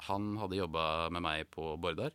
han 0.08 0.34
hadde 0.38 0.60
jobba 0.60 1.08
med 1.14 1.24
meg 1.24 1.48
på 1.52 1.74
Bordar, 1.80 2.14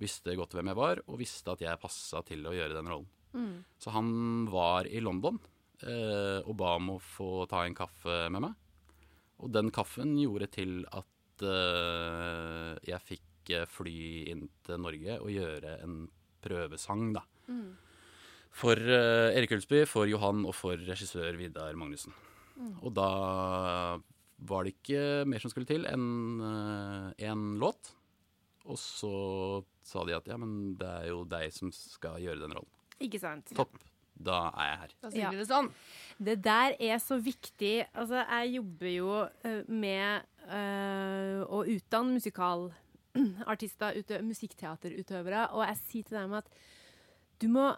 visste 0.00 0.34
godt 0.38 0.54
hvem 0.56 0.70
jeg 0.70 0.78
var, 0.78 1.02
og 1.06 1.20
visste 1.20 1.54
at 1.54 1.62
jeg 1.64 1.80
passa 1.82 2.22
til 2.26 2.46
å 2.46 2.54
gjøre 2.54 2.76
den 2.78 2.90
rollen. 2.90 3.10
Mm. 3.32 3.64
Så 3.80 3.92
han 3.94 4.10
var 4.52 4.88
i 4.88 5.00
London 5.00 5.38
eh, 5.80 6.40
og 6.44 6.54
ba 6.60 6.76
om 6.78 6.94
å 6.96 7.00
få 7.02 7.46
ta 7.50 7.64
en 7.66 7.76
kaffe 7.76 8.26
med 8.32 8.44
meg. 8.44 8.56
Og 9.42 9.52
den 9.52 9.72
kaffen 9.74 10.14
gjorde 10.20 10.50
til 10.54 10.82
at 10.92 11.44
eh, 11.48 12.74
jeg 12.86 13.06
fikk 13.08 13.54
eh, 13.56 13.68
fly 13.68 14.02
inn 14.34 14.46
til 14.66 14.82
Norge 14.84 15.18
og 15.18 15.32
gjøre 15.32 15.78
en 15.82 16.02
prøvesang, 16.42 17.12
da. 17.16 17.22
Mm. 17.48 17.70
For 18.52 18.76
uh, 18.76 19.30
Erik 19.32 19.54
Ulsby, 19.56 19.84
for 19.88 20.04
Johan 20.10 20.42
og 20.44 20.54
for 20.58 20.76
regissør 20.76 21.38
Vidar 21.40 21.72
Magnussen. 21.80 22.12
Og 22.84 22.92
da 22.94 23.06
var 24.44 24.66
det 24.66 24.74
ikke 24.76 25.24
mer 25.30 25.40
som 25.42 25.50
skulle 25.52 25.66
til 25.70 25.86
enn 25.88 26.42
én 27.22 27.44
låt. 27.62 27.94
Og 28.68 28.76
så 28.78 29.10
sa 29.82 30.04
de 30.06 30.14
at 30.14 30.28
ja, 30.30 30.36
men 30.38 30.74
det 30.78 30.86
er 30.86 31.08
jo 31.10 31.24
deg 31.26 31.48
som 31.54 31.72
skal 31.74 32.20
gjøre 32.22 32.42
den 32.44 32.54
rollen. 32.54 32.70
Ikke 33.02 33.18
sant? 33.22 33.50
Topp. 33.56 33.80
da 34.22 34.52
er 34.52 34.68
jeg 34.68 34.78
her. 34.82 34.92
Da 35.02 35.10
sier 35.10 35.24
Ja. 35.24 35.30
det 35.34 35.48
sånn. 35.48 35.70
Det 36.22 36.36
der 36.44 36.76
er 36.78 36.98
så 37.02 37.16
viktig. 37.18 37.86
Altså, 37.94 38.20
jeg 38.28 38.52
jobber 38.60 38.92
jo 38.92 39.14
eh, 39.42 39.62
med 39.66 40.22
eh, 40.46 41.40
å 41.42 41.64
utdanne 41.66 42.14
musikalartister, 42.20 42.81
utø- 44.02 44.22
musikkteaterutøvere, 44.24 45.46
og 45.52 45.66
jeg 45.66 45.78
sier 45.86 46.08
til 46.08 46.18
dem 46.18 46.36
at 46.38 46.48
du 47.42 47.48
må 47.52 47.72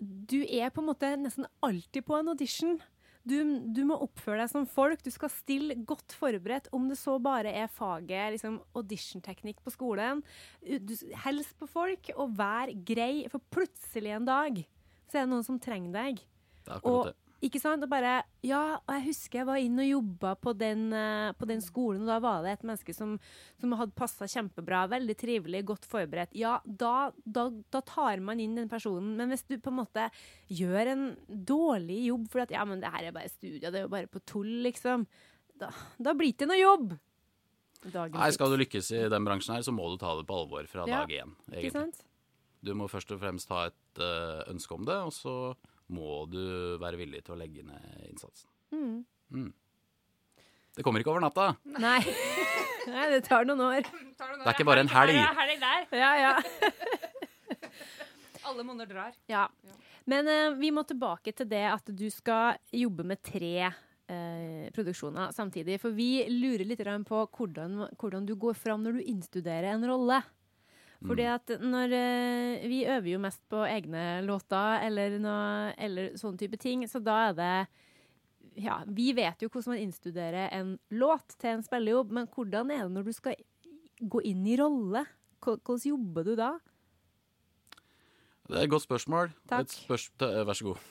Du 0.00 0.38
er 0.40 0.70
på 0.72 0.80
en 0.80 0.88
måte 0.88 1.08
nesten 1.20 1.44
alltid 1.60 2.06
på 2.06 2.16
en 2.16 2.30
audition. 2.32 2.78
Du, 3.28 3.34
du 3.68 3.82
må 3.84 3.98
oppføre 4.00 4.40
deg 4.40 4.48
som 4.48 4.64
folk. 4.64 5.02
Du 5.04 5.10
skal 5.12 5.28
stille 5.28 5.74
godt 5.84 6.14
forberedt, 6.16 6.70
om 6.72 6.86
det 6.88 6.96
så 6.96 7.18
bare 7.20 7.52
er 7.52 7.68
faget 7.68 8.32
liksom 8.32 8.62
auditionteknikk 8.72 9.60
på 9.60 9.74
skolen. 9.74 10.22
Du, 10.64 10.94
helst 11.26 11.52
på 11.60 11.68
folk, 11.68 12.08
og 12.16 12.32
vær 12.38 12.72
grei, 12.88 13.26
for 13.28 13.44
plutselig 13.52 14.14
en 14.16 14.24
dag 14.30 14.62
så 15.10 15.18
er 15.18 15.26
det 15.26 15.32
noen 15.34 15.44
som 15.44 15.60
trenger 15.60 15.92
deg. 15.98 16.22
Det 16.64 16.70
er 16.72 16.78
akkurat 16.78 17.10
det. 17.12 17.29
Ikke 17.42 17.60
sant? 17.62 17.82
Og 17.84 17.90
bare 17.92 18.22
Ja, 18.44 18.78
og 18.80 18.92
jeg 18.94 19.04
husker 19.08 19.40
jeg 19.40 19.46
var 19.48 19.60
inn 19.60 19.78
og 19.80 19.88
jobba 19.88 20.34
på 20.40 20.54
den, 20.56 20.86
eh, 20.96 21.32
på 21.36 21.46
den 21.48 21.60
skolen, 21.64 22.02
og 22.02 22.08
da 22.12 22.18
var 22.24 22.42
det 22.44 22.52
et 22.58 22.62
menneske 22.68 22.94
som, 22.96 23.18
som 23.60 23.72
hadde 23.76 23.92
passa 23.96 24.24
kjempebra, 24.28 24.86
veldig 24.92 25.16
trivelig, 25.20 25.64
godt 25.68 25.84
forberedt. 25.88 26.32
Ja, 26.36 26.58
da, 26.64 27.10
da, 27.24 27.48
da 27.72 27.80
tar 27.84 28.20
man 28.24 28.40
inn 28.40 28.54
den 28.56 28.68
personen. 28.68 29.16
Men 29.16 29.28
hvis 29.32 29.44
du 29.48 29.56
på 29.58 29.72
en 29.72 29.80
måte 29.82 30.08
gjør 30.48 30.92
en 30.94 31.04
dårlig 31.28 32.02
jobb 32.08 32.26
fordi 32.32 32.48
at 32.48 32.56
ja, 32.58 32.64
men 32.68 32.80
det 32.80 32.92
her 32.92 33.08
er 33.10 33.16
bare 33.16 33.28
studier, 33.32 33.68
det 33.70 33.82
er 33.82 33.86
jo 33.88 33.92
bare 33.92 34.10
på 34.10 34.22
tull, 34.28 34.50
liksom, 34.64 35.06
da, 35.60 35.68
da 36.00 36.12
blir 36.16 36.32
det 36.32 36.38
ikke 36.38 36.48
noe 36.50 36.60
jobb. 36.60 36.92
Dagen 37.80 38.12
Nei, 38.20 38.28
skal 38.36 38.52
du 38.52 38.58
lykkes 38.60 38.90
i 38.92 39.02
den 39.08 39.24
bransjen 39.24 39.54
her, 39.56 39.62
så 39.64 39.72
må 39.72 39.86
du 39.88 39.96
ta 40.00 40.12
det 40.18 40.26
på 40.28 40.36
alvor 40.36 40.66
fra 40.68 40.84
Ja, 40.88 41.02
dag 41.02 41.12
én. 41.16 41.30
Ikke 41.48 41.60
egentlig. 41.62 41.72
sant? 41.76 42.02
Du 42.60 42.74
må 42.76 42.88
først 42.92 43.12
og 43.14 43.20
fremst 43.22 43.48
ha 43.48 43.66
et 43.70 44.00
eh, 44.04 44.42
ønske 44.52 44.76
om 44.76 44.84
det, 44.84 44.98
og 45.00 45.14
så 45.16 45.34
må 45.90 46.24
du 46.30 46.42
være 46.80 47.00
villig 47.00 47.24
til 47.26 47.34
å 47.34 47.40
legge 47.40 47.64
ned 47.66 48.06
innsatsen. 48.08 48.48
Mm. 49.30 49.50
Det 50.76 50.84
kommer 50.86 51.02
ikke 51.02 51.12
over 51.12 51.24
natta. 51.24 51.52
Nei. 51.76 51.98
Nei, 52.90 53.06
det 53.12 53.24
tar 53.26 53.44
noen 53.48 53.60
år. 53.66 53.84
Det 53.84 54.46
er 54.46 54.54
ikke 54.54 54.68
bare 54.68 54.86
en 54.86 54.92
helg. 54.92 55.18
helg 55.36 55.60
der. 55.60 55.86
Ja, 56.00 56.10
ja. 56.16 56.34
Alle 58.48 58.64
monner 58.64 58.88
drar. 58.88 59.12
Ja. 59.30 59.48
Men 60.08 60.30
uh, 60.30 60.58
vi 60.58 60.72
må 60.74 60.84
tilbake 60.88 61.34
til 61.36 61.48
det 61.50 61.66
at 61.68 61.92
du 61.92 62.06
skal 62.10 62.56
jobbe 62.74 63.04
med 63.06 63.20
tre 63.22 63.68
eh, 64.10 64.66
produksjoner 64.74 65.34
samtidig. 65.36 65.78
For 65.82 65.94
vi 65.94 66.24
lurer 66.32 66.66
litt 66.66 66.82
på 67.06 67.22
hvordan, 67.36 67.84
hvordan 68.00 68.26
du 68.26 68.34
går 68.40 68.56
fram 68.58 68.82
når 68.84 68.98
du 68.98 69.10
innstuderer 69.12 69.74
en 69.74 69.86
rolle. 69.86 70.22
Fordi 71.00 71.24
at 71.32 71.52
når 71.64 71.94
eh, 71.96 72.64
Vi 72.68 72.82
øver 72.84 73.08
jo 73.14 73.20
mest 73.22 73.40
på 73.48 73.62
egne 73.64 74.20
låter 74.26 74.84
eller, 74.84 75.16
noe, 75.22 75.70
eller 75.80 76.12
sånne 76.20 76.40
type 76.42 76.60
ting, 76.60 76.84
så 76.88 77.00
da 77.00 77.16
er 77.30 77.38
det 77.38 77.54
ja, 78.60 78.82
Vi 78.84 79.10
vet 79.16 79.40
jo 79.40 79.48
hvordan 79.48 79.74
man 79.74 79.84
innstuderer 79.86 80.50
en 80.58 80.74
låt 80.92 81.38
til 81.40 81.54
en 81.54 81.64
spillejobb, 81.64 82.12
men 82.12 82.28
hvordan 82.28 82.74
er 82.74 82.84
det 82.84 82.94
når 82.98 83.08
du 83.08 83.14
skal 83.16 83.38
gå 84.00 84.22
inn 84.28 84.44
i 84.48 84.58
rolle? 84.60 85.06
Hvordan 85.40 85.86
jobber 85.88 86.28
du 86.28 86.34
da? 86.36 86.54
Det 88.50 88.58
er 88.58 88.66
et 88.66 88.72
godt 88.72 88.84
spørsmål. 88.84 89.30
Et 89.60 89.76
spørs 89.76 90.08
vær 90.18 90.56
så 90.58 90.72
god. 90.72 90.88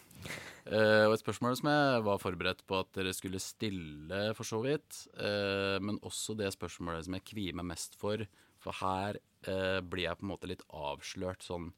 Eh, 0.70 1.06
og 1.08 1.16
et 1.16 1.22
spørsmål 1.22 1.58
som 1.60 1.70
jeg 1.72 2.04
var 2.06 2.22
forberedt 2.22 2.62
på 2.68 2.78
at 2.80 2.92
dere 2.96 3.14
skulle 3.16 3.42
stille, 3.42 4.22
for 4.38 4.48
så 4.48 4.62
vidt. 4.64 5.08
Eh, 5.18 5.78
men 5.84 6.00
også 6.06 6.38
det 6.40 6.52
spørsmålet 6.56 7.08
som 7.08 7.18
jeg 7.18 7.26
kvier 7.28 7.58
meg 7.58 7.68
mest 7.74 7.98
for. 8.00 8.24
For 8.64 8.76
her 8.80 9.20
eh, 9.48 9.80
blir 9.82 10.08
jeg 10.08 10.20
på 10.20 10.26
en 10.28 10.34
måte 10.34 10.50
litt 10.52 10.66
avslørt 10.76 11.46
sånn 11.46 11.72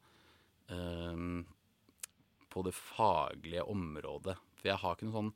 eh, 0.72 1.26
på 2.52 2.64
det 2.66 2.74
faglige 2.76 3.66
området. 3.72 4.36
For 4.58 4.72
jeg 4.72 4.82
har 4.82 4.96
ikke 4.96 5.08
noen 5.08 5.18
sånn 5.18 5.34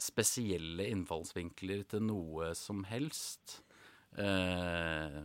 spesielle 0.00 0.86
innfallsvinkler 0.88 1.84
til 1.92 2.04
noe 2.08 2.54
som 2.56 2.84
helst. 2.88 3.60
Eh, 4.16 5.20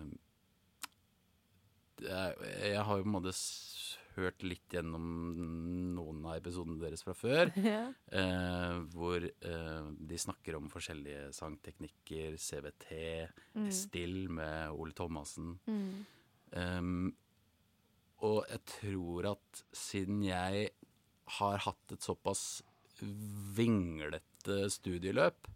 jeg, 2.04 2.82
har 2.84 2.98
jo 2.98 3.06
på 3.06 3.08
en 3.08 3.14
måte 3.14 3.34
hørt 4.18 4.44
litt 4.48 4.72
gjennom 4.74 5.06
noen 5.96 6.24
av 6.26 6.38
episodene 6.40 6.80
deres 6.82 7.04
fra 7.06 7.14
før, 7.18 7.52
Ja. 7.66 7.82
eh, 8.12 8.80
hvor 8.96 9.24
eh, 9.28 9.90
de 10.12 10.18
snakker 10.22 10.58
om 10.60 10.70
forskjellige 10.72 11.30
sangteknikker, 11.36 12.38
CVT, 12.40 12.90
Still 13.76 14.30
med 14.30 14.72
Ole 14.76 14.96
Thomassen. 14.98 15.58
Um, 16.56 17.10
og 18.24 18.46
jeg 18.48 18.62
tror 18.78 19.28
at 19.34 19.64
siden 19.76 20.22
jeg 20.24 20.70
har 21.40 21.58
hatt 21.66 21.92
et 21.92 22.06
såpass 22.06 22.62
vinglete 23.58 24.70
studieløp, 24.72 25.48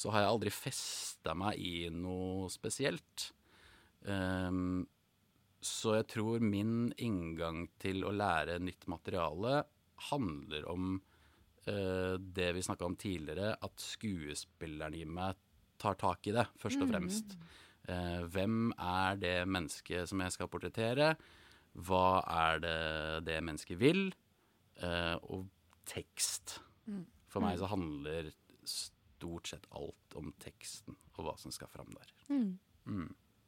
så 0.00 0.10
har 0.14 0.24
jeg 0.24 0.32
aldri 0.32 0.52
festa 0.54 1.34
meg 1.36 1.58
i 1.60 1.74
noe 1.92 2.48
spesielt. 2.52 3.28
Um, 4.08 4.86
så 5.60 5.98
jeg 5.98 6.08
tror 6.14 6.44
min 6.44 6.90
inngang 6.96 7.66
til 7.80 8.04
å 8.08 8.14
lære 8.16 8.58
nytt 8.64 8.86
materiale 8.88 9.60
handler 10.10 10.64
om 10.72 10.94
uh, 10.96 12.16
det 12.16 12.48
vi 12.56 12.64
snakka 12.64 12.88
om 12.88 12.96
tidligere, 13.00 13.52
at 13.60 13.84
skuespilleren 13.84 14.96
i 14.96 15.04
meg 15.04 15.36
tar 15.80 15.98
tak 16.00 16.28
i 16.28 16.34
det, 16.36 16.46
først 16.60 16.80
og 16.84 16.90
fremst. 16.92 17.36
Uh, 17.88 18.24
hvem 18.32 18.72
er 18.76 19.20
det 19.20 19.36
mennesket 19.48 20.08
som 20.08 20.24
jeg 20.24 20.36
skal 20.36 20.50
portrettere? 20.52 21.12
Hva 21.76 22.20
er 22.24 22.64
det 22.64 22.80
det 23.28 23.38
mennesket 23.44 23.80
vil? 23.80 24.08
Uh, 24.80 25.16
og 25.28 25.48
tekst. 25.88 26.58
For 27.30 27.44
meg 27.44 27.60
så 27.60 27.68
handler 27.70 28.32
stort 28.66 29.50
sett 29.52 29.66
alt 29.76 30.16
om 30.18 30.32
teksten 30.40 30.96
og 31.16 31.26
hva 31.26 31.34
som 31.38 31.52
skal 31.54 31.68
fram 31.70 31.92
der. 31.92 32.14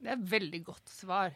Det 0.02 0.10
er 0.10 0.18
et 0.18 0.30
veldig 0.30 0.60
godt 0.66 0.92
svar, 0.92 1.32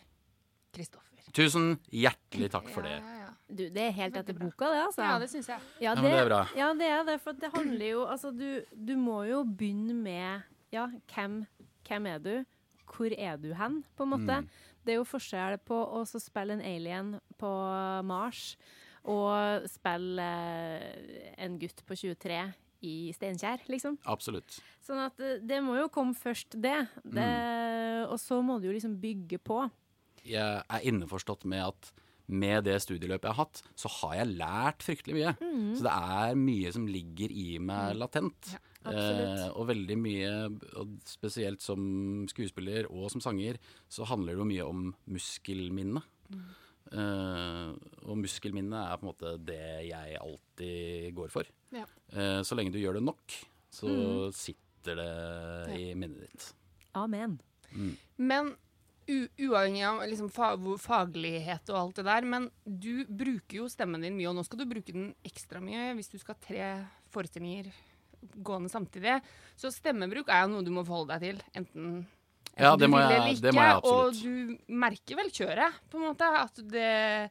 Kristoffer. 0.77 1.33
Tusen 1.37 1.75
hjertelig 1.93 2.49
takk 2.55 2.69
for 2.73 2.87
det. 2.87 2.97
Ja, 2.97 3.13
ja, 3.13 3.25
ja. 3.27 3.33
Du, 3.47 3.63
det 3.71 3.83
er 3.83 3.93
helt 3.95 4.17
etter 4.19 4.35
boka, 4.35 4.69
det, 4.73 4.83
altså. 4.89 5.05
ja 5.07 5.19
det 5.23 5.29
syns 5.31 5.49
jeg. 5.53 5.67
Ja, 5.85 5.93
men 5.95 6.09
det 6.09 6.15
er 6.19 6.27
bra. 6.27 6.41
Ja, 6.59 6.71
det 6.75 6.89
er 6.91 7.05
det. 7.07 7.17
For 7.23 7.37
det 7.39 7.51
handler 7.55 7.87
jo 7.87 8.01
Altså, 8.11 8.33
du, 8.35 8.49
du 8.75 8.97
må 8.99 9.21
jo 9.29 9.45
begynne 9.47 9.95
med 9.95 10.47
Ja, 10.75 10.89
hvem, 11.13 11.45
hvem 11.87 12.09
er 12.11 12.23
du? 12.25 12.33
Hvor 12.91 13.13
er 13.13 13.39
du 13.39 13.53
hen, 13.59 13.83
på 13.99 14.07
en 14.07 14.13
måte? 14.15 14.41
Mm. 14.43 14.51
Det 14.87 14.95
er 14.95 15.01
jo 15.01 15.07
forskjell 15.07 15.59
på 15.67 15.79
å 15.99 16.03
så 16.07 16.21
spille 16.23 16.57
en 16.57 16.65
alien 16.65 17.17
på 17.39 17.53
Mars 18.07 18.53
og 19.07 19.67
spille 19.71 20.23
eh, 20.23 21.33
en 21.43 21.59
gutt 21.61 21.83
på 21.87 21.95
23 21.99 22.39
i 22.87 22.95
Steinkjer, 23.15 23.63
liksom. 23.71 23.97
Absolutt. 24.11 24.59
Sånn 24.85 24.99
at 25.05 25.15
det, 25.19 25.37
det 25.47 25.61
må 25.63 25.77
jo 25.79 25.87
komme 25.93 26.15
først, 26.19 26.59
det. 26.59 26.79
det 27.05 27.27
Mm. 27.27 28.13
Og 28.13 28.21
så 28.23 28.37
må 28.45 28.59
du 28.61 28.69
jo 28.69 28.75
liksom 28.77 28.93
bygge 29.03 29.39
på. 29.43 29.65
Jeg 30.27 30.65
er 30.67 30.89
innforstått 30.91 31.47
med 31.49 31.65
at 31.69 31.93
med 32.27 32.65
det 32.67 32.81
studieløpet 32.83 33.29
jeg 33.29 33.37
har 33.37 33.45
hatt, 33.45 33.61
så 33.79 33.91
har 34.01 34.17
jeg 34.19 34.33
lært 34.41 34.83
fryktelig 34.83 35.15
mye. 35.15 35.33
Så 35.79 35.87
det 35.87 35.93
er 35.95 36.39
mye 36.41 36.73
som 36.75 36.89
ligger 36.91 37.31
i 37.31 37.47
meg 37.63 37.95
latent. 38.01 38.57
absolutt. 38.83 39.39
eh, 39.45 39.47
og 39.53 39.69
veldig 39.71 39.97
mye, 39.99 40.33
og 40.83 40.97
spesielt 41.07 41.63
som 41.63 42.27
skuespiller 42.31 42.91
og 42.91 43.11
som 43.15 43.23
sanger, 43.23 43.61
så 43.89 44.07
handler 44.11 44.35
det 44.35 44.43
jo 44.43 44.51
mye 44.51 44.67
om 44.67 44.85
muskelminne. 45.07 46.03
Eh, 46.93 47.71
og 48.07 48.19
muskelminne 48.23 48.83
er 48.91 48.99
på 48.99 49.07
en 49.07 49.13
måte 49.13 49.37
det 49.47 49.63
jeg 49.89 50.19
alltid 50.21 51.15
går 51.15 51.35
for. 51.35 51.51
Ja. 51.75 51.87
Eh, 52.11 52.43
så 52.47 52.59
lenge 52.59 52.75
du 52.75 52.83
gjør 52.83 52.99
det 52.99 53.07
nok, 53.07 53.39
så 53.71 53.91
sitter 54.35 54.99
det 54.99 55.79
i 55.79 55.91
minnet 55.99 56.27
ditt. 56.27 56.53
Amen. 56.97 57.39
Men 58.17 58.55
u 58.55 58.66
uavhengig 59.07 59.85
av 59.87 60.01
liksom, 60.09 60.31
fa 60.35 60.53
faglighet 60.83 61.71
og 61.71 61.79
alt 61.81 61.97
det 62.01 62.05
der, 62.09 62.27
men 62.27 62.49
du 62.67 63.05
bruker 63.07 63.61
jo 63.63 63.69
stemmen 63.71 64.03
din 64.03 64.17
mye, 64.19 64.29
og 64.33 64.37
nå 64.41 64.45
skal 64.47 64.59
du 64.59 64.67
bruke 64.67 64.93
den 64.95 65.13
ekstra 65.27 65.61
mye 65.63 65.93
hvis 65.95 66.11
du 66.11 66.19
skal 66.19 66.35
ha 66.35 66.47
tre 66.49 66.71
forestillinger 67.15 67.71
gående 68.43 68.69
samtidig. 68.73 69.21
Så 69.57 69.71
stemmebruk 69.71 70.29
er 70.33 70.43
jo 70.47 70.55
noe 70.57 70.65
du 70.67 70.73
må 70.75 70.83
forholde 70.87 71.15
deg 71.15 71.27
til, 71.29 71.43
enten, 71.55 71.91
enten 72.03 72.65
Ja, 72.65 72.75
det 72.77 72.89
må 72.91 72.99
jeg- 72.99 73.21
eller 73.21 73.41
det 73.45 73.55
må 73.55 73.63
jeg 73.63 73.77
absolutt. 73.77 74.17
Og 74.17 74.23
du 74.23 74.73
merker 74.73 75.17
vel 75.17 75.31
kjøret, 75.31 75.73
på 75.91 75.99
en 76.01 76.07
måte, 76.09 76.23
at 76.41 76.55
det, 76.73 77.31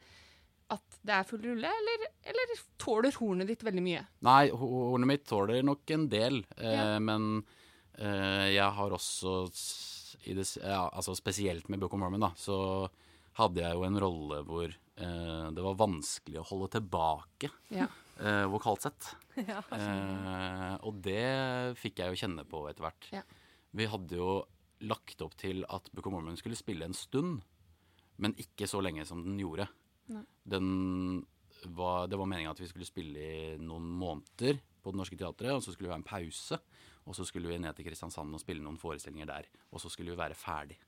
at 0.72 1.00
det 1.04 1.14
er 1.14 1.24
full 1.28 1.42
rulle, 1.44 1.68
eller, 1.82 2.08
eller 2.26 2.56
tåler 2.80 3.12
hornet 3.20 3.48
ditt 3.48 3.64
veldig 3.64 3.84
mye? 3.84 4.06
Nei, 4.22 4.50
hornet 4.50 5.08
mitt 5.08 5.26
tåler 5.28 5.62
nok 5.64 5.92
en 5.92 6.08
del, 6.08 6.46
eh, 6.58 6.72
Ja. 6.76 7.00
men 7.00 7.44
eh, 7.98 8.54
jeg 8.56 8.72
har 8.72 8.90
også 8.92 9.50
det, 10.34 10.46
ja, 10.64 10.90
altså 10.90 11.14
Spesielt 11.16 11.70
med 11.70 11.80
Book 11.80 11.94
of 11.94 12.00
Mormon, 12.02 12.24
da, 12.26 12.32
så 12.40 12.56
hadde 13.38 13.62
jeg 13.62 13.76
jo 13.76 13.84
en 13.84 14.00
rolle 14.00 14.40
hvor 14.48 14.66
eh, 14.72 15.48
det 15.54 15.64
var 15.66 15.76
vanskelig 15.78 16.40
å 16.42 16.48
holde 16.50 16.70
tilbake 16.78 17.50
Ja. 17.76 17.88
eh, 18.20 18.46
vokalt 18.50 18.82
sett. 18.88 19.12
Ja. 19.46 19.60
Eh, 19.76 20.76
og 20.88 21.02
det 21.04 21.76
fikk 21.78 22.00
jeg 22.00 22.14
jo 22.16 22.22
kjenne 22.24 22.46
på 22.48 22.64
etter 22.70 22.88
hvert. 22.88 23.10
Ja. 23.12 23.22
Vi 23.76 23.86
hadde 23.92 24.16
jo 24.16 24.30
lagt 24.88 25.20
opp 25.22 25.36
til 25.40 25.66
at 25.68 25.90
Book 25.94 26.08
of 26.08 26.14
Mormon 26.16 26.38
skulle 26.40 26.56
spille 26.56 26.88
en 26.88 26.96
stund, 26.96 27.42
men 28.18 28.34
ikke 28.40 28.68
så 28.72 28.80
lenge 28.84 29.04
som 29.06 29.22
den 29.26 29.38
gjorde. 29.44 29.68
Den 30.48 31.26
var, 31.76 32.08
det 32.08 32.18
var 32.20 32.28
meninga 32.30 32.52
at 32.54 32.60
vi 32.62 32.68
skulle 32.70 32.88
spille 32.88 33.20
i 33.20 33.56
noen 33.60 33.88
måneder 34.00 34.60
på 34.84 34.92
Det 34.94 35.00
Norske 35.00 35.18
Teatret, 35.18 35.52
og 35.56 35.64
så 35.66 35.74
skulle 35.74 35.90
vi 35.90 35.96
ha 35.96 36.00
en 36.00 36.06
pause. 36.08 36.60
Og 37.06 37.14
så 37.14 37.26
skulle 37.28 37.52
vi 37.52 37.58
ned 37.62 37.76
til 37.78 37.86
Kristiansand 37.86 38.34
og 38.34 38.42
spille 38.42 38.64
noen 38.66 38.80
forestillinger 38.82 39.28
der. 39.30 39.50
Og 39.72 39.82
så 39.84 39.92
skulle 39.94 40.16
vi 40.16 40.18
være 40.18 40.38
ferdig. 40.38 40.80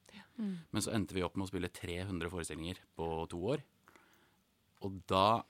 Men 0.73 0.81
så 0.83 0.93
endte 0.97 1.13
vi 1.17 1.21
opp 1.25 1.37
med 1.37 1.45
å 1.45 1.51
spille 1.51 1.69
300 1.69 2.29
forestillinger 2.33 2.79
på 2.97 3.07
to 3.29 3.39
år. 3.53 3.61
Og 4.85 4.97
da 5.09 5.43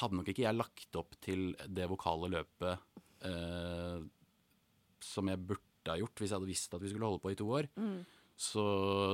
hadde 0.00 0.16
nok 0.18 0.28
ikke 0.32 0.46
jeg 0.46 0.56
lagt 0.56 0.96
opp 0.98 1.14
til 1.24 1.52
det 1.70 1.86
vokale 1.88 2.28
løpet 2.32 2.80
eh, 3.28 4.00
som 5.04 5.30
jeg 5.30 5.40
burde 5.52 5.92
ha 5.92 5.98
gjort 6.00 6.18
hvis 6.20 6.32
jeg 6.32 6.38
hadde 6.40 6.48
visst 6.50 6.74
at 6.74 6.82
vi 6.82 6.90
skulle 6.90 7.06
holde 7.08 7.22
på 7.22 7.32
i 7.34 7.38
to 7.38 7.46
år. 7.60 7.68
Så 8.34 8.64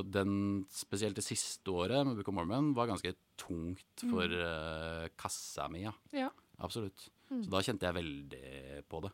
den, 0.09 0.63
spesielt 0.73 1.19
det 1.19 1.27
siste 1.27 1.69
året 1.75 2.07
med 2.07 2.17
Book 2.17 2.31
of 2.33 2.39
Mormon 2.39 2.71
var 2.79 2.89
ganske 2.89 3.13
tungt 3.41 4.07
for 4.09 4.25
eh, 4.33 5.09
kassa 5.21 5.67
mi, 5.69 5.83
ja. 5.85 5.93
Ja. 6.17 6.31
Absolutt. 6.65 7.09
Så 7.31 7.51
da 7.53 7.61
kjente 7.65 7.87
jeg 7.87 7.99
veldig 7.99 8.85
på 8.91 9.03
det. 9.05 9.11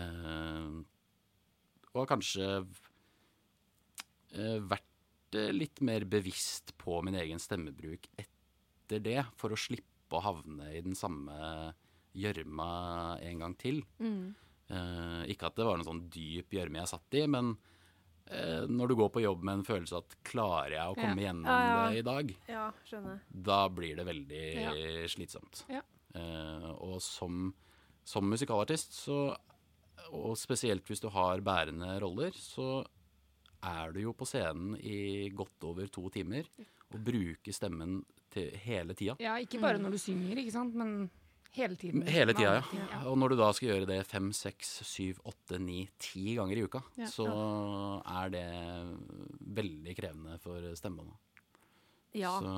Eh, 0.00 0.80
og 1.94 2.06
kanskje 2.10 2.46
eh, 4.34 4.58
vært 4.70 5.38
eh, 5.38 5.50
litt 5.54 5.80
mer 5.86 6.04
bevisst 6.10 6.74
på 6.80 7.00
min 7.06 7.16
egen 7.20 7.40
stemmebruk 7.42 8.06
etter 8.20 9.02
det, 9.04 9.20
for 9.38 9.54
å 9.54 9.58
slippe 9.58 10.18
å 10.18 10.22
havne 10.24 10.72
i 10.74 10.80
den 10.82 10.96
samme 10.98 11.34
gjørma 12.18 12.70
en 13.22 13.42
gang 13.44 13.52
til. 13.60 13.82
Eh, 14.00 15.20
ikke 15.30 15.46
at 15.50 15.58
det 15.58 15.66
var 15.66 15.78
noen 15.78 15.86
sånn 15.86 16.04
dyp 16.10 16.54
gjørme 16.56 16.80
jeg 16.82 16.90
satt 16.90 17.16
i, 17.18 17.24
men 17.30 17.52
eh, 18.30 18.66
når 18.70 18.90
du 18.90 18.96
går 18.98 19.12
på 19.14 19.22
jobb 19.22 19.44
med 19.46 19.60
en 19.60 19.66
følelse 19.66 19.98
at 20.02 20.16
klarer 20.26 20.74
jeg 20.76 20.90
å 20.92 20.98
komme 20.98 21.22
gjennom 21.22 21.46
Ja, 21.50 21.60
ja. 21.60 21.86
det 21.90 22.02
i 22.02 22.06
dag, 22.10 22.34
Ja, 22.50 22.64
skjønner. 22.86 23.22
da 23.30 23.60
blir 23.70 23.98
det 23.98 24.06
veldig 24.10 24.44
Ja. 24.58 24.74
slitsomt. 25.10 25.64
Ja. 25.70 25.82
Eh, 26.18 26.68
og 26.82 26.98
som, 27.02 27.52
som 28.02 28.26
musikalartist, 28.30 28.94
så, 29.06 29.20
og 30.12 30.36
spesielt 30.38 30.86
hvis 30.88 31.00
du 31.02 31.08
har 31.12 31.40
bærende 31.44 31.98
roller, 32.02 32.30
så 32.36 32.84
er 33.62 33.92
du 33.92 34.00
jo 34.00 34.12
på 34.16 34.24
scenen 34.28 34.76
i 34.80 35.28
godt 35.36 35.64
over 35.68 35.86
to 35.92 36.08
timer 36.10 36.46
og 36.90 37.00
bruker 37.04 37.52
stemmen 37.54 38.00
til 38.30 38.50
hele 38.64 38.94
tida. 38.94 39.16
ja, 39.20 39.36
ikke 39.42 39.60
bare 39.60 39.78
når 39.78 39.90
du 39.96 39.98
synger, 39.98 40.38
ikke 40.38 40.52
sant, 40.54 40.74
men 40.78 41.10
hele 41.52 41.74
tiden. 41.76 42.02
Hele 42.06 42.32
tida, 42.32 42.52
ja. 42.60 42.62
ja. 42.78 43.00
Og 43.10 43.18
når 43.18 43.28
du 43.32 43.36
da 43.40 43.48
skal 43.52 43.68
gjøre 43.72 43.86
det 43.90 44.06
fem, 44.06 44.30
seks, 44.32 44.80
syv, 44.86 45.18
åtte, 45.26 45.58
ni, 45.58 45.88
ti 45.98 46.36
ganger 46.38 46.56
i 46.60 46.62
uka, 46.64 46.80
Ja. 46.96 47.06
så 47.10 47.26
er 48.06 48.30
det 48.30 48.46
veldig 49.58 49.96
krevende 49.98 50.38
for 50.38 50.62
stemmebåndet. 50.78 51.18
Ja. 52.14 52.36
Så 52.38 52.54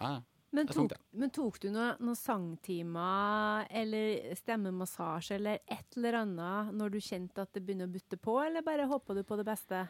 ja, 0.00 0.08
ja. 0.16 0.20
Men 0.54 0.68
tok, 0.70 0.92
men 1.18 1.32
tok 1.34 1.58
du 1.60 1.66
noen 1.74 1.98
noe 2.06 2.16
sangtimer 2.16 3.66
eller 3.66 4.34
stemmemassasje 4.38 5.36
eller 5.36 5.58
et 5.66 5.98
eller 5.98 6.20
annet 6.22 6.70
når 6.76 6.94
du 6.94 6.98
kjente 7.02 7.42
at 7.42 7.50
det 7.52 7.64
begynner 7.66 7.90
å 7.90 7.92
butte 7.92 8.18
på, 8.20 8.38
eller 8.44 8.64
bare 8.64 8.86
håpa 8.88 9.16
du 9.16 9.24
på 9.26 9.38
det 9.40 9.46
beste? 9.48 9.82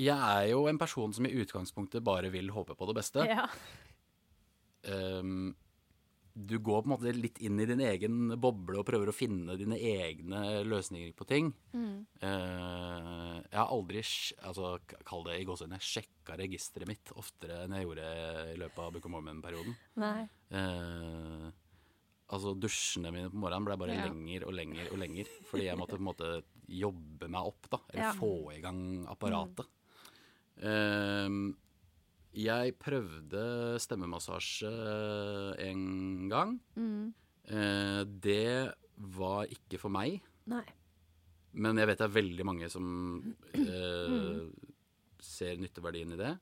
Jeg 0.00 0.18
er 0.18 0.50
jo 0.50 0.64
en 0.70 0.78
person 0.80 1.14
som 1.14 1.26
i 1.28 1.32
utgangspunktet 1.42 2.04
bare 2.04 2.30
vil 2.32 2.50
håpe 2.54 2.76
på 2.78 2.90
det 2.90 2.96
beste. 3.00 3.24
Ja. 3.28 3.46
Ehm, 4.88 5.54
du 6.46 6.58
går 6.58 6.82
på 6.82 6.88
en 6.88 6.92
måte 6.94 7.12
litt 7.14 7.38
inn 7.44 7.60
i 7.60 7.66
din 7.68 7.80
egen 7.84 8.32
boble 8.40 8.78
og 8.80 8.86
prøver 8.88 9.10
å 9.10 9.14
finne 9.16 9.56
dine 9.60 9.76
egne 9.76 10.62
løsninger 10.64 11.12
på 11.18 11.26
ting. 11.28 11.52
Eh, 11.74 13.36
jeg 13.50 13.58
har 13.58 13.70
aldri, 13.72 14.02
altså, 14.44 14.74
kall 15.08 15.24
det 15.26 15.38
i 15.40 15.46
gåsehudene, 15.48 15.80
sjekka 15.80 16.36
registeret 16.40 16.88
mitt 16.90 17.12
oftere 17.16 17.64
enn 17.64 17.74
jeg 17.76 17.86
gjorde 17.86 18.06
i 18.54 18.58
løpet 18.60 18.78
av 18.84 18.92
Book 18.94 19.06
of 19.08 19.14
Mormon-perioden. 19.14 19.76
Eh, 20.50 21.50
altså 22.30 22.54
dusjene 22.58 23.10
mine 23.14 23.30
på 23.32 23.40
morgenen 23.42 23.66
ble 23.66 23.76
bare 23.80 23.96
Ja. 23.96 24.06
lenger 24.08 24.46
og 24.46 24.54
lenger 24.54 24.92
og 24.92 24.98
lenger. 24.98 25.26
Fordi 25.50 25.64
jeg 25.66 25.76
måtte 25.78 25.96
på 25.98 26.02
en 26.02 26.10
måte 26.12 26.42
jobbe 26.68 27.28
meg 27.28 27.42
opp, 27.46 27.68
da. 27.70 27.78
Eller 27.92 28.02
Ja. 28.04 28.12
få 28.12 28.52
i 28.56 28.60
gang 28.60 29.06
apparatet. 29.06 29.66
Eh, 30.62 31.28
jeg 32.34 32.74
prøvde 32.78 33.78
stemmemassasje 33.82 34.70
en 35.66 36.28
gang. 36.30 36.58
Mm. 36.76 37.14
Eh, 37.50 38.04
det 38.06 38.74
var 39.16 39.46
ikke 39.50 39.78
for 39.80 39.90
meg. 39.90 40.20
Nei. 40.50 40.64
Men 41.52 41.76
jeg 41.80 41.88
vet 41.90 41.98
det 41.98 42.06
er 42.06 42.14
veldig 42.14 42.44
mange 42.46 42.68
som 42.70 42.86
eh, 43.54 44.44
ser 45.20 45.58
nytteverdien 45.58 46.14
i 46.14 46.20
det. 46.20 46.34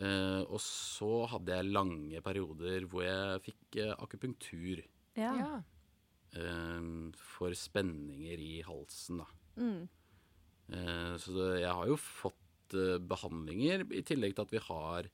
Eh, 0.00 0.42
og 0.48 0.58
så 0.64 1.26
hadde 1.30 1.54
jeg 1.54 1.70
lange 1.74 2.20
perioder 2.24 2.86
hvor 2.90 3.04
jeg 3.06 3.42
fikk 3.46 3.80
eh, 3.84 3.94
akupunktur 3.98 4.82
Ja. 5.18 5.30
Ja. 5.36 5.62
eh, 6.34 6.82
for 7.14 7.54
spenninger 7.54 8.38
i 8.42 8.60
halsen, 8.66 9.22
da. 9.22 9.26
Mm. 9.60 9.88
Eh, 10.70 11.14
så 11.18 11.34
det, 11.34 11.48
jeg 11.62 11.74
har 11.74 11.86
jo 11.90 11.96
fått 11.98 12.36
eh, 12.36 12.39
behandlinger, 12.72 13.86
i 13.92 14.02
tillegg 14.02 14.34
til 14.36 14.42
at 14.46 14.50
vi 14.54 14.58
har 14.66 15.08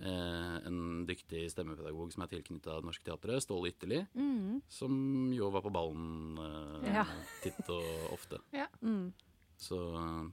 eh, 0.00 0.56
en 0.66 1.06
dyktig 1.08 1.50
stemmepedagog 1.52 2.12
som 2.14 2.22
er 2.24 2.30
tilknytta 2.32 2.78
Det 2.80 2.84
Norske 2.88 3.04
Teatret, 3.04 3.42
Ståle 3.44 3.68
Ytterli, 3.72 4.06
Mm. 4.16 4.62
som 4.68 5.32
jo 5.32 5.50
var 5.50 5.60
på 5.62 5.72
ballen 5.72 6.38
eh, 6.84 6.94
Ja. 6.94 7.04
titt 7.42 7.68
og 7.68 8.12
ofte. 8.14 8.38
Mm. 8.82 9.12
Så 9.60 9.76
øh, 9.76 10.30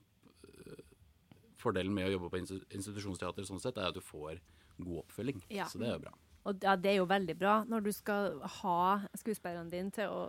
fordelen 1.59 1.93
med 1.93 2.07
å 2.07 2.13
jobbe 2.15 2.29
på 2.31 2.39
institusjonsteater 2.71 3.43
sånn 3.43 3.59
sett, 3.59 3.77
er 3.77 3.89
at 3.89 3.93
du 3.97 4.01
får 4.01 4.39
god 4.79 5.01
oppfølging. 5.03 5.41
Ja. 5.49 5.65
Så 5.67 5.79
det 5.81 5.87
er 5.89 5.97
jo 5.97 6.03
bra. 6.05 6.13
Og 6.47 6.61
ja, 6.63 6.75
det 6.79 6.91
er 6.93 6.97
jo 7.01 7.05
veldig 7.09 7.35
bra 7.37 7.63
når 7.67 7.83
du 7.83 7.91
skal 7.91 8.37
ha 8.61 9.01
skuespillerne 9.19 9.69
dine 9.73 9.91
til 9.91 10.07
å 10.07 10.21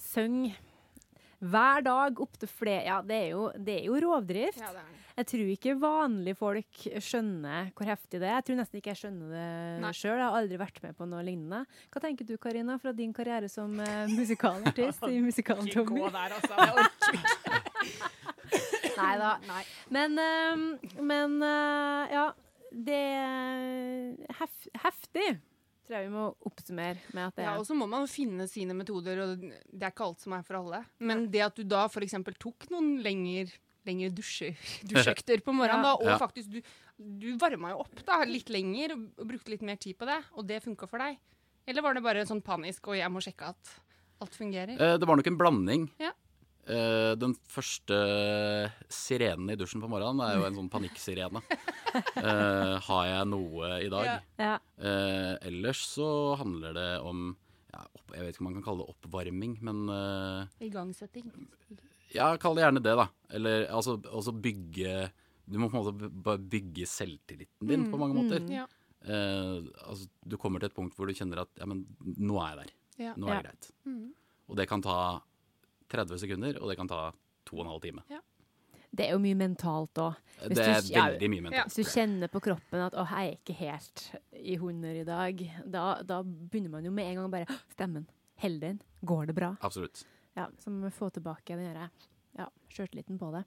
synge 0.00 0.54
hver 1.38 1.82
dag 1.84 2.20
opptil 2.22 2.48
flere 2.48 2.84
Ja, 2.86 3.00
det 3.04 3.16
er 3.16 3.28
jo, 3.34 3.50
det 3.56 3.74
er 3.80 3.84
jo 3.90 3.94
rovdrift. 4.06 4.60
Ja, 4.62 4.70
det 4.72 4.80
er. 4.84 5.02
Jeg 5.16 5.26
tror 5.30 5.48
ikke 5.48 5.72
vanlige 5.80 6.36
folk 6.36 6.80
skjønner 7.00 7.70
hvor 7.76 7.86
heftig 7.88 8.18
det 8.20 8.26
er. 8.28 8.34
Jeg 8.36 8.44
tror 8.48 8.56
nesten 8.60 8.76
ikke 8.80 8.90
jeg 8.92 9.00
skjønner 9.00 9.26
det 9.32 9.92
sjøl. 9.96 10.18
Jeg 10.20 10.26
har 10.26 10.36
aldri 10.42 10.56
vært 10.60 10.80
med 10.84 10.92
på 10.98 11.04
noe 11.08 11.22
lignende. 11.24 11.60
Hva 11.92 11.98
tenker 12.04 12.24
du, 12.28 12.34
Karina, 12.40 12.76
fra 12.82 12.92
din 12.96 13.12
karriere 13.16 13.48
som 13.48 13.70
uh, 13.80 14.04
musikalartist 14.12 15.02
i 15.08 15.20
musikalen 15.24 15.68
Ikke 15.70 15.84
Tommy? 15.86 16.00
gå 16.04 16.08
der, 16.12 16.30
altså. 16.36 16.54
Nei 18.96 19.14
da. 19.20 19.32
Nei. 19.48 19.62
Men, 19.96 20.10
uh, 20.20 20.56
men 21.00 21.40
uh, 21.44 22.02
ja. 22.12 22.26
Det 22.76 22.92
er 22.92 24.12
hef 24.36 24.52
heftig, 24.82 25.38
tror 25.86 25.96
jeg 25.98 26.08
vi 26.08 26.14
må 26.16 26.24
oppsummere 26.48 26.98
med 27.14 27.22
at 27.28 27.36
det 27.38 27.44
er 27.44 27.50
Ja, 27.52 27.58
og 27.60 27.66
så 27.68 27.76
må 27.78 27.86
man 27.88 28.06
finne 28.10 28.46
sine 28.50 28.74
metoder, 28.76 29.20
og 29.22 29.38
det 29.46 29.82
er 29.86 29.92
ikke 29.94 30.06
alt 30.08 30.20
som 30.24 30.34
er 30.36 30.42
for 30.46 30.58
alle. 30.60 30.82
Men 30.98 31.28
det 31.30 31.44
at 31.46 31.54
du 31.56 31.62
da 31.64 31.84
f.eks. 31.88 32.16
tok 32.42 32.66
noen 32.74 32.96
lenger, 33.04 33.52
lengre 33.86 34.10
dusjer, 34.10 34.56
dusjøkter 34.90 35.40
på 35.46 35.54
morgenen, 35.54 35.84
Ja. 35.86 35.94
da, 35.94 35.94
og 36.02 36.10
Ja. 36.10 36.18
faktisk 36.18 36.50
du, 36.50 36.60
du 36.98 37.28
varma 37.38 37.70
jo 37.74 37.80
opp 37.86 38.04
da, 38.04 38.20
litt 38.26 38.50
lenger 38.50 38.96
og, 38.96 39.06
og 39.18 39.28
brukte 39.30 39.50
litt 39.54 39.62
mer 39.62 39.76
tid 39.76 39.96
på 39.98 40.06
det, 40.10 40.18
og 40.34 40.46
det 40.46 40.62
funka 40.64 40.88
for 40.90 40.98
deg? 40.98 41.18
Eller 41.66 41.82
var 41.82 41.94
det 41.94 42.02
bare 42.02 42.26
sånn 42.26 42.42
panisk, 42.42 42.86
og 42.88 42.96
jeg 42.98 43.10
må 43.10 43.18
sjekke 43.22 43.48
at 43.54 43.72
alt 44.22 44.34
fungerer? 44.38 44.76
Eh, 44.78 44.96
det 44.98 45.06
var 45.08 45.16
nok 45.18 45.26
en 45.26 45.38
blanding. 45.38 45.88
Ja. 45.98 46.12
Eh, 46.66 47.12
den 47.14 47.34
første 47.46 47.96
sirenen 48.90 49.52
i 49.52 49.56
dusjen 49.58 49.82
på 49.82 49.90
morgenen 49.90 50.22
er 50.26 50.36
jo 50.38 50.46
en 50.48 50.56
sånn 50.58 50.70
panikksirene. 50.72 51.42
Uh, 52.16 52.76
har 52.88 53.04
jeg 53.06 53.28
noe 53.30 53.68
i 53.84 53.90
dag? 53.92 54.08
Ja. 54.08 54.16
Ja. 54.42 54.54
Eh, 54.76 55.34
ellers 55.46 55.84
så 55.94 56.08
handler 56.40 56.74
det 56.76 56.88
om 57.06 57.28
ja, 57.70 57.84
opp, 57.86 58.10
Jeg 58.16 58.24
vet 58.24 58.34
ikke 58.34 58.42
om 58.42 58.48
man 58.50 58.56
kan 58.58 58.66
kalle 58.66 58.82
det 58.82 58.94
oppvarming, 58.96 59.54
men 59.68 59.84
Igangsetting. 60.64 61.30
Ja, 62.14 62.32
kall 62.40 62.58
det 62.58 62.64
gjerne 62.64 62.82
det, 62.82 62.96
da. 62.98 63.06
Eller 63.36 63.66
altså, 63.74 63.96
altså 64.10 64.32
bygge 64.32 65.10
Du 65.46 65.58
må 65.60 65.68
på 65.70 65.78
en 65.78 65.86
måte 65.86 66.38
bygge 66.50 66.86
selvtilliten 66.90 67.68
din 67.70 67.86
på 67.92 68.00
mange 68.00 68.16
måter. 68.18 68.42
Ja. 68.50 68.66
Eh, 69.06 69.62
altså, 69.86 70.08
du 70.26 70.34
kommer 70.40 70.58
til 70.62 70.70
et 70.72 70.76
punkt 70.76 70.96
hvor 70.98 71.06
du 71.06 71.14
kjenner 71.14 71.44
at 71.44 71.52
ja, 71.60 71.68
men 71.70 71.84
nå 72.02 72.40
er 72.42 72.50
jeg 72.50 72.58
der. 72.64 72.74
Ja. 73.06 73.14
Nå 73.14 73.28
er 73.30 73.36
Ja. 73.36 73.40
det 73.42 73.50
greit. 73.52 73.70
Og 74.46 74.56
det 74.58 74.68
kan 74.70 74.82
ta 74.82 74.96
30 75.88 76.18
sekunder, 76.18 76.58
og 76.60 76.68
det 76.70 76.76
kan 76.78 76.88
ta 76.88 77.12
to 77.46 77.56
og 77.58 77.64
en 77.66 77.70
halv 77.72 77.82
time. 77.82 78.02
Det 78.96 79.08
er 79.08 79.12
jo 79.12 79.18
mye 79.20 79.34
mentalt 79.36 79.98
òg. 80.00 80.14
Det 80.40 80.48
Det 80.48 80.56
du- 80.56 80.62
er 80.62 80.80
ja, 80.90 81.04
veldig 81.10 81.28
mye 81.30 81.42
mentalt. 81.42 81.66
Hvis 81.66 81.74
du 81.74 81.82
kjenner 82.00 82.28
på 82.28 82.40
kroppen 82.40 82.80
at 82.80 82.92
'å, 82.94 83.06
jeg 83.10 83.28
er 83.28 83.36
ikke 83.36 83.54
helt 83.58 84.14
i 84.32 84.56
hunder 84.56 84.94
i 85.00 85.04
dag', 85.04 85.50
da, 85.70 86.02
da 86.02 86.22
begynner 86.22 86.70
man 86.70 86.84
jo 86.84 86.90
med 86.90 87.04
en 87.04 87.16
gang 87.16 87.30
bare 87.30 87.46
'Stemmen. 87.76 88.06
Hold 88.38 88.60
den. 88.60 88.80
Går 89.04 89.26
det 89.26 89.34
bra?' 89.34 89.56
Absolutt. 89.60 90.04
Ja, 90.36 90.46
Så 90.58 90.70
må 90.70 90.84
vi 90.84 90.90
få 90.90 91.10
tilbake 91.12 91.44
den 91.56 91.74
derre 91.74 91.90
ja, 92.38 92.46
sjøltilliten 92.70 93.18
på 93.18 93.32
det. 93.32 93.44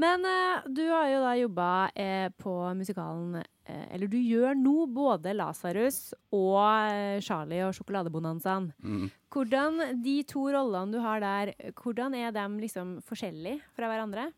Men 0.00 0.24
eh, 0.26 0.64
du 0.66 0.82
har 0.90 1.08
jo 1.10 1.20
da 1.22 1.34
jobba 1.38 1.68
eh, 1.94 2.28
på 2.40 2.54
musikalen 2.74 3.36
eh, 3.38 3.84
Eller 3.94 4.10
du 4.10 4.16
gjør 4.18 4.56
nå 4.58 4.86
både 4.90 5.34
'Lasarus' 5.34 6.14
og 6.34 7.20
'Charlie 7.22 7.62
og 7.66 7.74
sjokoladebonanzaen'. 7.76 8.72
Mm. 8.82 9.06
Hvordan 9.30 10.02
de 10.02 10.16
to 10.28 10.48
rollene 10.50 10.92
du 10.92 11.00
har 11.02 11.22
der, 11.22 11.54
hvordan 11.78 12.14
er 12.14 12.34
de 12.34 12.44
liksom 12.60 12.98
forskjellige 13.06 13.62
fra 13.76 13.90
hverandre? 13.90 14.30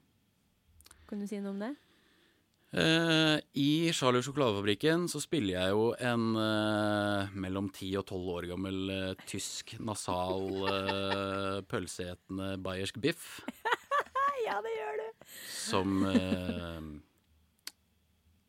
Kan 1.08 1.20
du 1.20 1.26
si 1.26 1.40
noe 1.40 1.54
om 1.54 1.60
det? 1.62 1.74
Uh, 2.76 3.38
I 3.54 3.88
Charlie 3.94 4.18
og 4.20 4.26
sjokoladefabrikken 4.26 5.06
så 5.08 5.20
spiller 5.22 5.54
jeg 5.54 5.70
jo 5.70 5.84
en 6.02 6.24
uh, 6.34 7.30
mellom 7.38 7.70
10 7.70 7.92
og 8.02 8.08
12 8.10 8.32
år 8.34 8.48
gammel 8.50 8.90
uh, 8.90 9.22
tysk 9.24 9.76
nasal 9.78 10.50
pølseetende 11.70 12.56
bayersk 12.60 12.98
biff 13.00 13.38
Ja, 14.46 14.58
det 14.62 14.74
gjør. 14.76 14.95
Som 15.48 16.00
eh, 16.10 16.80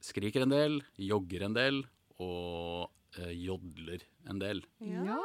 skriker 0.07 0.45
en 0.45 0.53
del, 0.53 0.77
jogger 1.01 1.47
en 1.47 1.55
del 1.57 1.79
og 2.23 2.89
eh, 3.19 3.33
jodler 3.45 4.03
en 4.27 4.39
del. 4.41 4.61
Ja. 4.83 5.17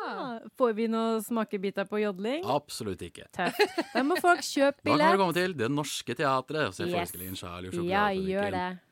Får 0.59 0.75
vi 0.79 0.87
noen 0.91 1.23
smakebiter 1.25 1.89
på 1.91 2.01
jodling? 2.03 2.45
Absolutt 2.51 3.03
ikke. 3.07 3.27
Tøft. 3.35 3.77
Da 3.95 4.03
må 4.07 4.17
folk 4.23 4.45
kjøpe 4.47 4.85
Da 4.87 4.97
kan 5.01 5.17
du 5.17 5.21
komme 5.25 5.37
til 5.37 5.55
Det 5.59 5.69
Norske 5.73 6.15
Teatret 6.19 6.69
og 6.71 6.77
se 6.77 6.87
Yes. 6.87 6.95
forestillingen 6.97 7.39
Charlie 7.39 7.73
og 7.73 7.87
Ja, 7.89 8.09
gjør 8.15 8.49
sjokoladefabrikken. 8.49 8.81
det. 8.81 8.89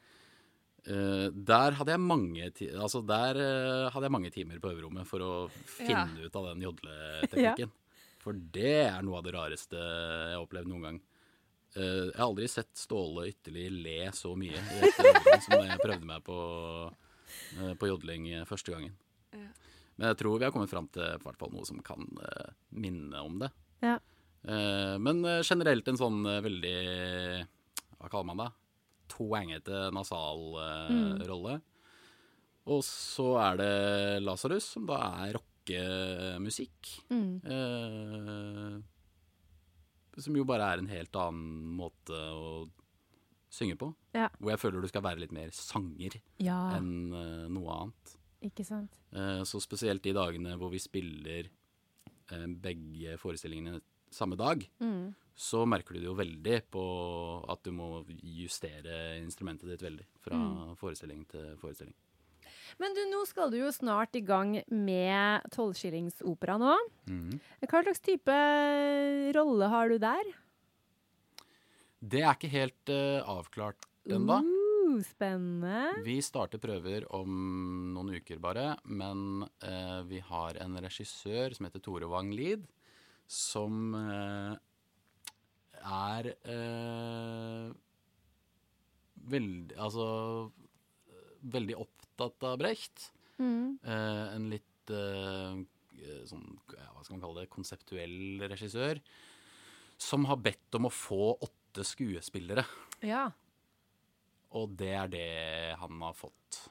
Eh, 0.90 1.26
der 1.52 1.76
hadde 1.76 1.92
jeg 1.92 2.00
mange 2.00 2.46
ti 2.56 2.66
Altså 2.72 3.02
der 3.04 3.36
uh, 3.36 3.90
hadde 3.92 4.06
jeg 4.06 4.14
mange 4.14 4.30
timer 4.32 4.56
på 4.62 4.70
øverrommet 4.72 5.04
for 5.06 5.20
å 5.20 5.32
finne 5.68 6.06
ut 6.24 6.36
av 6.40 6.46
den 6.54 6.62
jodleteknikken. 6.64 7.74
For 8.20 8.32
det 8.32 8.72
er 8.86 9.02
noe 9.04 9.18
av 9.20 9.26
det 9.26 9.34
rareste 9.36 9.76
jeg 9.76 10.34
har 10.38 10.40
opplevd 10.44 10.68
noen 10.72 10.86
gang. 10.86 10.98
Eh, 11.76 12.10
jeg 12.10 12.16
har 12.18 12.26
aldri 12.26 12.48
sett 12.50 12.72
Ståle 12.74 13.28
Ytterli 13.30 13.68
le 13.70 14.10
så 14.16 14.32
mye 14.38 14.58
som 15.44 15.54
da 15.54 15.66
jeg 15.68 15.82
prøvde 15.84 16.08
meg 16.08 16.24
på, 16.26 16.38
eh, 17.60 17.74
på 17.78 17.90
jodling 17.92 18.26
eh, 18.32 18.44
første 18.48 18.72
gangen. 18.74 18.96
Men 20.00 20.08
jeg 20.10 20.16
tror 20.22 20.38
vi 20.40 20.46
har 20.48 20.52
kommet 20.54 20.70
fram 20.72 20.88
til 20.90 21.04
hvert 21.22 21.38
fall 21.38 21.52
noe 21.52 21.66
som 21.68 21.78
kan 21.84 22.02
minne 22.72 23.20
om 23.22 23.38
det. 23.42 23.50
Ja. 23.84 23.98
Eh, 24.48 24.96
men 24.98 25.20
generelt 25.44 25.86
en 25.92 25.98
sånn 26.00 26.22
veldig 26.24 26.76
Hva 28.00 28.08
kaller 28.08 28.30
man 28.32 28.40
det? 28.40 28.50
Toengete 29.12 29.90
nasal 29.92 30.46
Mm. 30.90 31.26
rolle. 31.28 31.60
Og 32.70 32.82
så 32.86 33.26
er 33.42 33.56
det 33.58 34.22
Lasarus, 34.22 34.64
som 34.74 34.86
da 34.86 34.98
er 35.26 35.34
rockemusikk. 35.36 36.90
Mm. 37.10 37.40
Eh, 37.44 38.80
som 40.18 40.34
jo 40.36 40.44
bare 40.44 40.72
er 40.74 40.78
en 40.82 40.88
helt 40.90 41.14
annen 41.16 41.76
måte 41.78 42.10
å 42.14 42.68
synge 43.50 43.76
på. 43.78 43.92
Ja. 44.14 44.28
Hvor 44.38 44.50
jeg 44.52 44.60
føler 44.62 44.80
du 44.82 44.88
skal 44.90 45.02
være 45.02 45.20
litt 45.20 45.32
mer 45.34 45.50
sanger 45.54 46.20
Ja, 46.38 46.76
enn 46.76 47.12
uh, 47.14 47.48
noe 47.50 47.70
annet. 47.76 48.16
ikke 48.42 48.64
sant. 48.64 48.94
Uh, 49.14 49.42
så 49.44 49.60
spesielt 49.60 50.02
de 50.02 50.12
dagene 50.14 50.56
hvor 50.58 50.70
vi 50.70 50.78
spiller 50.78 51.48
uh, 52.32 52.46
begge 52.46 53.16
forestillingene 53.18 53.80
samme 54.10 54.36
dag, 54.38 54.64
Mm. 54.82 55.14
så 55.34 55.64
merker 55.66 55.94
du 55.94 56.00
det 56.00 56.06
jo 56.10 56.14
veldig 56.18 56.56
på 56.70 56.84
at 57.48 57.62
du 57.64 57.70
må 57.72 58.04
justere 58.22 59.18
instrumentet 59.22 59.68
ditt 59.70 59.82
veldig 59.82 60.06
fra 60.20 60.36
Mm. 60.36 60.76
forestilling 60.76 61.24
til 61.30 61.56
forestilling. 61.56 61.94
Men 62.78 62.94
du, 62.94 63.02
nå 63.10 63.24
skal 63.28 63.50
du 63.52 63.58
jo 63.62 63.72
snart 63.74 64.14
i 64.18 64.22
gang 64.24 64.54
med 64.68 65.50
tolvskillingsopera 65.54 66.58
nå. 66.60 66.76
Hva 67.66 67.82
slags 67.82 68.04
type 68.04 68.38
rolle 69.36 69.70
har 69.72 69.90
du 69.90 69.98
der? 70.02 70.32
Det 72.00 72.22
er 72.24 72.32
ikke 72.32 72.52
helt 72.54 72.92
uh, 72.92 73.20
avklart 73.28 73.84
ennå. 74.08 74.40
Uh, 74.40 75.00
spennende. 75.04 76.02
Vi 76.06 76.16
starter 76.24 76.60
prøver 76.62 77.04
om 77.14 77.30
noen 77.94 78.14
uker 78.16 78.40
bare, 78.42 78.72
men 78.88 79.44
uh, 79.64 80.00
vi 80.08 80.22
har 80.24 80.58
en 80.64 80.78
regissør 80.80 81.54
som 81.56 81.68
heter 81.68 81.84
Tore 81.84 82.08
Wang 82.10 82.32
Lid, 82.34 82.64
som 83.30 83.94
eh, 83.94 84.56
er 85.86 86.28
eh, 86.34 87.70
veldig 89.30 89.76
Altså 89.78 90.06
veldig 91.40 91.76
opptatt 92.28 92.52
av 92.52 92.60
Brecht. 92.60 93.10
Mm. 93.40 93.78
Eh, 93.82 94.24
en 94.36 94.48
litt 94.52 94.92
eh, 94.92 95.60
sånn, 96.28 96.46
ja, 96.76 96.88
hva 96.94 97.04
skal 97.04 97.16
man 97.16 97.24
kalle 97.24 97.44
det, 97.44 97.52
konseptuell 97.52 98.44
regissør. 98.50 99.00
Som 100.00 100.26
har 100.30 100.40
bedt 100.40 100.76
om 100.78 100.88
å 100.88 100.92
få 100.94 101.34
åtte 101.36 101.84
skuespillere. 101.86 102.64
Ja. 103.04 103.28
Og 104.58 104.76
det 104.80 104.92
er 104.96 105.10
det 105.12 105.30
han 105.80 106.00
har 106.02 106.16
fått. 106.18 106.64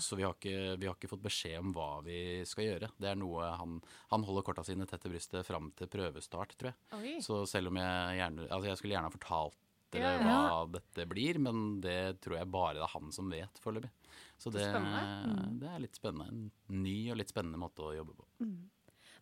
Så 0.00 0.16
vi 0.16 0.24
har, 0.24 0.32
ikke, 0.34 0.76
vi 0.80 0.88
har 0.88 0.96
ikke 0.96 1.10
fått 1.10 1.24
beskjed 1.24 1.58
om 1.60 1.72
hva 1.76 2.00
vi 2.04 2.16
skal 2.48 2.64
gjøre. 2.66 2.88
Det 2.98 3.10
er 3.10 3.18
noe 3.20 3.50
Han, 3.60 3.76
han 4.10 4.24
holder 4.26 4.46
korta 4.46 4.64
sine 4.66 4.86
tett 4.88 5.04
til 5.04 5.12
brystet 5.12 5.46
fram 5.46 5.68
til 5.78 5.90
prøvestart, 5.92 6.56
tror 6.58 6.72
jeg. 6.72 6.78
Oi. 6.96 7.12
Så 7.24 7.42
selv 7.50 7.70
om 7.70 7.78
jeg 7.78 8.18
gjerne 8.18 8.48
Altså, 8.48 8.70
jeg 8.70 8.80
skulle 8.80 8.96
gjerne 8.96 9.10
ha 9.10 9.14
fortalt 9.14 9.60
dere 9.94 10.14
Ja, 10.16 10.38
hva 10.48 10.62
dette 10.72 11.06
blir, 11.06 11.38
men 11.42 11.60
det 11.84 12.16
tror 12.24 12.40
jeg 12.40 12.50
bare 12.50 12.78
det 12.78 12.86
er 12.86 12.94
han 12.96 13.12
som 13.14 13.28
vet 13.30 13.60
foreløpig. 13.62 13.92
Så 14.38 14.50
det, 14.52 14.62
spennende. 14.68 15.60
det 15.60 15.68
er 15.70 15.78
litt 15.80 15.94
spennende. 15.96 16.28
En 16.28 16.82
ny 16.82 17.10
og 17.10 17.16
litt 17.20 17.28
spennende 17.32 17.58
måte 17.58 17.82
å 17.86 17.94
jobbe 17.96 18.14
på. 18.16 18.24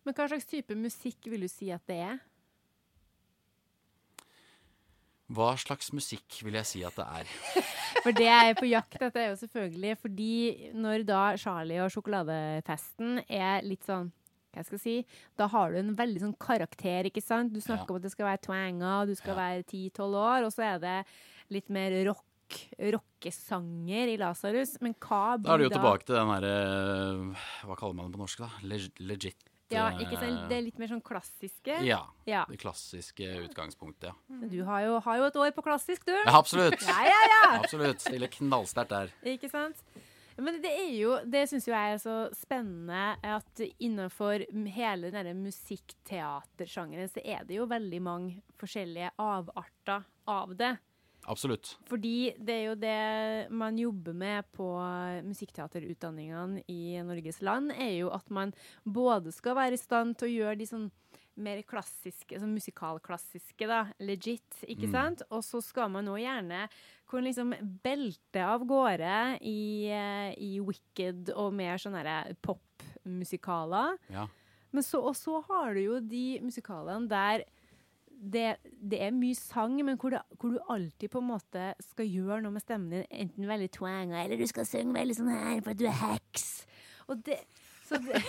Men 0.03 0.13
hva 0.17 0.27
slags 0.27 0.45
type 0.49 0.75
musikk 0.75 1.29
vil 1.31 1.45
du 1.45 1.47
si 1.47 1.69
at 1.71 1.85
det 1.87 1.99
er? 2.03 2.19
Hva 5.33 5.53
slags 5.57 5.93
musikk 5.95 6.41
vil 6.45 6.57
jeg 6.59 6.67
si 6.69 6.81
at 6.85 6.97
det 6.99 7.05
er? 7.07 7.29
For 8.03 8.11
det 8.11 8.25
jeg 8.27 8.49
er 8.51 8.57
på 8.59 8.67
jakt 8.67 8.97
etter, 8.99 9.21
er 9.23 9.29
jo 9.31 9.37
selvfølgelig 9.45 9.93
fordi 10.01 10.31
når 10.75 11.05
da 11.07 11.21
Charlie 11.39 11.79
og 11.81 11.93
sjokoladefesten 11.93 13.21
er 13.31 13.63
litt 13.65 13.87
sånn 13.87 14.11
hva 14.53 14.61
skal 14.67 14.77
jeg 14.77 14.83
si, 14.83 14.95
Da 15.39 15.47
har 15.49 15.71
du 15.73 15.79
en 15.79 15.95
veldig 15.97 16.19
sånn 16.21 16.35
karakter, 16.37 17.07
ikke 17.09 17.23
sant? 17.25 17.49
Du 17.55 17.57
snakker 17.63 17.87
Ja. 17.87 17.93
om 17.95 17.95
at 17.97 18.03
det 18.03 18.11
skal 18.13 18.27
være 18.27 18.41
twanga, 18.45 18.91
du 19.09 19.15
skal 19.17 19.33
Ja. 19.33 19.39
være 19.39 19.63
10-12 19.65 20.13
år, 20.13 20.43
og 20.45 20.51
så 20.53 20.61
er 20.75 20.77
det 20.83 21.05
litt 21.49 21.69
mer 21.73 21.89
rock, 22.05 22.21
rockesanger 22.95 24.11
i 24.13 24.19
Lasarus. 24.21 24.75
Men 24.83 24.95
hva 24.99 25.37
blir 25.37 25.47
Da 25.49 25.55
er 25.55 25.63
du 25.63 25.67
jo 25.67 25.73
tilbake 25.77 26.07
til 26.07 26.15
den 26.19 26.31
herre 26.33 26.53
Hva 27.67 27.79
kaller 27.79 27.97
man 27.97 28.11
det 28.11 28.17
på 28.17 28.23
norsk, 28.23 28.45
da? 28.45 28.51
Leg 28.67 29.03
legit. 29.03 29.49
Ja, 29.73 29.87
eh, 29.89 30.03
ikke 30.05 30.19
sant? 30.21 30.47
Det 30.51 30.57
er 30.57 30.65
litt 30.67 30.79
mer 30.81 30.91
sånn 30.91 31.01
klassiske. 31.05 31.79
Ja. 31.87 32.01
Ja. 32.29 32.43
Det 32.49 32.59
klassiske 32.61 33.25
utgangspunktet, 33.47 34.11
ja. 34.11 34.15
Men 34.29 34.49
Du 34.51 34.59
har 34.67 34.83
jo, 34.85 34.99
har 35.01 35.17
jo 35.21 35.27
et 35.29 35.39
år 35.45 35.53
på 35.55 35.63
klassisk, 35.65 36.05
du. 36.05 36.13
ja 36.13 36.33
absolutt. 36.37 36.81
Ja, 36.85 36.99
ja, 37.07 37.21
ja! 37.31 37.43
Absolutt. 37.63 38.03
Stiller 38.03 38.29
knallsterkt 38.31 38.93
der. 38.93 39.13
Ikke 39.33 39.49
sant? 39.51 39.81
Men 40.37 40.57
det 40.63 40.71
er 40.73 40.89
jo, 40.97 41.17
det 41.29 41.43
syns 41.49 41.67
jo 41.67 41.73
jeg 41.75 41.93
er 41.93 41.99
så 42.01 42.15
spennende 42.33 43.01
at 43.21 43.61
innenfor 43.77 44.41
hele 44.73 45.11
denne 45.13 45.35
musikkteatersjangeren 45.37 47.11
så 47.11 47.21
er 47.21 47.45
det 47.45 47.59
jo 47.59 47.67
veldig 47.69 47.99
mange 48.01 48.41
forskjellige 48.61 49.11
avarter 49.21 50.07
av 50.29 50.55
det. 50.57 50.71
Absolutt. 51.25 51.77
Fordi 51.87 52.33
det 52.37 52.53
er 52.53 52.65
jo 52.67 52.75
det 52.75 53.51
man 53.51 53.77
jobber 53.79 54.13
med 54.13 54.43
på 54.51 54.65
musikkteaterutdanningene 55.23 56.63
i 56.67 56.97
Norges 57.05 57.41
land, 57.41 57.71
er 57.71 57.93
jo 58.01 58.09
at 58.13 58.29
man 58.33 58.51
både 58.85 59.31
skal 59.31 59.55
være 59.55 59.77
i 59.77 59.81
stand 59.81 60.17
til 60.19 60.27
å 60.29 60.33
gjøre 60.33 60.59
de 60.59 60.67
sånn 60.69 60.89
mer 61.35 61.63
klassiske, 61.65 62.37
sånn 62.37 62.53
musikalklassiske, 62.53 63.65
da, 63.65 63.87
legit, 64.05 64.59
ikke 64.67 64.85
Mm. 64.85 64.91
sant? 64.91 65.21
Og 65.31 65.41
så 65.41 65.63
skal 65.63 65.89
man 65.89 66.05
nå 66.05 66.13
gjerne 66.21 66.67
kunne 67.09 67.25
liksom 67.31 67.55
belte 67.81 68.43
av 68.43 68.61
gårde 68.67 69.39
i, 69.41 69.87
eh, 69.89 70.35
i 70.37 70.59
Wicked 70.59 71.31
og 71.35 71.53
mer 71.53 71.77
sånne 71.77 72.35
popmusikaler. 72.41 73.97
Ja. 74.09 74.27
Men 74.71 74.83
så, 74.83 75.01
og 75.03 75.15
så 75.15 75.41
har 75.47 75.73
du 75.73 75.81
jo 75.81 75.99
de 75.99 76.39
musikalene 76.41 77.07
der 77.09 77.43
det, 78.13 78.57
det 78.79 78.99
er 79.03 79.15
mye 79.15 79.35
sang, 79.37 79.75
men 79.85 79.97
hvor, 79.99 80.13
det, 80.13 80.21
hvor 80.39 80.53
du 80.53 80.71
alltid 80.71 81.11
på 81.11 81.19
en 81.19 81.29
måte 81.31 81.69
skal 81.83 82.07
gjøre 82.07 82.41
noe 82.43 82.55
med 82.55 82.63
stemmen 82.63 82.93
din. 82.93 83.05
Enten 83.25 83.49
veldig 83.49 83.69
twanga, 83.75 84.23
eller 84.23 84.39
du 84.39 84.47
skal 84.49 84.67
synge 84.69 84.95
veldig 84.95 85.17
sånn 85.17 85.31
her 85.33 85.59
for 85.61 85.73
at 85.73 85.81
du 85.81 85.85
er 85.89 85.99
heks. 85.99 86.47
Og 87.11 87.19
det 87.25 87.41
Så 87.83 87.99
det 87.99 88.21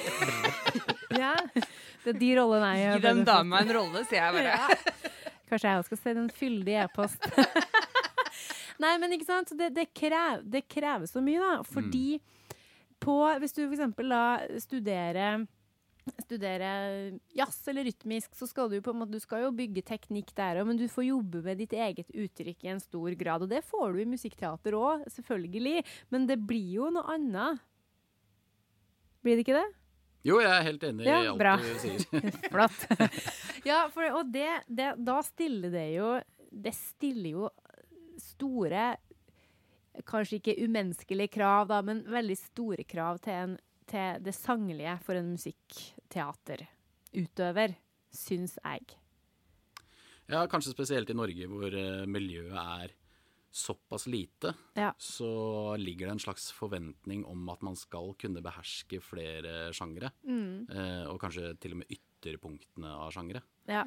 Ja. 1.23 1.35
Det 2.03 2.15
er 2.17 2.19
de 2.19 2.31
rollene 2.41 2.73
jeg 2.75 2.99
Gi 2.99 3.05
den 3.05 3.23
dama 3.29 3.63
en 3.63 3.75
rolle, 3.77 4.03
sier 4.09 4.25
jeg 4.25 4.35
bare. 4.35 4.57
ja. 4.59 5.13
Kanskje 5.51 5.71
jeg 5.71 5.83
også 5.83 5.93
skal 5.93 6.03
sende 6.03 6.25
en 6.25 6.35
fyldig 6.35 6.79
e-post. 6.83 7.29
Nei, 8.83 8.97
men 8.99 9.15
ikke 9.15 9.29
sant? 9.29 9.51
Så 9.53 9.59
Det, 9.59 9.71
det, 9.77 9.93
krev, 9.95 10.43
det 10.51 10.65
krever 10.67 11.07
så 11.07 11.23
mye, 11.23 11.39
da. 11.39 11.61
Fordi 11.69 12.19
på 13.05 13.15
Hvis 13.43 13.53
du 13.53 13.67
for 13.67 13.77
eksempel 13.77 14.11
da 14.11 14.25
studerer 14.63 15.45
studere 16.25 16.71
jazz 17.37 17.61
eller 17.69 17.87
rytmisk, 17.89 18.35
så 18.37 18.49
skal 18.49 18.69
du 18.73 18.79
på 18.85 18.93
en 18.93 19.01
måte, 19.03 19.15
du 19.17 19.23
skal 19.23 19.47
jo 19.47 19.53
bygge 19.57 19.83
teknikk 19.87 20.33
der 20.37 20.61
òg, 20.61 20.69
men 20.69 20.81
du 20.81 20.85
får 20.91 21.07
jobbe 21.09 21.41
med 21.47 21.63
ditt 21.63 21.73
eget 21.77 22.11
uttrykk 22.13 22.65
i 22.67 22.73
en 22.75 22.83
stor 22.83 23.15
grad. 23.21 23.45
Og 23.47 23.53
det 23.53 23.63
får 23.65 23.95
du 23.97 24.03
i 24.03 24.09
musikkteater 24.13 24.77
òg, 24.79 25.07
selvfølgelig. 25.15 25.85
Men 26.13 26.27
det 26.31 26.39
blir 26.45 26.69
jo 26.81 26.91
noe 26.93 27.07
annet. 27.17 27.63
Blir 29.25 29.39
det 29.39 29.47
ikke 29.47 29.57
det? 29.57 29.71
Jo, 30.25 30.39
jeg 30.41 30.53
er 30.53 30.63
helt 30.65 30.85
enig 30.89 31.05
Ja, 31.05 31.19
i 31.21 31.29
alt 31.29 31.41
bra. 31.41 31.57
du 31.61 31.75
sier. 31.83 32.05
Flott. 32.53 32.85
ja, 33.69 33.83
for, 33.93 34.09
og 34.21 34.31
det, 34.33 34.49
det, 34.69 34.95
da 35.05 35.19
stiller 35.25 35.73
det 35.73 35.89
jo 35.99 36.15
Det 36.49 36.73
stiller 36.77 37.31
jo 37.35 37.51
store 38.21 38.95
Kanskje 40.09 40.41
ikke 40.41 40.57
umenneskelige 40.65 41.31
krav, 41.37 41.69
da, 41.71 41.83
men 41.87 42.01
veldig 42.11 42.35
store 42.41 42.83
krav 42.89 43.21
til, 43.23 43.37
en, 43.45 43.53
til 43.87 44.25
det 44.27 44.33
sanglige 44.35 44.97
for 45.05 45.15
en 45.21 45.37
musikkteaterutøver, 46.05 47.75
syns 48.15 48.59
jeg. 48.63 48.97
Ja, 50.31 50.47
kanskje 50.49 50.73
spesielt 50.73 51.11
i 51.11 51.17
Norge, 51.17 51.47
hvor 51.51 51.73
eh, 51.77 52.05
miljøet 52.09 52.55
er 52.57 52.95
såpass 53.55 54.07
lite, 54.11 54.55
Ja. 54.77 54.93
så 54.99 55.77
ligger 55.79 56.07
det 56.09 56.13
en 56.17 56.19
slags 56.25 56.51
forventning 56.53 57.25
om 57.27 57.49
at 57.51 57.63
man 57.63 57.77
skal 57.77 58.15
kunne 58.19 58.43
beherske 58.43 59.01
flere 59.01 59.71
sjangere. 59.73 60.11
Mm. 60.27 60.67
Eh, 60.71 61.05
og 61.11 61.21
kanskje 61.21 61.53
til 61.61 61.73
og 61.73 61.79
med 61.79 61.93
ytterpunktene 61.93 62.89
av 62.91 63.13
sjangere. 63.13 63.43
Ja. 63.69 63.85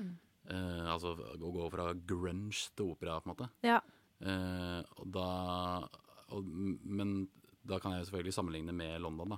Eh, 0.47 0.85
altså 0.87 1.15
å 1.17 1.51
gå 1.51 1.69
fra 1.71 1.91
grunge 1.93 2.53
til 2.77 2.93
opera, 2.93 3.19
på 3.19 3.29
en 3.29 3.35
måte. 3.35 3.49
ja. 3.63 3.81
Eh, 4.19 4.81
og 4.97 5.11
da, 5.13 5.87
og, 6.33 6.43
men 6.49 7.27
da 7.63 7.77
kan 7.77 7.91
jeg 7.93 7.99
jo 8.01 8.05
selvfølgelig 8.07 8.33
sammenligne 8.33 8.73
med 8.73 9.01
London, 9.03 9.35
da. 9.35 9.37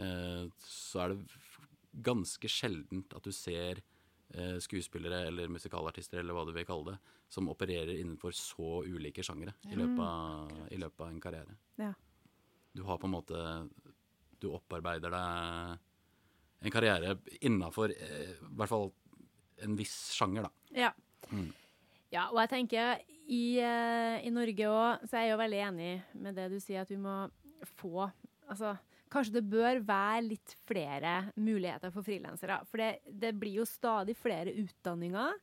Eh, 0.00 0.46
så 0.64 1.02
er 1.02 1.08
det 1.12 1.26
ganske 1.94 2.48
sjeldent 2.50 3.14
at 3.14 3.24
du 3.24 3.32
ser 3.34 3.80
eh, 4.34 4.56
skuespillere 4.62 5.26
eller 5.28 5.52
musikalartister 5.52 6.20
eller 6.20 6.36
hva 6.36 6.44
du 6.48 6.52
vil 6.56 6.66
kalle 6.68 6.94
det, 6.94 7.14
som 7.32 7.50
opererer 7.52 7.94
innenfor 7.96 8.34
så 8.36 8.82
ulike 8.86 9.24
sjangere 9.26 9.54
i, 9.70 9.76
løpet 9.78 10.04
av, 10.06 10.54
i 10.74 10.80
løpet 10.80 11.06
av 11.06 11.10
en 11.10 11.22
karriere. 11.22 11.56
Ja. 11.80 11.92
Du 12.74 12.82
har 12.88 12.98
på 12.98 13.06
en 13.06 13.14
måte 13.14 13.40
Du 14.42 14.48
opparbeider 14.50 15.12
deg 15.14 16.64
en 16.64 16.72
karriere 16.72 17.14
innafor 17.44 17.92
eh, 17.94 18.34
i 18.34 18.54
hvert 18.58 18.72
fall 18.72 18.90
en 19.64 19.76
viss 19.78 19.96
sjanger, 20.16 20.48
da. 20.48 20.50
Ja. 20.74 20.90
Mm. 21.30 21.52
ja, 22.12 22.26
og 22.32 22.40
jeg 22.42 22.50
tenker 22.50 22.98
i, 23.24 23.56
eh, 23.62 24.24
i 24.26 24.32
Norge 24.34 24.68
òg, 24.68 25.06
så 25.08 25.16
er 25.16 25.26
jeg 25.26 25.34
jo 25.34 25.40
veldig 25.40 25.60
enig 25.68 25.92
med 26.20 26.36
det 26.36 26.50
du 26.52 26.58
sier, 26.60 26.84
at 26.84 26.92
vi 26.92 27.00
må 27.00 27.24
få 27.78 28.10
Altså, 28.44 28.74
kanskje 29.14 29.38
det 29.38 29.44
bør 29.50 29.80
være 29.86 30.22
litt 30.26 30.54
flere 30.68 31.16
muligheter 31.38 31.92
for 31.94 32.06
frilansere. 32.06 32.60
For 32.68 32.82
det, 32.82 32.90
det 33.06 33.34
blir 33.38 33.60
jo 33.62 33.68
stadig 33.68 34.16
flere 34.18 34.54
utdanninger 34.64 35.38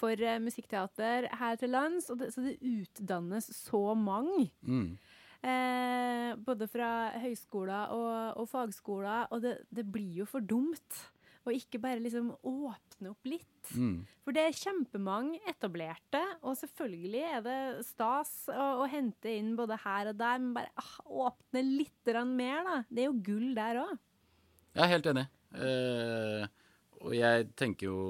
for 0.00 0.22
eh, 0.24 0.40
musikkteater 0.42 1.28
her 1.40 1.58
til 1.60 1.74
lands, 1.74 2.10
det, 2.18 2.30
så 2.34 2.44
det 2.46 2.58
utdannes 2.62 3.50
så 3.56 3.82
mange. 3.98 4.48
Mm. 4.62 4.94
Eh, 5.40 6.30
både 6.44 6.68
fra 6.68 6.90
høyskoler 7.20 7.94
og, 7.96 8.42
og 8.42 8.48
fagskoler, 8.50 9.26
og 9.30 9.42
det, 9.44 9.56
det 9.72 9.86
blir 9.90 10.22
jo 10.22 10.28
for 10.28 10.44
dumt 10.44 11.00
å 11.48 11.54
ikke 11.54 11.80
bare 11.82 12.02
liksom 12.02 12.30
åpne 12.46 13.12
opp 13.12 13.28
litt. 13.28 13.72
Mm. 13.72 14.02
For 14.24 14.36
det 14.36 14.44
er 14.44 14.58
kjempemange 14.58 15.40
etablerte, 15.50 16.20
og 16.44 16.58
selvfølgelig 16.60 17.24
er 17.30 17.44
det 17.46 17.58
stas 17.88 18.32
å, 18.52 18.84
å 18.84 18.88
hente 18.90 19.32
inn 19.32 19.54
både 19.58 19.78
her 19.84 20.12
og 20.12 20.20
der, 20.20 20.40
men 20.42 20.54
bare 20.56 20.72
ah, 20.80 20.94
åpne 21.30 21.64
litt 21.64 22.14
mer, 22.28 22.64
da. 22.66 22.78
Det 22.88 23.04
er 23.04 23.10
jo 23.10 23.20
gull 23.30 23.52
der 23.56 23.82
òg. 23.84 23.92
Jeg 24.74 24.84
er 24.84 24.92
helt 24.92 25.08
enig. 25.10 25.26
Eh, 25.50 26.44
og 27.00 27.14
jeg 27.16 27.48
tenker 27.58 27.88
jo 27.88 28.00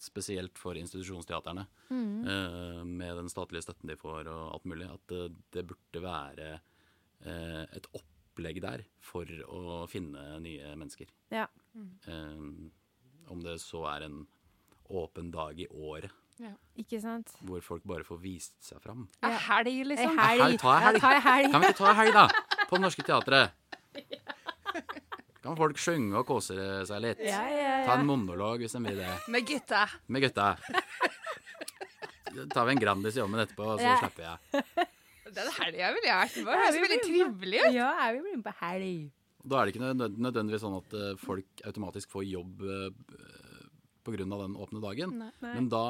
spesielt 0.00 0.58
for 0.60 0.78
institusjonsteaterne, 0.78 1.66
eh, 1.90 2.82
med 2.86 3.16
den 3.18 3.30
statlige 3.32 3.66
støtten 3.66 3.90
de 3.90 3.98
får 3.98 4.30
og 4.30 4.54
alt 4.54 4.68
mulig, 4.70 4.86
at 4.86 5.04
det, 5.10 5.26
det 5.56 5.66
burde 5.72 6.04
være 6.04 6.52
eh, 6.54 7.64
et 7.66 7.90
opplegg 7.98 8.62
der 8.62 8.84
for 9.02 9.26
å 9.50 9.82
finne 9.90 10.38
nye 10.44 10.76
mennesker. 10.78 11.10
Ja. 11.34 11.48
Eh, 11.76 13.30
om 13.30 13.40
det 13.44 13.58
så 13.62 13.84
er 13.94 14.06
en 14.08 14.26
åpen 14.90 15.30
dag 15.30 15.58
i 15.62 15.68
året 15.70 16.10
Ikke 16.80 16.98
sant? 17.00 17.30
hvor 17.46 17.60
folk 17.62 17.84
bare 17.86 18.02
får 18.02 18.18
vist 18.22 18.56
seg 18.64 18.80
fram. 18.82 19.04
Er 19.22 19.36
helg, 19.46 19.84
liksom? 19.86 20.16
helg. 20.18 20.40
Helg, 20.42 20.58
ta 20.60 20.78
helg. 20.80 20.98
Ja, 21.02 21.08
ta 21.12 21.20
helg. 21.28 21.52
Kan 21.52 21.60
vi 21.62 21.68
ikke 21.68 21.78
ta 21.84 21.92
helg, 22.00 22.12
da? 22.16 22.26
På 22.66 22.76
Det 22.78 22.82
Norske 22.86 23.04
Teatret. 23.06 23.52
Kan 25.44 25.56
folk 25.56 25.78
synge 25.80 26.18
og 26.20 26.26
kose 26.28 26.56
seg 26.88 27.00
litt? 27.04 27.20
Ja, 27.24 27.44
ja, 27.48 27.76
Ta 27.86 27.94
en 28.00 28.06
monolog 28.08 28.60
hvis 28.60 28.74
de 28.76 28.82
vil 28.84 28.98
det. 29.00 29.12
Med 29.32 29.46
gutta. 29.48 29.86
Med 30.12 30.20
gutta. 30.26 30.50
Da 32.30 32.44
tar 32.52 32.66
vi 32.68 32.74
en 32.76 32.82
Grandis 32.82 33.16
i 33.16 33.22
ovnen 33.24 33.40
etterpå, 33.46 33.64
og 33.74 33.80
så 33.80 33.86
Ja. 33.88 33.96
slapper 34.02 34.22
jeg. 34.26 34.64
Den 35.30 35.48
helga 35.56 35.88
ville 35.94 36.08
jeg 36.10 36.18
vært 36.20 36.36
med 36.36 36.44
på. 36.44 36.50
Det 36.50 36.60
høres 36.60 36.78
veldig 36.84 37.00
trivelig 37.06 37.60
ut. 37.64 37.72
Ja, 37.74 37.88
jeg 38.04 38.14
vil 38.16 38.22
bli 38.26 38.36
med 38.36 38.44
på 38.44 38.54
helg. 38.60 39.10
Da 39.42 39.60
er 39.60 39.66
det 39.66 39.74
ikke 39.74 39.86
nød- 39.86 40.18
nødvendigvis 40.20 40.62
sånn 40.64 40.76
at 40.76 40.94
eh, 40.98 41.16
folk 41.20 41.62
automatisk 41.68 42.12
får 42.12 42.26
jobb 42.28 42.60
uh, 42.60 42.90
pga. 44.04 44.16
den 44.24 44.56
åpne 44.56 44.82
dagen. 44.82 45.16
Nei. 45.18 45.30
Nei. 45.40 45.54
Men 45.54 45.68
da 45.72 45.84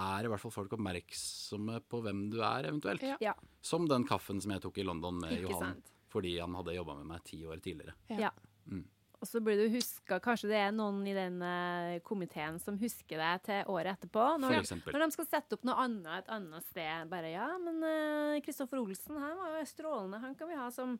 er 0.00 0.24
i 0.26 0.30
hvert 0.30 0.42
fall 0.42 0.54
folk 0.54 0.76
oppmerksomme 0.76 1.80
på 1.90 2.02
hvem 2.04 2.28
du 2.32 2.38
er, 2.42 2.68
eventuelt. 2.70 3.04
Ja. 3.22 3.34
Som 3.64 3.88
den 3.90 4.06
kaffen 4.08 4.40
som 4.40 4.52
jeg 4.54 4.62
tok 4.62 4.78
i 4.78 4.86
London 4.86 5.18
med 5.22 5.38
Ikke 5.38 5.50
Johan. 5.50 5.74
sant. 5.74 5.92
Fordi 6.10 6.38
han 6.38 6.54
hadde 6.58 6.74
jobba 6.74 6.96
med 7.00 7.06
meg 7.06 7.24
ti 7.26 7.40
år 7.46 7.60
tidligere. 7.62 7.94
Ja. 8.18 8.30
Mm. 8.66 8.84
Og 9.20 9.28
så 9.28 9.42
blir 9.44 9.58
du 9.60 9.74
huska 9.74 10.16
Kanskje 10.24 10.48
det 10.48 10.56
er 10.56 10.70
noen 10.72 11.02
i 11.04 11.12
den 11.12 11.42
eh, 11.44 11.98
komiteen 12.06 12.56
som 12.62 12.78
husker 12.80 13.20
deg 13.20 13.42
til 13.44 13.68
året 13.68 13.98
etterpå. 13.98 14.24
Når, 14.40 14.56
eksempel. 14.62 14.94
når 14.96 15.04
de 15.04 15.16
skal 15.16 15.28
sette 15.28 15.58
opp 15.58 15.66
noe 15.68 15.76
annet 15.82 16.22
et 16.22 16.32
annet 16.36 16.66
sted. 16.70 17.10
Bare 17.12 17.32
ja, 17.34 17.48
men 17.60 17.80
Kristoffer 17.80 18.44
Kristoffer 18.46 18.80
Olsen 18.80 19.20
han 19.20 19.36
var 19.38 19.58
jo 19.58 19.66
strålende. 19.68 20.22
Han 20.24 20.38
kan 20.38 20.48
vi 20.50 20.58
ha 20.58 20.70
som 20.74 20.96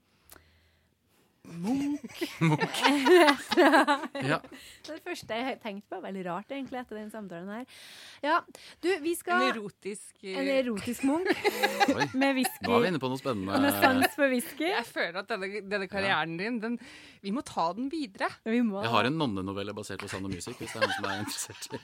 Ja. 4.30 4.38
Det 4.40 4.90
er 4.90 4.96
det 4.96 5.02
første 5.04 5.34
jeg 5.34 5.56
tenkte 5.62 5.88
på. 5.90 6.00
Veldig 6.04 6.24
rart, 6.26 6.52
egentlig, 6.52 6.80
etter 6.82 6.98
den 6.98 7.10
samtalen 7.12 7.48
her. 7.52 7.64
Ja, 8.24 8.36
du, 8.82 8.88
vi 9.02 9.14
En 9.14 9.18
skal 9.18 9.46
erotisk 9.48 10.24
En 10.24 10.50
erotisk 10.52 11.04
munk 11.08 11.30
med 11.96 12.14
med 12.14 12.44
Nå 12.66 12.76
er 12.76 12.80
vi 12.84 12.88
inne 12.92 13.00
på 13.02 13.10
noe 13.10 13.20
spennende. 13.20 13.60
Med 13.62 13.72
sans 13.80 14.14
for 14.16 14.28
whisky. 14.32 14.68
Jeg 14.68 14.86
føler 14.88 15.18
at 15.22 15.32
denne, 15.32 15.48
denne 15.70 15.88
karrieren 15.90 16.36
din, 16.40 16.60
den, 16.62 16.78
vi 17.24 17.32
må 17.34 17.40
ta 17.46 17.72
den 17.76 17.90
videre. 17.92 18.28
Vi 18.44 18.60
må 18.66 18.82
Jeg 18.84 18.92
har 18.94 19.04
en 19.08 19.18
nonnenovelle 19.20 19.74
basert 19.76 20.00
på 20.04 20.08
Sound 20.12 20.28
of 20.28 20.34
Music, 20.34 20.56
hvis 20.60 20.72
det 20.74 20.80
er 20.80 20.86
noen 20.86 20.96
som 20.98 21.04
er 21.10 21.18
interessert. 21.24 21.64
i 21.72 21.78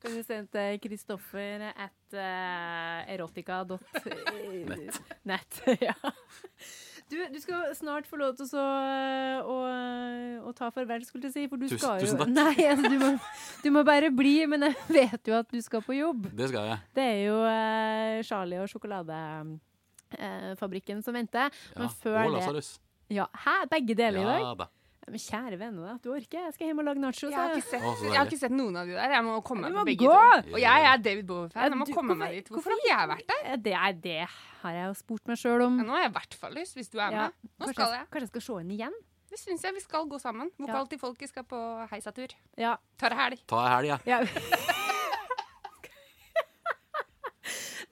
Kan 0.00 0.14
du 0.16 0.22
sende 0.24 0.48
til 0.54 0.78
Kristoffer 0.80 1.66
at 1.70 2.14
uh, 2.16 3.12
erotica.net. 3.12 5.00
Nett, 5.28 5.62
ja. 5.88 5.96
Du, 7.10 7.16
du 7.34 7.38
skal 7.42 7.72
snart 7.74 8.06
få 8.06 8.14
lov 8.20 8.36
til 8.38 8.46
å, 8.46 8.50
så- 8.52 9.42
å, 9.50 9.54
å 10.46 10.50
ta 10.54 10.68
farvel, 10.70 11.02
skulle 11.04 11.26
jeg 11.26 11.34
si. 11.34 11.48
For 11.50 11.58
du 11.58 11.66
Tusen- 11.66 11.80
skal 11.82 11.98
jo 11.98 12.06
tusen 12.06 12.20
takk. 12.22 12.30
Nei, 12.36 12.54
altså, 12.70 12.86
du, 12.92 12.98
må, 13.02 13.08
du 13.64 13.68
må 13.74 13.82
bare 13.88 14.12
bli, 14.14 14.36
men 14.46 14.62
jeg 14.68 14.76
vet 14.94 15.22
jo 15.26 15.34
at 15.40 15.50
du 15.50 15.58
skal 15.64 15.82
på 15.82 15.90
jobb. 15.98 16.28
Det 16.38 16.46
skal 16.52 16.64
jeg. 16.70 16.78
Det 16.94 17.02
er 17.08 17.18
jo 17.26 17.36
eh, 17.50 18.22
Charlie 18.28 18.60
og 18.62 18.70
sjokoladefabrikken 18.70 21.02
som 21.04 21.14
venter. 21.18 21.48
Ja. 21.76 21.82
Og 21.86 21.90
det 22.04 22.30
Lasarus. 22.38 22.70
Ja, 23.10 23.26
Hæ? 23.44 23.56
Begge 23.72 23.94
deler 23.98 24.20
i 24.22 24.24
dag? 24.28 24.40
Ja 24.46 24.54
da. 24.62 24.66
Men 25.10 25.18
kjære 25.18 25.56
vene, 25.58 25.82
da. 25.82 25.94
Du 26.04 26.10
orker? 26.14 26.44
Jeg 26.46 26.54
skal 26.54 26.68
hjem 26.70 26.78
og 26.82 26.86
lage 26.86 27.00
nachos. 27.02 27.22
Jeg 27.26 27.34
har, 27.34 27.50
ikke 27.56 27.66
sett, 27.66 27.82
jeg 28.06 28.14
har 28.14 28.28
ikke 28.30 28.38
sett 28.38 28.54
noen 28.54 28.76
av 28.78 28.86
de 28.86 28.94
der. 28.94 29.10
Jeg 29.16 29.24
må 29.26 29.36
komme 29.42 29.66
meg 29.66 29.74
på 29.80 29.84
begge 29.88 30.06
gå! 30.06 30.14
to. 30.46 30.54
Og 30.54 30.60
jeg 30.62 30.86
er 30.92 31.02
David 31.02 31.26
Bowie-fan. 31.26 31.62
Jeg 31.66 31.78
må 31.80 31.86
du- 31.88 31.92
komme 31.96 32.14
hvorfor- 32.14 32.22
meg 32.22 32.38
dit. 32.38 32.48
hvorfor 32.54 32.70
har 32.76 32.84
jeg 32.86 33.08
vært 33.10 33.26
der? 33.32 33.56
Det, 33.66 33.72
er, 33.74 33.92
det 34.06 34.18
har 34.62 34.72
jeg 34.78 34.86
jo 34.86 34.94
spurt 35.02 35.26
meg 35.32 35.36
sjøl 35.42 35.62
om. 35.66 35.78
Ja, 35.78 35.84
nå 35.88 35.96
har 35.96 36.02
jeg 36.06 36.10
i 36.10 36.16
hvert 36.20 36.34
fall 36.44 36.54
lyst, 36.54 36.74
hvis 36.78 36.90
du 36.94 36.98
er 36.98 37.10
Ja, 37.10 37.22
med. 37.26 37.32
Nå 37.58 37.66
kanskje, 37.66 37.74
skal 37.74 37.92
jeg. 37.98 38.06
kanskje 38.10 38.20
jeg 38.28 38.28
skal 38.34 38.40
se 38.46 38.58
henne 38.60 38.76
igjen? 38.78 38.98
Det 39.30 39.38
syns 39.38 39.62
jeg 39.62 39.74
vi 39.74 39.80
skal 39.80 40.06
gå 40.10 40.18
sammen. 40.20 40.50
Vokal 40.58 40.88
til 40.90 40.98
folket 40.98 41.28
skal 41.30 41.44
på 41.44 41.58
heisatur. 41.90 42.28
Ja. 42.58 42.76
Tar 42.98 43.10
helg. 43.14 43.38
Ta 43.46 43.60
helg, 43.76 43.98
ja. 44.06 44.18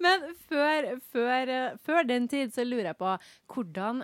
Men 0.01 0.23
før, 0.49 0.87
før, 1.13 1.51
før 1.83 2.07
den 2.07 2.29
tid 2.31 2.53
så 2.55 2.63
lurer 2.67 2.93
jeg 2.93 2.99
på 3.01 3.15
hvordan 3.55 4.03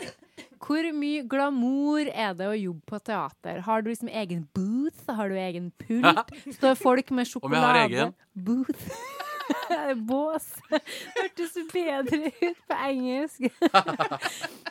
Hvor 0.64 0.86
mye 0.96 1.24
glamour 1.28 2.08
er 2.08 2.32
det 2.38 2.46
å 2.48 2.54
jobbe 2.56 2.88
på 2.88 3.00
teater? 3.04 3.60
Har 3.66 3.82
du 3.84 3.90
liksom 3.90 4.08
egen 4.08 4.46
booth? 4.56 5.04
Har 5.12 5.28
du 5.28 5.36
egen 5.36 5.68
pult? 5.82 6.32
Står 6.56 6.78
folk 6.80 7.10
med 7.12 7.26
Om 7.26 7.30
sjokolade? 7.34 7.60
jeg 7.60 7.66
har 7.68 7.80
egen? 7.84 8.14
Booth. 8.32 8.88
Bås. 10.08 10.46
Hørtes 11.18 11.56
bedre 11.68 12.30
ut 12.30 12.60
på 12.64 12.78
engelsk. 12.86 13.48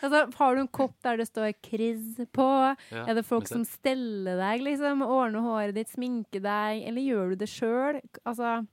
altså, 0.02 0.24
har 0.40 0.56
du 0.56 0.62
en 0.64 0.72
kopp 0.74 0.96
der 1.06 1.20
det 1.22 1.28
står 1.30 1.54
'Kriz' 1.62 2.24
på? 2.34 2.48
Ja, 2.90 3.04
Er 3.06 3.14
det 3.14 3.26
folk 3.28 3.48
som 3.48 3.66
steller 3.66 4.40
deg, 4.42 4.64
liksom? 4.66 5.04
Ordner 5.06 5.46
håret 5.46 5.78
ditt, 5.78 5.94
sminker 5.94 6.42
deg? 6.42 6.88
Eller 6.90 7.06
gjør 7.06 7.34
du 7.34 7.44
det 7.44 7.50
sjøl? 7.52 8.02
Altså, 8.26 8.64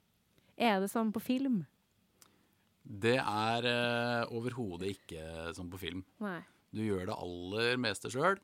er 0.57 0.81
det 0.81 0.89
sånn 0.93 1.13
på 1.13 1.21
film? 1.21 1.61
Det 2.91 3.19
er 3.21 3.69
uh, 3.69 4.33
overhodet 4.35 4.97
ikke 4.97 5.53
sånn 5.55 5.69
på 5.71 5.79
film. 5.79 6.01
Nei. 6.25 6.41
Du 6.75 6.83
gjør 6.85 7.07
det 7.11 7.17
aller 7.19 7.77
meste 7.83 8.11
sjøl. 8.13 8.39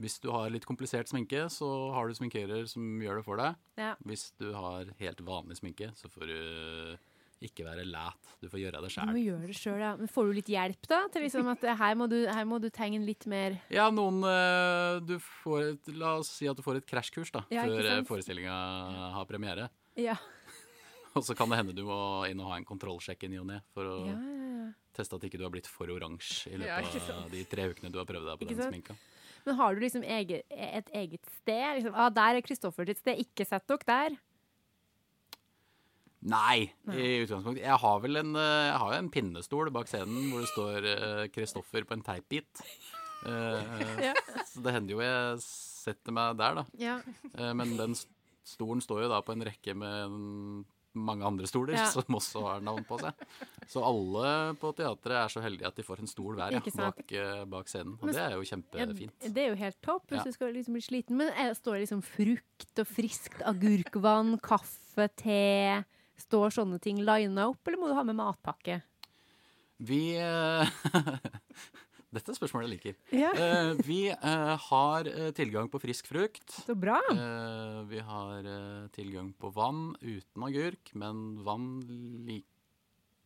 hvis 0.00 0.20
du 0.20 0.30
har 0.32 0.50
litt 0.50 0.64
komplisert 0.64 1.10
sminke, 1.10 1.46
så 1.52 1.68
har 1.94 2.08
du 2.08 2.14
sminkerer 2.16 2.66
som 2.66 3.00
gjør 3.02 3.20
det 3.20 3.24
for 3.26 3.36
deg. 3.36 3.58
Ja. 3.78 3.94
Hvis 4.04 4.32
du 4.40 4.52
har 4.56 4.88
helt 4.98 5.20
vanlig 5.20 5.58
sminke, 5.60 5.92
så 5.94 6.08
får 6.08 6.26
du 6.32 6.38
ikke 7.44 7.64
være 7.66 7.84
læt. 7.84 8.30
Du 8.40 8.48
får 8.48 8.62
gjøre 8.62 8.80
det 8.84 8.90
Du 8.94 9.12
må 9.12 9.20
gjøre 9.20 9.48
det 9.50 9.56
sjøl, 9.58 9.80
ja. 9.82 9.92
Men 9.98 10.10
får 10.10 10.28
du 10.28 10.32
litt 10.38 10.50
hjelp, 10.52 10.88
da? 10.90 11.00
Til 11.12 11.24
liksom 11.26 11.48
at 11.52 11.64
eh, 11.64 11.76
her 11.80 11.96
må 11.98 12.06
du, 12.10 12.16
her 12.28 12.46
må 12.48 12.60
du 12.62 12.70
tegne 12.72 13.04
litt 13.04 13.26
mer 13.30 13.58
Ja, 13.72 13.90
noen 13.92 14.22
eh, 14.28 15.00
du 15.04 15.16
får 15.42 15.66
et, 15.72 15.92
La 15.98 16.16
oss 16.20 16.32
si 16.38 16.48
at 16.50 16.56
du 16.56 16.64
får 16.64 16.80
et 16.80 16.88
krasjkurs 16.88 17.34
da, 17.34 17.44
Ja, 17.52 17.66
før 17.68 17.90
sant? 17.90 18.08
forestillinga 18.08 18.54
har 19.18 19.28
premiere. 19.28 19.68
Ja. 20.00 20.16
Og 21.18 21.22
så 21.24 21.34
kan 21.38 21.48
det 21.52 21.58
hende 21.60 21.74
du 21.76 21.84
må 21.86 21.96
inn 22.28 22.40
og 22.42 22.50
ha 22.50 22.56
en 22.58 22.64
kontrollsjekk 22.68 23.24
i 23.26 23.28
ny 23.32 23.38
og 23.42 23.46
ne 23.52 23.60
for 23.74 23.86
å 23.86 23.96
Ja, 24.08 24.14
ja, 24.18 24.44
ja. 24.64 24.68
teste 24.96 25.14
at 25.18 25.24
ikke 25.28 25.38
du 25.38 25.44
har 25.46 25.52
blitt 25.54 25.68
for 25.70 25.86
oransje 25.94 26.50
i 26.52 26.58
løpet 26.58 27.10
av 27.14 27.28
de 27.30 27.44
tre 27.50 27.68
ukene 27.70 27.92
du 27.94 27.98
har 28.00 28.08
prøvd 28.08 28.26
deg 28.32 28.38
på 28.40 28.46
Ikke 28.48 28.56
den 28.56 28.62
sant? 28.64 28.74
sminka. 28.74 28.96
Men 29.44 29.58
har 29.60 29.74
du 29.76 29.80
liksom 29.84 30.02
eget, 30.08 30.46
et 30.50 30.88
eget 30.96 31.26
sted? 31.38 31.66
Liksom, 31.78 31.92
ah, 31.94 32.08
der 32.08 32.38
er 32.38 32.44
Kristoffer 32.46 32.86
sitt 32.88 32.98
sted, 33.02 33.18
ikke 33.20 33.44
sett 33.46 33.66
dere 33.68 33.84
der. 33.90 34.14
Nei, 36.24 36.70
Nei. 36.88 36.94
i 36.96 37.08
utgangspunktet. 37.26 37.66
Jeg 37.66 37.76
har 37.82 37.98
vel 38.00 38.16
en, 38.16 38.30
eh, 38.40 38.66
jeg 38.70 38.78
har 38.80 38.94
en 38.96 39.10
pinnestol 39.12 39.68
bak 39.74 39.90
scenen 39.90 40.30
hvor 40.32 40.40
det 40.40 40.48
står 40.54 40.86
eh, 40.88 41.24
Kristoffer 41.34 41.84
på 41.84 41.98
en 41.98 42.04
teipbit. 42.06 42.62
Eh, 43.28 44.08
Ja. 44.08 44.14
Så 44.48 44.62
det 44.64 44.72
hender 44.72 44.94
jo 44.96 45.02
jeg 45.04 45.42
setter 45.44 46.12
meg 46.16 46.38
der, 46.40 46.54
da. 46.62 46.64
Ja. 46.80 46.96
Eh, 47.36 47.52
men 47.52 47.76
den 47.76 47.92
stolen 48.44 48.80
står 48.84 49.04
jo 49.04 49.10
da 49.12 49.20
på 49.24 49.32
en 49.36 49.44
rekke 49.44 49.74
med 49.76 50.06
en- 50.06 50.64
mange 50.94 51.26
andre 51.26 51.46
stoler 51.50 51.74
Ja. 51.74 51.86
som 51.94 52.16
også 52.18 52.42
har 52.46 52.60
navn 52.64 52.84
på 52.88 52.98
seg. 53.02 53.12
Så 53.70 53.82
alle 53.84 54.54
på 54.60 54.70
teatret 54.76 55.16
er 55.18 55.32
så 55.32 55.42
heldige 55.44 55.66
at 55.70 55.76
de 55.78 55.82
får 55.86 56.02
en 56.04 56.10
stol 56.10 56.34
hver 56.38 56.52
ja, 56.54 56.60
bak, 56.76 57.02
eh, 57.12 57.44
bak 57.50 57.70
scenen. 57.70 57.96
Og 58.00 58.06
Men- 58.06 58.14
det 58.14 58.22
er 58.22 58.36
jo 58.36 58.46
kjempefint. 58.50 59.26
det 59.34 59.42
er 59.44 59.48
jo 59.50 59.58
helt 59.62 59.80
topp 59.82 60.06
hvis 60.12 60.24
du 60.24 60.32
skal 60.32 60.52
liksom 60.54 60.74
bli 60.78 60.84
sliten. 60.84 61.16
Men 61.16 61.32
er, 61.34 61.54
står 61.54 61.78
det 61.78 61.84
liksom 61.88 62.02
frukt 62.06 62.78
og 62.84 62.86
friskt 62.86 63.42
agurkvann, 63.42 64.36
kaffe, 64.40 65.08
te? 65.16 65.84
Står 66.16 66.52
sånne 66.54 66.80
ting 66.80 67.00
lina 67.02 67.48
opp, 67.50 67.66
eller 67.66 67.78
må 67.80 67.88
du 67.90 67.94
ha 67.98 68.04
med 68.06 68.14
matpakke? 68.16 68.82
Vi 69.82 70.14
eh, 70.16 70.68
Dette 72.14 72.30
er 72.30 72.36
spørsmålet 72.38 72.68
jeg 72.68 72.74
liker. 72.78 72.96
Ja, 73.18 73.30
Eh, 73.34 73.72
vi 73.86 74.00
eh, 74.12 74.54
har 74.68 75.08
eh, 75.10 75.30
tilgang 75.34 75.68
på 75.72 75.80
frisk 75.82 76.06
frukt. 76.06 76.54
så 76.64 76.74
bra. 76.78 77.00
Eh, 77.10 77.80
vi 77.90 77.98
har 78.06 78.46
eh, 78.46 78.88
tilgang 78.94 79.32
på 79.38 79.50
vann 79.54 79.94
uten 80.00 80.46
agurk, 80.48 80.92
men 80.94 81.24
vann 81.44 81.68
lik... 82.26 82.46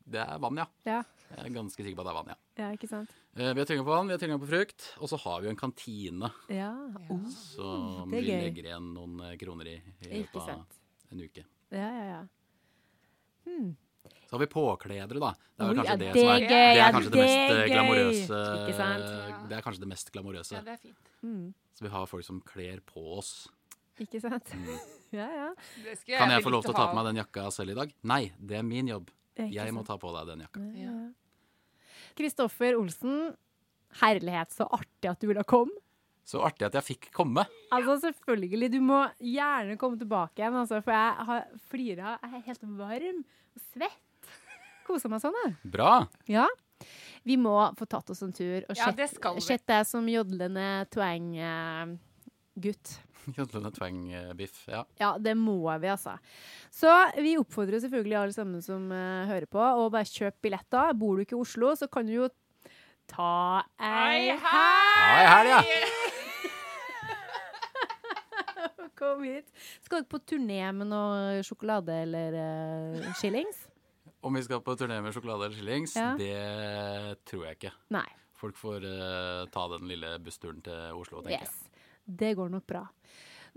Det 0.09 0.23
er 0.25 0.39
vann, 0.41 0.57
ja. 0.57 0.65
Ja. 0.89 1.03
Jeg 1.35 1.51
er 1.51 1.53
ganske 1.53 1.85
sikker 1.85 1.99
på 1.99 2.01
at 2.01 2.07
det 2.09 2.13
er 2.15 2.17
vann, 2.17 2.31
ja. 2.33 2.37
Ja, 2.63 2.69
ikke 2.73 2.89
sant? 2.89 3.11
Eh, 3.37 3.51
vi 3.53 3.61
har 3.61 3.67
tilgang 3.69 3.85
på 3.85 3.93
vann, 3.93 4.09
vi 4.09 4.15
har 4.17 4.23
tilgang 4.23 4.41
på 4.41 4.49
frukt, 4.49 4.87
og 5.05 5.11
så 5.13 5.19
har 5.21 5.43
vi 5.43 5.51
jo 5.51 5.53
en 5.53 5.61
kantine 5.61 6.31
Ja. 6.49 6.71
Oh, 7.13 7.27
som 7.29 8.09
det 8.09 8.23
er 8.23 8.25
vi 8.25 8.39
legger 8.47 8.71
igjen 8.71 8.89
noen 8.97 9.21
eh, 9.27 9.35
kroner 9.37 9.69
i 9.69 9.77
i 10.09 10.23
løpet 10.23 10.49
av 10.49 10.65
en 11.13 11.21
uke. 11.27 11.45
Ja, 11.77 11.91
ja, 11.93 12.07
ja. 12.15 12.23
Hmm. 13.45 13.77
Så 14.29 14.37
har 14.37 14.43
vi 14.43 14.49
påkledere, 14.53 15.21
da. 15.23 15.31
Det 15.57 15.65
er 15.65 15.71
vel 15.71 15.79
kanskje 15.79 15.95
det, 15.97 16.09
det 16.13 16.21
som 16.21 16.29
er 16.29 16.43
er, 16.43 16.49
det 16.49 16.83
er 16.85 16.93
kanskje 16.93 17.13
det 17.13 17.17
det 17.17 17.23
mest 17.25 17.53
eh, 17.55 17.69
glamorøse. 17.73 18.41
Det 19.49 19.57
er 19.57 19.63
kanskje 19.65 19.81
det 19.85 19.89
mest 19.89 20.11
glamorøse. 20.13 20.53
Ja, 20.59 20.61
det 20.67 20.75
er 20.75 20.83
fint. 20.83 21.13
Mm. 21.25 21.47
Så 21.79 21.87
vi 21.87 21.93
har 21.95 22.11
folk 22.11 22.27
som 22.27 22.43
kler 22.45 22.83
på 22.85 23.05
oss. 23.17 23.31
Ikke 24.05 24.21
sant? 24.23 24.55
Mm. 24.55 24.73
Ja, 25.09 25.25
ja. 25.33 25.47
Kan 26.05 26.29
jeg 26.29 26.43
få 26.45 26.51
lov 26.53 26.67
til 26.67 26.75
å 26.75 26.77
ta 26.77 26.91
på 26.91 26.97
meg 26.99 27.07
den 27.07 27.23
jakka 27.23 27.47
selv 27.57 27.73
i 27.73 27.77
dag? 27.79 27.93
Nei, 28.11 28.27
det 28.37 28.59
er 28.59 28.67
min 28.69 28.91
jobb. 28.91 29.07
Jeg 29.41 29.73
må 29.73 29.81
ta 29.89 29.97
på 29.97 30.11
deg 30.13 30.27
den 30.35 30.43
jakka. 30.45 30.65
Ja, 30.77 30.91
ja. 30.93 31.95
Kristoffer 32.19 32.77
Olsen, 32.77 33.31
herlighet, 34.03 34.53
så 34.53 34.67
artig 34.69 35.09
at 35.09 35.23
du 35.23 35.31
ville 35.31 35.47
komme. 35.49 35.73
Så 36.29 36.43
artig 36.45 36.67
at 36.69 36.77
jeg 36.77 36.85
fikk 36.91 37.09
komme. 37.17 37.47
Altså, 37.73 37.97
selvfølgelig. 38.03 38.69
Du 38.75 38.83
må 38.85 39.01
gjerne 39.17 39.79
komme 39.81 39.97
tilbake 39.97 40.43
igjen, 40.43 40.59
altså, 40.61 40.83
for 40.85 40.93
jeg 40.93 41.29
har 41.31 41.49
flira. 41.73 42.19
Jeg 42.21 42.43
er 42.43 42.47
helt 42.51 42.69
varm 42.83 43.23
og 43.25 43.65
svett. 43.71 44.05
Koser 44.89 45.13
meg 45.13 45.21
sånn, 45.21 45.37
jeg. 45.45 45.53
Bra. 45.77 45.93
Ja. 46.31 46.47
Vi 47.29 47.37
må 47.37 47.53
få 47.77 47.85
tatt 47.91 48.09
oss 48.15 48.23
en 48.25 48.33
tur 48.33 48.65
og 48.65 48.79
Ja, 48.79 48.89
sett 49.45 49.67
deg 49.69 49.85
som 49.89 50.07
jodlende 50.09 50.87
twang-gutt. 50.95 52.95
Jodlende 53.37 53.71
twang-biff. 53.77 54.63
Ja. 54.71 54.85
Ja, 55.01 55.11
det 55.21 55.35
må 55.37 55.59
vi, 55.83 55.89
altså. 55.93 56.15
Så 56.73 56.89
vi 57.19 57.37
oppfordrer 57.41 57.81
selvfølgelig 57.85 58.17
alle 58.23 58.37
sammen 58.37 58.63
som 58.65 58.89
uh, 58.89 59.29
hører 59.29 59.47
på, 59.51 59.61
å 59.61 59.91
bare 59.93 60.09
kjøpe 60.09 60.41
billetter. 60.49 60.97
Bor 60.97 61.19
du 61.19 61.23
ikke 61.27 61.37
i 61.37 61.43
Oslo, 61.43 61.75
så 61.77 61.87
kan 61.93 62.09
du 62.09 62.15
jo 62.17 62.31
ta 63.09 63.65
ei 63.77 64.33
Ei 64.33 65.53
Ja. 65.53 65.61
Kom 68.99 69.21
hit. 69.23 69.47
Skal 69.85 70.01
dere 70.01 70.11
på 70.11 70.19
turné 70.27 70.73
med 70.75 70.89
noe 70.91 71.43
sjokolade 71.47 71.93
eller 72.09 72.35
uh, 72.35 73.13
shillings? 73.21 73.68
Om 74.21 74.35
vi 74.35 74.43
skal 74.43 74.63
på 74.65 74.75
turné 74.79 74.99
med 75.03 75.15
sjokolade 75.15 75.47
eller 75.47 75.57
skillings, 75.57 75.95
Ja. 75.97 76.13
det 76.19 77.25
tror 77.29 77.47
jeg 77.47 77.59
ikke. 77.59 77.73
Nei. 77.95 78.07
Folk 78.39 78.59
får 78.59 78.85
uh, 78.87 79.47
ta 79.51 79.65
den 79.75 79.89
lille 79.91 80.19
bussturen 80.23 80.61
til 80.63 80.95
Oslo, 80.99 81.23
tenker 81.23 81.43
Yes. 81.47 81.65
Det 82.09 82.35
går 82.39 82.49
nok 82.51 82.67
bra. 82.67 82.85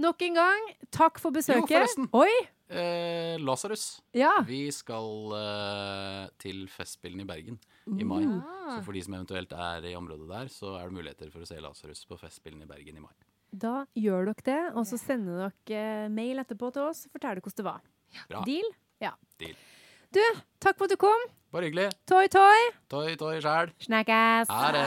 Nok 0.02 0.22
en 0.26 0.34
gang, 0.36 0.72
takk 0.92 1.20
for 1.22 1.34
besøket. 1.36 1.70
Jo, 1.70 1.70
forresten. 1.70 2.10
Oi! 2.18 2.30
jeg. 2.32 2.50
Eh, 2.72 3.36
Lasarus. 3.44 4.02
Ja. 4.16 4.32
Vi 4.48 4.64
skal 4.74 5.34
eh, 5.36 6.30
til 6.40 6.64
Festspillene 6.72 7.26
i 7.26 7.28
Bergen 7.28 7.58
i 8.00 8.06
mai. 8.08 8.22
Ja. 8.24 8.78
Så 8.78 8.86
for 8.86 8.96
de 8.96 9.04
som 9.04 9.18
eventuelt 9.18 9.52
er 9.52 9.90
i 9.92 9.96
området 10.00 10.30
der, 10.30 10.52
så 10.54 10.78
er 10.80 10.88
det 10.88 10.96
muligheter 10.96 11.34
for 11.34 11.44
å 11.44 11.50
se 11.50 11.60
Lasarus 11.64 12.06
på 12.08 12.18
Festspillene 12.22 12.64
i 12.64 12.72
Bergen 12.72 13.02
i 13.02 13.04
mai. 13.04 13.12
Da 13.52 13.82
gjør 14.00 14.30
dere 14.32 14.48
det, 14.48 14.62
og 14.80 14.88
så 14.88 15.00
sender 15.02 15.52
dere 15.68 16.06
eh, 16.06 16.08
mail 16.14 16.40
etterpå 16.46 16.72
til 16.72 16.88
oss 16.88 17.06
og 17.10 17.18
forteller 17.18 17.44
hvordan 17.44 17.60
det 17.60 17.68
var. 17.68 17.84
Bra. 18.32 18.46
Deal? 18.48 18.72
Ja. 19.04 19.14
Deal. 19.42 19.58
Du, 20.12 20.20
takk 20.60 20.76
for 20.76 20.90
at 20.90 20.92
du 20.92 20.98
kom. 21.00 21.22
Bare 21.56 21.70
hyggelig. 21.70 21.86
Toi, 22.10 22.26
toi. 22.28 22.58
Toi, 22.92 23.14
toi, 23.16 23.38
sjæl. 23.44 23.70
Snakkes. 23.80 24.50
Ha 24.52 24.72
det. 24.76 24.82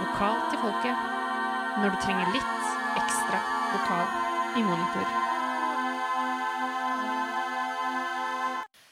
Vokal 0.00 0.40
til 0.50 0.58
folket. 0.64 1.04
Når 1.78 1.92
du 1.94 1.98
trenger 2.02 2.32
litt 2.34 2.56
ekstra 2.98 3.38
vokal 3.70 4.58
i 4.58 4.64
monitor. 4.66 5.12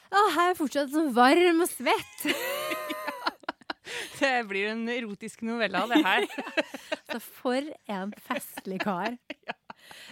Å, 0.09 0.21
jeg 0.31 0.45
er 0.53 0.57
fortsatt 0.61 0.95
så 0.95 1.03
varm 1.19 1.59
og 1.65 1.71
svett. 1.73 2.23
Det 4.19 4.31
blir 4.49 4.67
en 4.71 4.83
erotisk 4.91 5.43
novelle 5.47 5.79
av 5.79 5.91
det 5.91 5.99
her. 6.03 6.25
Så 7.09 7.19
for 7.23 7.69
en 7.89 8.11
festlig 8.27 8.79
kar. 8.83 9.15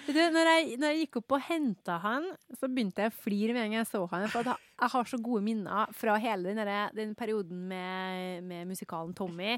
Du, 0.08 0.20
når, 0.32 0.48
jeg, 0.48 0.78
når 0.80 0.94
jeg 0.94 1.02
gikk 1.04 1.20
opp 1.20 1.36
og 1.36 1.44
henta 1.50 1.98
han, 2.04 2.26
så 2.56 2.70
begynte 2.72 3.04
jeg 3.04 3.12
å 3.12 3.18
flire 3.18 3.56
med 3.56 3.66
en 3.66 3.74
gang 3.74 3.82
jeg 3.82 3.90
så 3.90 4.02
han. 4.14 4.26
For 4.32 4.48
jeg 4.48 4.92
har 4.94 5.10
så 5.12 5.20
gode 5.24 5.44
minner 5.44 5.92
fra 5.98 6.16
hele 6.24 6.48
den, 6.48 6.62
der, 6.62 6.96
den 6.96 7.14
perioden 7.18 7.66
med, 7.68 8.48
med 8.48 8.72
musikalen 8.72 9.14
Tommy. 9.18 9.58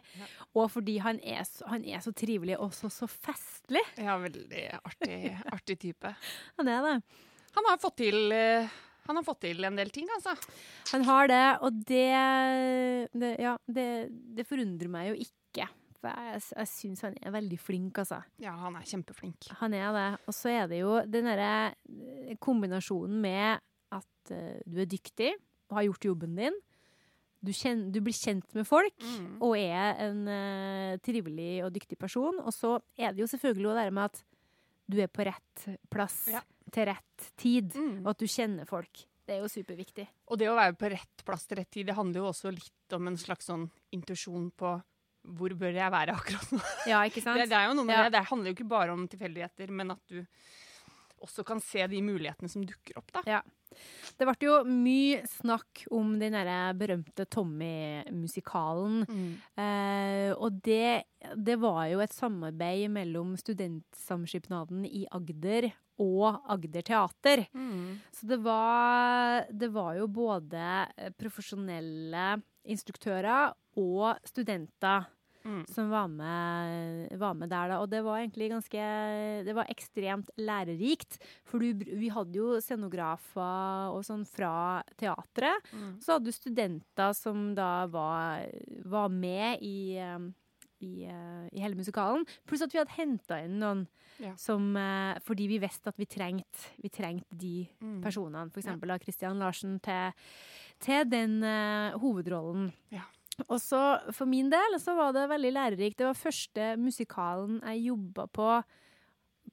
Og 0.58 0.70
fordi 0.74 0.98
han 1.06 1.22
er, 1.22 1.46
han 1.70 1.86
er 1.86 2.02
så 2.06 2.14
trivelig 2.18 2.58
og 2.58 2.74
så, 2.78 2.90
så 2.94 3.10
festlig. 3.10 3.84
Ja, 4.02 4.18
veldig 4.22 4.66
artig, 4.82 5.20
artig 5.54 5.80
type. 5.86 6.14
Han 6.58 6.72
er 6.74 6.86
det. 6.88 7.00
Han 7.58 7.70
har 7.70 7.82
fått 7.82 8.00
til 8.02 8.34
eh, 8.34 8.78
han 9.10 9.18
har 9.18 9.26
fått 9.26 9.40
til 9.42 9.66
en 9.66 9.78
del 9.78 9.90
ting, 9.90 10.06
altså. 10.14 10.36
Han 10.92 11.06
har 11.08 11.30
det, 11.32 11.46
og 11.66 11.78
det, 11.90 12.10
det 13.18 13.32
Ja, 13.42 13.56
det, 13.66 13.86
det 14.38 14.46
forundrer 14.46 14.92
meg 14.92 15.08
jo 15.10 15.16
ikke. 15.26 15.39
For 16.00 16.08
jeg, 16.16 16.42
jeg 16.56 16.68
syns 16.72 17.02
han 17.04 17.16
er 17.22 17.32
veldig 17.36 17.58
flink, 17.60 17.98
altså. 18.00 18.22
Ja, 18.40 18.54
han 18.56 18.78
er 18.80 18.86
kjempeflink. 18.88 19.50
Han 19.60 19.74
er 19.76 19.92
det. 19.92 20.06
Og 20.32 20.34
så 20.38 20.50
er 20.54 20.68
det 20.72 20.80
jo 20.80 20.94
den 21.12 21.28
derre 21.28 21.74
eh, 21.76 22.38
kombinasjonen 22.40 23.18
med 23.22 23.60
at 23.92 24.32
uh, 24.32 24.60
du 24.70 24.80
er 24.80 24.88
dyktig 24.88 25.34
og 25.70 25.76
har 25.80 25.88
gjort 25.90 26.06
jobben 26.12 26.36
din. 26.40 26.56
Du, 27.44 27.52
kjen- 27.56 27.90
du 27.92 28.00
blir 28.04 28.16
kjent 28.16 28.48
med 28.56 28.68
folk 28.68 28.96
Mm. 29.04 29.38
og 29.42 29.54
er 29.58 29.96
en 30.08 30.24
uh, 30.28 30.98
trivelig 31.04 31.64
og 31.66 31.72
dyktig 31.76 31.98
person. 32.00 32.40
Og 32.44 32.52
så 32.56 32.78
er 33.00 33.12
det 33.14 33.24
jo 33.24 33.28
selvfølgelig 33.32 33.76
det 33.80 33.94
med 33.94 34.04
at 34.10 34.24
du 34.90 34.98
er 35.04 35.08
på 35.12 35.24
rett 35.28 35.68
plass 35.92 36.28
Ja. 36.32 36.42
til 36.72 36.86
rett 36.90 37.30
tid, 37.38 37.74
Mm. 37.76 38.02
og 38.06 38.12
at 38.16 38.18
du 38.20 38.26
kjenner 38.28 38.66
folk. 38.68 39.06
Det 39.28 39.36
er 39.38 39.42
jo 39.44 39.48
superviktig. 39.52 40.08
Og 40.32 40.40
det 40.40 40.48
å 40.50 40.56
være 40.58 40.74
på 40.80 40.90
rett 40.90 41.24
plass 41.26 41.46
til 41.46 41.58
rett 41.60 41.70
tid, 41.72 41.86
det 41.86 41.96
handler 41.96 42.22
jo 42.24 42.30
også 42.32 42.50
litt 42.52 42.94
om 42.98 43.08
en 43.08 43.18
slags 43.18 43.46
sånn 43.46 43.68
intuisjon 43.94 44.50
på 44.58 44.72
hvor 45.38 45.54
bør 45.60 45.76
jeg 45.78 45.92
være 45.94 46.16
akkurat 46.18 46.52
nå. 46.56 46.62
Ja, 46.90 47.04
ikke 47.06 47.22
sant? 47.26 47.38
Det, 47.42 47.50
det 47.52 47.60
Ja. 47.94 48.04
det. 48.10 48.18
Det 48.18 48.26
handler 48.32 48.52
jo 48.52 48.58
ikke 48.58 48.70
bare 48.72 48.96
om 48.96 49.08
tilfeldigheter, 49.12 49.72
men 49.72 49.92
at 49.96 50.02
du 50.10 50.24
også 51.20 51.44
kan 51.44 51.60
se 51.60 51.84
de 51.92 52.00
mulighetene 52.02 52.48
som 52.50 52.64
dukker 52.64 52.96
opp, 53.02 53.10
da. 53.12 53.24
Det 54.18 54.26
ble 54.26 54.36
jo 54.48 54.54
mye 54.66 55.20
snakk 55.30 55.84
om 55.94 56.14
den 56.20 56.34
derre 56.34 56.72
berømte 56.80 57.26
Tommy-musikalen. 57.30 59.04
Eh, 59.60 60.32
og 60.34 60.62
det, 60.66 61.04
det 61.36 61.58
var 61.62 61.84
jo 61.92 62.00
et 62.04 62.16
samarbeid 62.16 62.88
mellom 62.96 63.36
Studentsamskipnaden 63.40 64.86
i 64.88 65.04
Agder 65.12 65.70
og 66.00 66.40
Agder 66.50 66.82
Teater. 66.88 67.46
Mm. 67.54 68.00
Så 68.16 68.30
det 68.32 68.40
var, 68.46 69.46
det 69.52 69.70
var 69.76 70.00
jo 70.00 70.08
både 70.08 70.66
profesjonelle 71.20 72.40
instruktører 72.70 73.52
og 73.80 74.20
studenter 74.28 75.08
Mm. 75.46 75.62
som 75.72 75.90
var 75.90 76.08
med, 76.12 77.14
var 77.18 77.34
med 77.34 77.50
der, 77.50 77.70
da. 77.70 77.78
Og 77.80 77.90
det 77.90 78.02
var 78.04 78.18
egentlig 78.20 78.50
ganske 78.52 78.82
Det 79.46 79.54
var 79.56 79.66
ekstremt 79.72 80.30
lærerikt. 80.38 81.18
For 81.48 81.60
du, 81.60 81.74
vi 81.74 82.10
hadde 82.10 82.36
jo 82.36 82.60
scenografer 82.60 83.94
og 83.94 84.04
sånn 84.04 84.26
fra 84.28 84.84
teatret. 85.00 85.64
Mm. 85.72 85.94
Så 86.04 86.14
hadde 86.18 86.26
du 86.26 86.32
studenter 86.36 87.14
som 87.16 87.54
da 87.56 87.86
var, 87.88 88.46
var 88.86 89.10
med 89.10 89.64
i, 89.64 89.96
eh, 89.98 90.20
i, 90.82 91.06
uh, 91.12 91.48
i 91.52 91.60
hele 91.60 91.76
musikalen. 91.76 92.26
Pluss 92.48 92.62
at 92.64 92.72
vi 92.72 92.80
hadde 92.80 92.96
henta 92.98 93.42
inn 93.44 93.60
noen 93.60 93.88
Ja. 94.20 94.34
som 94.36 94.76
uh, 94.76 95.16
Fordi 95.24 95.48
vi 95.48 95.58
visste 95.60 95.88
at 95.88 95.96
vi 95.98 96.06
trengte 96.06 96.74
vi 96.82 96.90
trengte 96.90 97.38
de 97.38 97.68
Mm. 97.82 98.02
personene. 98.04 98.52
For 98.52 98.60
Ja. 98.60 98.66
eksempel 98.74 98.92
av 98.92 99.00
Christian 99.00 99.40
Larsen 99.40 99.80
til, 99.82 100.12
til 100.80 101.06
den 101.10 101.42
uh, 101.44 101.98
hovedrollen. 102.00 102.72
Ja. 102.92 103.04
Og 103.48 103.60
så 103.64 103.80
for 104.16 104.26
min 104.30 104.50
del 104.52 104.76
så 104.82 104.96
var 104.98 105.14
det 105.16 105.28
veldig 105.32 105.52
lærerikt. 105.56 105.98
Det 106.02 106.08
var 106.10 106.18
første 106.18 106.70
musikalen 106.82 107.62
jeg 107.64 107.86
jobba 107.90 108.28
på 108.36 108.50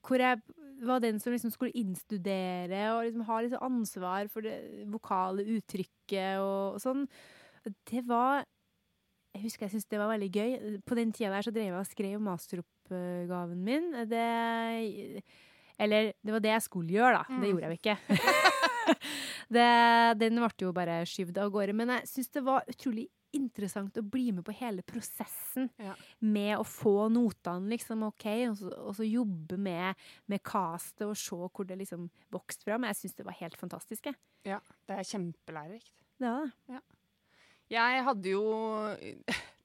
hvor 0.06 0.20
jeg 0.22 0.40
var 0.86 1.00
den 1.00 1.18
som 1.22 1.32
liksom 1.32 1.50
skulle 1.54 1.72
innstudere 1.78 2.82
og 2.92 3.04
liksom 3.06 3.22
ha 3.28 3.38
liksom 3.40 3.62
ansvar 3.64 4.28
for 4.28 4.44
det 4.44 4.56
vokale 4.92 5.46
uttrykket 5.56 6.36
og, 6.42 6.76
og 6.76 6.82
sånn. 6.82 7.06
Det 7.88 8.02
var 8.06 8.44
Jeg 9.36 9.42
husker 9.46 9.66
jeg 9.66 9.72
syntes 9.76 9.88
det 9.92 9.98
var 10.00 10.12
veldig 10.12 10.28
gøy. 10.32 10.52
På 10.86 10.96
den 10.98 11.10
tida 11.12 11.32
der 11.34 11.44
så 11.46 11.52
drev 11.52 11.70
jeg 11.70 11.80
og 11.80 11.88
skrev 11.90 12.20
masteroppgaven 12.24 13.58
min. 13.66 13.90
Det 14.08 15.22
Eller 15.78 16.12
det 16.24 16.32
var 16.32 16.40
det 16.44 16.54
jeg 16.54 16.62
skulle 16.64 16.94
gjøre, 16.94 17.18
da. 17.18 17.24
Det 17.28 17.36
Mm. 17.36 17.50
gjorde 17.50 17.66
jeg 17.66 17.72
jo 17.72 17.80
ikke. 17.80 17.98
det, 19.56 19.66
den 20.20 20.38
ble 20.40 20.48
jo 20.62 20.72
bare 20.72 21.02
skyvd 21.08 21.38
av 21.42 21.50
gårde. 21.52 21.74
Men 21.76 21.92
jeg 21.96 22.08
syns 22.12 22.30
det 22.32 22.42
var 22.46 22.64
utrolig 22.70 23.08
interessant 23.34 23.96
å 23.98 24.02
bli 24.06 24.30
med 24.32 24.44
på 24.46 24.54
hele 24.54 24.82
prosessen 24.86 25.70
Ja. 25.82 25.94
med 26.20 26.58
å 26.58 26.64
få 26.64 27.08
notene, 27.12 27.68
liksom, 27.72 28.02
OK, 28.06 28.26
og 28.50 28.56
så, 28.60 28.70
og 28.86 28.94
så 28.96 29.04
jobbe 29.08 29.58
med, 29.58 29.94
med 30.28 30.42
castet 30.46 31.06
og 31.08 31.16
se 31.16 31.36
hvor 31.36 31.66
det 31.66 31.78
liksom 31.82 32.08
vokste 32.32 32.64
fram. 32.68 32.84
Jeg 32.84 32.96
syns 32.96 33.14
det 33.18 33.26
var 33.26 33.36
helt 33.40 33.56
fantastisk, 33.60 34.06
jeg. 34.06 34.16
Ja, 34.46 34.60
det 34.88 34.98
er 35.00 35.10
kjempelærerikt. 35.10 35.92
Var 36.22 36.50
det. 36.68 36.80
Jeg 37.70 38.04
hadde 38.06 38.30
jo 38.30 38.42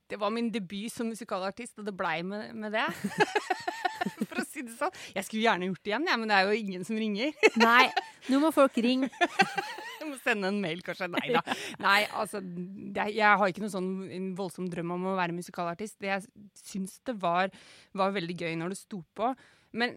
Det 0.09 0.18
var 0.20 0.30
min 0.34 0.49
debut 0.51 0.91
som 0.91 1.07
musikalartist, 1.07 1.78
og 1.80 1.86
det 1.88 1.93
blei 1.95 2.18
med, 2.24 2.49
med 2.55 2.74
det. 2.76 2.88
For 4.28 4.41
å 4.41 4.43
si 4.43 4.64
det 4.66 4.74
sånn. 4.76 4.91
Jeg 5.16 5.24
skulle 5.24 5.45
gjerne 5.45 5.70
gjort 5.70 5.84
det 5.86 5.91
igjen, 5.93 6.07
ja, 6.09 6.18
men 6.20 6.28
det 6.28 6.36
er 6.36 6.49
jo 6.49 6.57
ingen 6.59 6.84
som 6.84 6.97
ringer. 6.99 7.32
Nei, 7.62 7.86
nå 8.28 8.41
må 8.43 8.49
folk 8.51 8.76
ringe. 8.84 9.07
Jeg 10.02 10.10
må 10.12 10.20
sende 10.22 10.52
en 10.52 10.62
mail, 10.64 10.82
kanskje. 10.86 11.10
Nei 11.14 11.28
da. 11.36 11.43
Nei, 11.84 12.02
altså, 12.18 12.41
det, 12.41 13.08
jeg 13.16 13.41
har 13.41 13.52
ikke 13.52 13.64
noen 13.64 13.76
sånn 13.76 14.30
voldsom 14.38 14.70
drøm 14.72 14.95
om 14.97 15.10
å 15.12 15.18
være 15.20 15.36
musikalartist. 15.38 15.99
Det 16.02 16.12
jeg 16.12 16.28
syns 16.58 16.99
det 17.08 17.18
var, 17.22 17.52
var 17.97 18.16
veldig 18.18 18.38
gøy 18.38 18.56
når 18.60 18.74
det 18.74 18.82
sto 18.82 19.02
på. 19.18 19.34
Men 19.78 19.95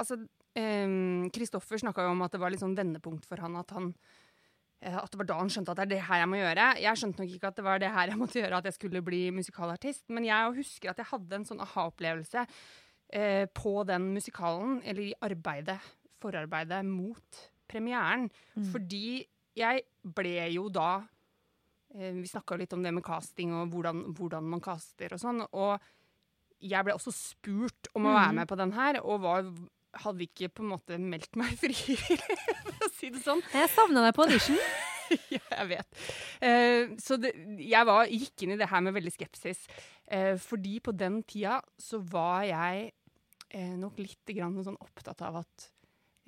altså 0.00 0.20
Kristoffer 0.50 1.78
um, 1.78 1.84
snakka 1.84 2.04
jo 2.04 2.14
om 2.14 2.24
at 2.26 2.34
det 2.34 2.40
var 2.42 2.50
litt 2.50 2.62
sånn 2.62 2.74
vendepunkt 2.74 3.28
for 3.28 3.38
han 3.38 3.54
at 3.60 3.70
han 3.76 3.92
eh, 4.82 4.96
at 4.98 5.12
det 5.12 5.20
var 5.20 5.28
da 5.28 5.36
han 5.38 5.52
skjønte 5.52 5.70
at 5.70 5.78
det 5.78 5.84
er 5.84 5.92
det 5.92 6.00
her 6.08 6.22
jeg 6.24 6.30
må 6.32 6.40
gjøre. 6.40 6.66
Jeg 6.82 7.00
skjønte 7.00 7.22
nok 7.22 7.36
ikke 7.36 7.52
at 7.52 7.60
det 7.60 7.66
var 7.68 7.82
det 7.82 7.92
her 7.94 8.10
jeg 8.10 8.18
måtte 8.18 8.40
gjøre, 8.40 8.58
at 8.58 8.66
jeg 8.66 8.76
skulle 8.78 9.04
bli 9.06 9.22
musikalartist. 9.36 10.04
Men 10.10 10.26
jeg 10.26 10.56
husker 10.58 10.90
at 10.90 11.02
jeg 11.02 11.10
hadde 11.12 11.38
en 11.38 11.46
sånn 11.46 11.62
aha-opplevelse 11.62 12.44
eh, 13.14 13.46
på 13.54 13.76
den 13.86 14.10
musikalen, 14.16 14.80
eller 14.82 15.06
i 15.06 15.16
arbeidet, 15.30 15.78
forarbeidet 16.20 16.82
mot 16.88 17.44
premieren. 17.70 18.28
Fordi 18.72 19.22
jeg 19.58 19.82
ble 20.02 20.36
jo 20.54 20.68
da 20.72 21.00
eh, 21.96 22.12
Vi 22.16 22.28
snakka 22.30 22.58
litt 22.60 22.74
om 22.76 22.84
det 22.84 22.92
med 22.94 23.04
casting 23.06 23.54
og 23.56 23.72
hvordan, 23.72 24.04
hvordan 24.16 24.46
man 24.52 24.62
caster 24.64 25.16
og 25.16 25.22
sånn. 25.22 25.42
Og 25.50 25.78
jeg 26.60 26.86
ble 26.86 26.96
også 26.96 27.12
spurt 27.14 27.90
om 27.96 28.08
å 28.08 28.14
være 28.14 28.36
med 28.40 28.50
på 28.50 28.58
den 28.60 28.74
her, 28.76 29.00
og 29.00 29.22
var, 29.24 29.48
hadde 30.04 30.26
ikke 30.26 30.50
på 30.52 30.64
en 30.64 30.72
måte 30.74 31.00
meldt 31.00 31.38
meg 31.40 31.56
frivillig, 31.62 32.20
for 32.20 32.86
å 32.86 32.92
si 32.98 33.12
det 33.14 33.24
sånn. 33.24 33.42
Jeg 33.54 33.72
savna 33.72 34.04
deg 34.06 34.16
på 34.16 34.28
audition. 34.28 34.60
Ja, 35.10 35.40
jeg 35.42 35.66
vet. 35.72 36.02
Eh, 36.46 36.92
så 37.02 37.16
det, 37.18 37.32
jeg 37.66 37.86
var, 37.88 38.06
gikk 38.06 38.44
inn 38.44 38.52
i 38.54 38.58
det 38.60 38.68
her 38.70 38.84
med 38.86 38.94
veldig 38.94 39.10
skepsis. 39.10 39.64
Eh, 40.06 40.36
fordi 40.38 40.76
på 40.86 40.94
den 40.94 41.16
tida 41.26 41.56
så 41.82 41.98
var 42.12 42.44
jeg 42.46 42.92
eh, 43.50 43.74
nok 43.74 43.98
litt 43.98 44.30
grann 44.36 44.54
sånn 44.62 44.78
opptatt 44.78 45.24
av 45.26 45.40
at 45.42 45.66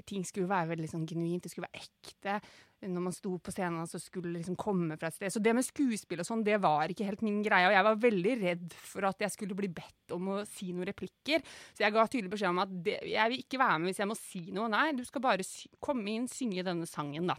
ting 0.09 0.26
skulle 0.26 0.50
være 0.50 0.72
veldig 0.72 0.90
sånn 0.90 1.07
genuint, 1.09 1.44
det 1.44 1.53
skulle 1.53 1.68
være 1.70 1.82
ekte. 1.82 2.38
Når 2.82 3.05
man 3.05 3.14
sto 3.14 3.36
på 3.38 3.55
scenen, 3.55 3.86
så 3.86 4.00
skulle 4.03 4.32
det 4.32 4.40
liksom 4.40 4.59
komme 4.59 4.96
fra 4.98 5.11
et 5.12 5.16
sted. 5.16 5.30
Så 5.30 5.42
det 5.42 5.55
med 5.55 5.66
skuespill 5.66 6.24
og 6.24 6.26
sånn, 6.26 6.42
det 6.46 6.59
var 6.62 6.90
ikke 6.90 7.07
helt 7.07 7.22
min 7.22 7.38
greie. 7.46 7.68
Og 7.68 7.76
jeg 7.76 7.86
var 7.86 8.03
veldig 8.03 8.34
redd 8.40 8.74
for 8.74 9.07
at 9.07 9.22
jeg 9.22 9.36
skulle 9.36 9.59
bli 9.59 9.70
bedt 9.70 10.16
om 10.16 10.32
å 10.34 10.40
si 10.48 10.72
noen 10.74 10.90
replikker. 10.90 11.46
Så 11.70 11.86
jeg 11.86 11.94
ga 11.94 12.09
tydelig 12.09 12.34
beskjed 12.34 12.50
om 12.50 12.64
at 12.64 12.74
det, 12.88 12.98
jeg 13.12 13.34
vil 13.34 13.46
ikke 13.46 13.62
være 13.62 13.78
med 13.78 13.92
hvis 13.92 14.03
jeg 14.03 14.11
må 14.11 14.18
si 14.18 14.44
noe. 14.50 14.68
Nei, 14.72 14.88
du 14.98 15.05
skal 15.07 15.24
bare 15.24 15.46
komme 15.82 16.11
inn, 16.16 16.28
synge 16.30 16.66
denne 16.66 16.90
sangen, 16.90 17.30
da 17.30 17.38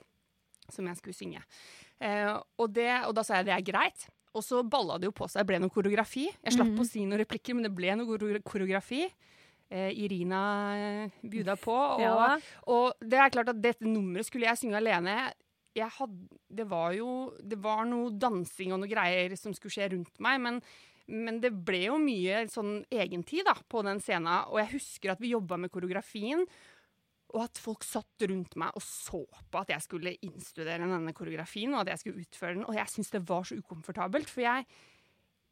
som 0.71 0.87
jeg 0.87 0.99
skulle 0.99 1.17
synge. 1.17 1.43
Eh, 1.99 2.31
og, 2.31 2.67
det, 2.75 2.89
og 3.07 3.15
da 3.17 3.23
sa 3.25 3.39
jeg 3.39 3.49
det 3.49 3.55
er 3.57 3.65
greit. 3.67 4.07
Og 4.33 4.41
så 4.41 4.63
balla 4.65 4.97
det 4.97 5.11
jo 5.11 5.15
på 5.15 5.27
seg. 5.29 5.43
Det 5.43 5.51
ble 5.51 5.59
noe 5.61 5.73
koreografi. 5.73 6.25
Jeg 6.25 6.55
slapp 6.55 6.79
å 6.81 6.87
si 6.87 7.03
noen 7.05 7.21
replikker, 7.21 7.53
men 7.53 7.67
det 7.67 7.73
ble 7.75 7.93
noe 7.99 8.39
koreografi. 8.41 9.05
Eh, 9.73 9.89
Irina 10.05 10.41
buda 11.23 11.55
på. 11.57 11.73
Og, 11.97 12.01
Ja. 12.03 12.35
og 12.69 12.93
det 13.01 13.17
er 13.17 13.31
klart 13.33 13.49
at 13.49 13.61
dette 13.63 13.87
nummeret 13.89 14.27
skulle 14.27 14.45
jeg 14.45 14.59
synge 14.61 14.77
alene. 14.77 15.15
Jeg 15.73 15.89
hadde, 15.95 16.27
det 16.53 16.67
var 16.69 16.91
jo 16.93 17.31
det 17.41 17.57
var 17.63 17.81
noe 17.89 18.11
dansing 18.21 18.75
og 18.75 18.83
noe 18.83 18.91
greier 18.91 19.33
som 19.39 19.55
skulle 19.57 19.73
skje 19.73 19.87
rundt 19.95 20.19
meg, 20.21 20.37
men, 20.43 20.59
men 21.09 21.39
det 21.41 21.49
ble 21.65 21.79
jo 21.87 21.95
mye 21.97 22.43
sånn 22.53 22.83
egentid 22.93 23.47
da, 23.49 23.55
på 23.65 23.81
den 23.87 23.97
scenen. 24.03 24.45
Og 24.53 24.59
jeg 24.61 24.75
husker 24.75 25.15
at 25.15 25.23
vi 25.23 25.31
jobba 25.33 25.57
med 25.57 25.73
koreografien. 25.73 26.45
Og 27.33 27.41
at 27.47 27.57
folk 27.57 27.81
satt 27.81 28.27
rundt 28.29 28.53
meg 28.61 28.75
og 28.77 28.83
så 28.85 29.23
på 29.49 29.57
at 29.63 29.71
jeg 29.73 29.81
skulle 29.81 30.13
innstudere 30.21 30.85
denne 30.85 31.15
koreografien, 31.17 31.73
og 31.73 31.81
at 31.81 31.95
jeg 31.95 32.03
skulle 32.03 32.21
utføre 32.27 32.59
den. 32.59 32.67
Og 32.69 32.77
jeg 32.77 32.91
syntes 32.93 33.09
det 33.15 33.23
var 33.25 33.41
så 33.49 33.57
ukomfortabelt, 33.57 34.29
for 34.29 34.45
jeg, 34.45 34.67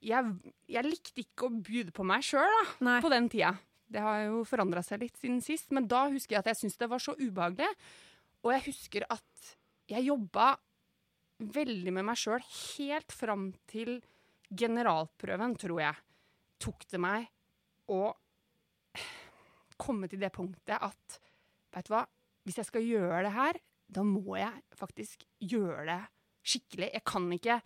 jeg, 0.06 0.30
jeg 0.70 0.86
likte 0.86 1.24
ikke 1.26 1.50
å 1.50 1.56
bude 1.58 1.90
på 1.98 2.06
meg 2.06 2.22
sjøl 2.30 2.54
på 3.02 3.10
den 3.10 3.32
tida. 3.34 3.56
Det 3.92 4.02
har 4.04 4.22
jo 4.24 4.44
forandra 4.48 4.84
seg 4.86 5.02
litt 5.04 5.18
siden 5.20 5.42
sist, 5.44 5.72
men 5.76 5.90
da 5.90 6.06
husker 6.12 6.38
jeg 6.38 6.44
at 6.44 6.52
jeg 6.54 6.62
syntes 6.62 6.80
det 6.80 6.90
var 6.92 7.04
så 7.04 7.16
ubehagelig. 7.20 7.68
Og 8.46 8.54
jeg 8.56 8.66
husker 8.70 9.06
at 9.12 9.52
jeg 9.92 10.08
jobba 10.08 10.54
veldig 11.42 11.94
med 11.98 12.06
meg 12.08 12.20
sjøl 12.20 12.42
helt 12.46 13.12
fram 13.14 13.50
til 13.70 13.98
generalprøven, 14.52 15.56
tror 15.60 15.82
jeg, 15.82 16.00
tok 16.62 16.86
det 16.92 17.02
meg 17.02 17.28
å 17.92 18.02
komme 19.82 20.10
til 20.12 20.22
det 20.22 20.32
punktet 20.36 20.78
at 20.78 21.20
veit 21.74 21.88
du 21.88 21.94
hva, 21.96 22.06
hvis 22.46 22.60
jeg 22.62 22.70
skal 22.70 22.86
gjøre 22.86 23.24
det 23.26 23.36
her, 23.36 23.60
da 23.92 24.04
må 24.06 24.38
jeg 24.40 24.78
faktisk 24.78 25.26
gjøre 25.44 25.86
det 25.90 26.02
skikkelig. 26.48 26.90
Jeg 26.96 27.06
kan 27.08 27.28
ikke 27.36 27.58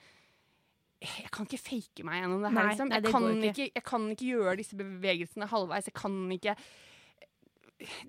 jeg 1.06 1.32
kan 1.34 1.48
ikke 1.48 1.62
fake 1.62 2.06
meg 2.08 2.22
gjennom 2.22 2.42
det 2.44 2.52
her. 2.52 2.58
Nei, 2.58 2.72
liksom. 2.72 2.90
nei, 2.90 2.98
jeg, 2.98 3.06
det 3.06 3.14
kan 3.14 3.28
ikke. 3.30 3.52
ikke, 3.52 3.68
jeg 3.80 3.86
kan 3.92 4.08
ikke 4.14 4.30
gjøre 4.32 4.56
disse 4.62 4.80
bevegelsene 4.80 5.50
halvveis. 5.52 5.90
Jeg 5.92 5.98
kan 5.98 6.18
ikke 6.36 6.56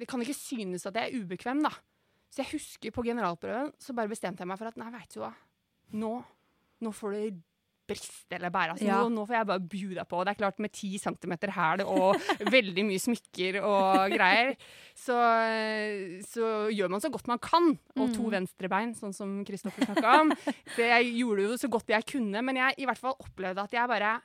Det 0.00 0.08
kan 0.08 0.22
ikke 0.22 0.38
synes 0.38 0.86
at 0.86 0.96
jeg 0.96 1.10
er 1.10 1.20
ubekvem, 1.20 1.64
da. 1.66 1.72
Så 2.30 2.42
jeg 2.42 2.52
husker 2.54 2.94
på 2.94 3.04
generalprøven 3.06 3.72
så 3.82 3.94
bare 3.96 4.10
bestemte 4.10 4.44
jeg 4.44 4.50
meg 4.50 4.60
for 4.60 4.70
at 4.70 4.78
nei, 4.80 4.90
veit 4.94 5.14
du 5.14 5.22
hva. 5.22 5.32
Nå, 5.96 6.12
nå 6.84 6.92
får 6.94 7.14
det 7.16 7.22
briste 7.86 8.34
eller 8.36 8.50
bære. 8.50 8.72
Altså, 8.74 8.86
Ja. 8.88 9.00
nå, 9.04 9.10
nå 9.14 9.24
får 9.28 9.36
jeg 9.38 9.46
bare 9.46 9.60
bu 9.60 9.94
deg 9.94 10.08
på. 10.10 10.24
Det 10.26 10.32
er 10.34 10.40
klart 10.40 10.58
med 10.64 10.72
ti 10.74 10.90
centimeter 10.98 11.52
hæl 11.54 11.84
og 11.86 12.16
veldig 12.56 12.84
mye 12.88 12.98
smykker 13.02 13.60
og 13.62 14.10
greier, 14.14 14.54
så, 14.96 15.16
så 16.26 16.50
gjør 16.74 16.90
man 16.92 17.00
så 17.04 17.10
godt 17.14 17.28
man 17.30 17.38
kan. 17.42 17.72
Og 17.96 18.14
to 18.16 18.28
venstrebein, 18.32 18.94
sånn 18.98 19.14
som 19.16 19.36
Kristoffer 19.46 19.86
snakka 19.88 20.16
om. 20.22 20.32
Det 20.76 20.88
jeg 20.90 21.12
gjorde 21.20 21.46
jo 21.48 21.58
så 21.60 21.70
godt 21.72 21.92
jeg 21.94 22.06
kunne, 22.10 22.42
men 22.42 22.56
jeg 22.62 22.78
i 22.82 22.88
hvert 22.88 23.00
fall 23.02 23.16
opplevde 23.22 23.62
at 23.66 23.72
jeg 23.76 23.88
bare 23.92 24.16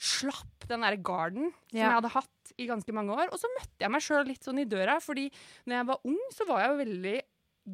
slapp 0.00 0.64
den 0.70 0.80
der 0.86 0.96
garden 1.04 1.50
som 1.68 1.76
Ja. 1.76 1.88
jeg 1.90 1.96
hadde 1.98 2.08
hatt 2.14 2.52
i 2.58 2.66
ganske 2.66 2.92
mange 2.96 3.12
år. 3.12 3.28
Og 3.32 3.38
så 3.40 3.48
møtte 3.58 3.80
jeg 3.84 3.90
meg 3.92 4.00
sjøl 4.04 4.24
litt 4.26 4.44
sånn 4.46 4.60
i 4.62 4.64
døra, 4.68 4.98
fordi 5.00 5.26
når 5.66 5.76
jeg 5.76 5.86
var 5.90 6.00
ung, 6.08 6.20
så 6.32 6.46
var 6.48 6.60
jeg 6.62 6.70
jo 6.70 6.80
veldig 6.84 7.20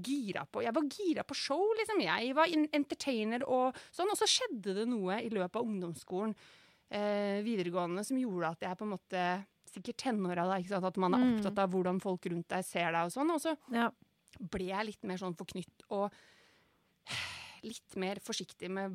gira 0.02 0.44
på 0.50 0.62
Jeg 0.62 0.74
var 0.74 0.82
gira 0.90 1.22
på 1.24 1.34
show, 1.34 1.62
liksom. 1.78 2.00
Jeg 2.02 2.34
var 2.34 2.46
entertainer 2.72 3.42
og 3.48 3.74
sånn. 3.92 4.10
Og 4.10 4.16
så 4.18 4.26
skjedde 4.28 4.74
det 4.74 4.86
noe 4.88 5.20
i 5.22 5.28
løpet 5.30 5.56
av 5.56 5.62
ungdomsskolen, 5.66 6.34
eh, 6.90 7.42
videregående, 7.46 8.04
som 8.04 8.16
gjorde 8.18 8.50
at 8.50 8.60
jeg 8.60 8.76
på 8.78 8.84
en 8.84 8.90
måte 8.98 9.44
Sikkert 9.76 9.96
tenåra, 9.98 10.46
da. 10.48 10.56
Ikke 10.56 10.68
sant? 10.72 10.84
At 10.86 10.96
man 10.96 11.12
er 11.12 11.18
Mm. 11.18 11.36
opptatt 11.36 11.58
av 11.58 11.68
hvordan 11.70 12.00
folk 12.00 12.24
rundt 12.30 12.48
deg 12.48 12.64
ser 12.64 12.92
deg 12.92 13.04
og 13.04 13.10
sånn. 13.12 13.30
Og 13.34 13.40
så 13.42 13.56
Ja. 13.70 13.90
ble 14.40 14.66
jeg 14.68 14.86
litt 14.86 15.04
mer 15.04 15.18
sånn 15.18 15.34
forknytt 15.36 15.82
og 15.90 16.10
litt 17.62 17.96
mer 17.96 18.16
forsiktig 18.16 18.70
med 18.70 18.90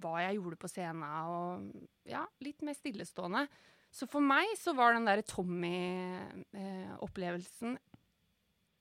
hva 0.00 0.18
jeg 0.26 0.36
gjorde 0.36 0.56
på 0.58 0.68
scenen, 0.68 1.02
og 1.02 1.60
ja, 2.04 2.26
litt 2.40 2.60
mer 2.60 2.74
stillestående. 2.74 3.48
Så 3.92 4.06
for 4.08 4.20
meg 4.20 4.46
så 4.58 4.74
var 4.76 4.92
den 4.92 5.04
der 5.06 5.22
Tommy-opplevelsen 5.22 7.78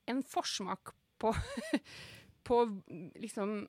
en 0.07 0.23
forsmak 0.23 0.93
på, 1.20 1.34
på 2.47 2.59
liksom 3.22 3.68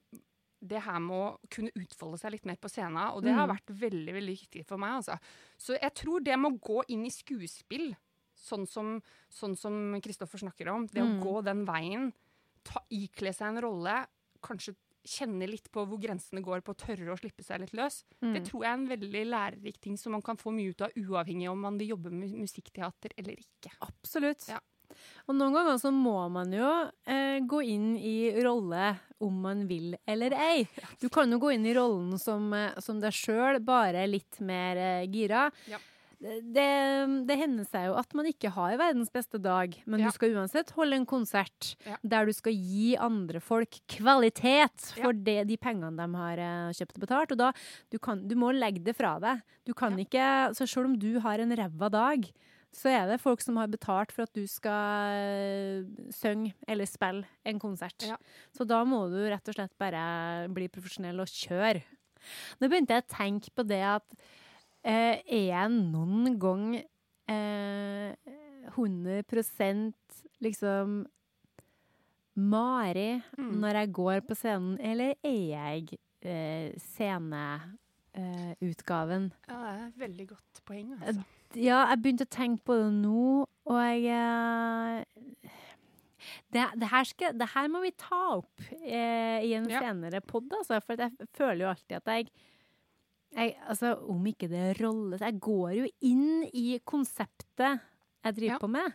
det 0.67 0.81
her 0.83 0.99
med 1.05 1.17
å 1.17 1.51
kunne 1.53 1.71
utfolde 1.77 2.19
seg 2.19 2.33
litt 2.33 2.47
mer 2.49 2.57
på 2.59 2.69
scenen, 2.73 2.97
og 3.13 3.23
det 3.23 3.35
har 3.37 3.47
Mm. 3.47 3.55
vært 3.57 3.73
veldig 3.79 4.13
veldig 4.17 4.37
viktig 4.41 4.65
for 4.67 4.79
meg. 4.79 4.97
Altså. 5.03 5.19
Så 5.61 5.77
jeg 5.79 5.93
tror 5.95 6.25
det 6.25 6.39
med 6.39 6.53
å 6.53 6.61
gå 6.61 6.83
inn 6.89 7.05
i 7.07 7.11
skuespill, 7.13 7.95
sånn 8.37 8.67
som 8.67 9.03
sånn 9.31 10.01
Kristoffer 10.03 10.39
snakker 10.39 10.69
om, 10.73 10.87
det 10.87 11.03
Mm. 11.05 11.21
å 11.21 11.23
gå 11.23 11.45
den 11.45 11.65
veien, 11.67 12.13
ta, 12.65 12.81
ikle 12.91 13.33
seg 13.37 13.49
en 13.55 13.63
rolle, 13.63 14.07
kanskje 14.43 14.75
kjenne 15.07 15.47
litt 15.49 15.71
på 15.71 15.87
hvor 15.87 16.01
grensene 16.03 16.43
går 16.43 16.63
på 16.67 16.73
å 16.75 16.77
tørre 16.77 17.13
å 17.15 17.19
slippe 17.21 17.45
seg 17.45 17.61
litt 17.61 17.73
løs, 17.73 18.03
det 18.21 18.43
Mm. 18.43 18.47
tror 18.49 18.63
jeg 18.65 18.71
er 18.71 18.75
en 18.75 18.89
veldig 18.89 19.25
lærerik 19.31 19.79
ting 19.81 19.97
som 19.97 20.13
man 20.13 20.23
kan 20.23 20.37
få 20.37 20.51
mye 20.53 20.71
ut 20.71 20.81
av, 20.83 20.91
uavhengig 20.97 21.49
om 21.49 21.61
man 21.61 21.79
vil 21.79 21.91
jobbe 21.95 22.11
med 22.11 22.33
musikkteater 22.35 23.13
eller 23.17 23.37
ikke. 23.37 23.71
Absolutt. 23.83 24.49
Ja. 24.49 24.59
Og 25.29 25.35
noen 25.39 25.55
ganger 25.57 25.79
så 25.83 25.91
må 25.95 26.17
man 26.33 26.53
jo 26.55 26.71
eh, 27.07 27.41
gå 27.47 27.63
inn 27.67 27.97
i 27.99 28.17
rolle 28.45 28.95
om 29.25 29.41
man 29.47 29.67
vil 29.67 29.95
eller 30.07 30.33
ei. 30.37 30.67
Du 31.01 31.09
kan 31.09 31.31
jo 31.33 31.39
gå 31.43 31.55
inn 31.55 31.67
i 31.67 31.75
rollen 31.77 32.19
som, 32.21 32.53
eh, 32.55 32.75
som 32.85 33.01
deg 33.01 33.13
sjøl, 33.17 33.61
bare 33.65 34.07
litt 34.07 34.41
mer 34.41 34.77
eh, 34.77 35.07
gira. 35.11 35.51
Ja. 35.67 35.79
det, 36.17 36.63
det 37.29 37.35
hender 37.37 37.67
seg 37.69 37.91
jo 37.91 37.97
at 38.01 38.15
man 38.17 38.25
ikke 38.31 38.49
har 38.55 38.79
verdens 38.81 39.11
beste 39.13 39.37
dag, 39.43 39.75
men 39.85 40.01
Ja. 40.01 40.07
du 40.09 40.15
skal 40.17 40.33
uansett 40.33 40.71
holde 40.73 40.97
en 40.97 41.05
konsert 41.07 41.75
Ja. 41.85 41.97
der 42.03 42.25
du 42.27 42.33
skal 42.33 42.55
gi 42.57 42.95
andre 42.97 43.39
folk 43.45 43.77
kvalitet 43.87 44.95
for 44.97 45.13
Ja. 45.13 45.21
det, 45.29 45.47
de 45.49 45.57
pengene 45.61 45.93
de 45.97 46.07
har 46.17 46.39
eh, 46.41 46.73
kjøpt 46.73 46.97
og 46.97 47.05
betalt. 47.05 47.33
Og 47.33 47.39
da, 47.39 47.53
du, 47.93 47.99
kan, 47.99 48.27
du 48.27 48.35
må 48.35 48.49
legge 48.57 48.83
det 48.83 48.97
fra 48.97 49.19
deg. 49.21 49.43
Du 49.67 49.75
kan 49.75 49.93
ikke, 49.99 50.55
så 50.57 50.65
selv 50.67 50.87
om 50.87 50.99
du 50.99 51.19
har 51.21 51.39
en 51.39 51.53
ræva 51.53 51.91
dag, 51.93 52.25
så 52.77 52.91
er 52.93 53.07
det 53.09 53.23
folk 53.23 53.41
som 53.41 53.57
har 53.57 53.71
betalt 53.73 54.13
for 54.13 54.27
at 54.27 54.35
du 54.37 54.45
skal 54.51 55.87
synge 56.13 56.53
eller 56.69 56.89
spille 56.89 57.25
en 57.49 57.61
konsert. 57.63 58.05
Ja. 58.05 58.19
Så 58.53 58.67
da 58.69 58.83
må 58.85 59.07
du 59.13 59.17
rett 59.31 59.49
og 59.49 59.57
slett 59.57 59.73
bare 59.81 60.03
bli 60.53 60.69
profesjonell 60.73 61.23
og 61.25 61.31
kjøre. 61.33 61.81
Nå 62.61 62.69
begynte 62.69 62.99
jeg 62.99 63.07
å 63.07 63.15
tenke 63.15 63.53
på 63.57 63.65
det 63.65 63.81
at 63.87 64.17
eh, 64.85 65.23
er 65.25 65.45
jeg 65.49 65.73
noen 65.73 66.37
gang 66.43 66.69
eh, 67.33 68.13
100 68.75 69.23
liksom 70.45 71.07
Mari 72.37 73.23
Mm. 73.39 73.53
når 73.63 73.79
jeg 73.81 73.93
går 73.97 74.21
på 74.29 74.35
scenen, 74.37 74.77
eller 74.81 75.15
er 75.25 75.39
jeg 75.49 75.99
eh, 76.23 76.73
sceneutgaven? 78.17 79.29
Ja, 79.49 79.57
det 79.61 79.73
er 79.73 79.87
et 79.89 80.01
veldig 80.01 80.27
godt 80.33 80.61
poeng. 80.69 80.93
Altså. 81.01 81.25
Ja, 81.57 81.83
jeg 81.93 82.01
begynte 82.03 82.27
å 82.27 82.33
tenke 82.37 82.65
på 82.67 82.77
det 82.81 82.89
nå, 82.99 83.47
og 83.71 83.79
jeg 83.81 84.07
eh, 84.13 85.53
det, 86.53 86.65
det, 86.81 86.89
her 86.91 87.07
skal, 87.09 87.37
det 87.39 87.49
her 87.55 87.69
må 87.71 87.81
vi 87.85 87.93
ta 88.01 88.21
opp 88.41 88.65
eh, 88.83 89.45
i 89.47 89.53
en 89.57 89.69
Ja. 89.71 89.81
senere 89.85 90.21
pod, 90.25 90.49
altså. 90.59 90.81
For 90.85 90.99
jeg 90.99 91.13
føler 91.37 91.65
jo 91.67 91.71
alltid 91.73 91.97
at 92.01 92.13
jeg, 92.13 92.31
jeg 93.37 93.57
Altså, 93.69 93.95
om 94.09 94.27
ikke 94.27 94.49
det 94.49 94.59
er 94.71 94.79
rolle 94.87 95.19
Jeg 95.21 95.39
går 95.43 95.71
jo 95.77 95.89
inn 96.09 96.45
i 96.55 96.79
konseptet 96.85 97.81
jeg 98.27 98.35
driver 98.35 98.55
Ja. 98.57 98.59
på 98.59 98.69
med. 98.71 98.95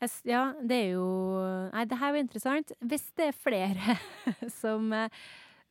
Jeg, 0.00 0.10
ja, 0.30 0.42
det 0.62 0.76
er 0.84 0.90
jo 0.94 1.06
Nei, 1.72 1.84
det 1.90 1.98
her 1.98 2.12
var 2.14 2.20
interessant. 2.22 2.72
Hvis 2.78 3.08
det 3.18 3.32
er 3.32 3.38
flere 3.42 3.96
som, 4.60 4.92
eh, 4.94 5.08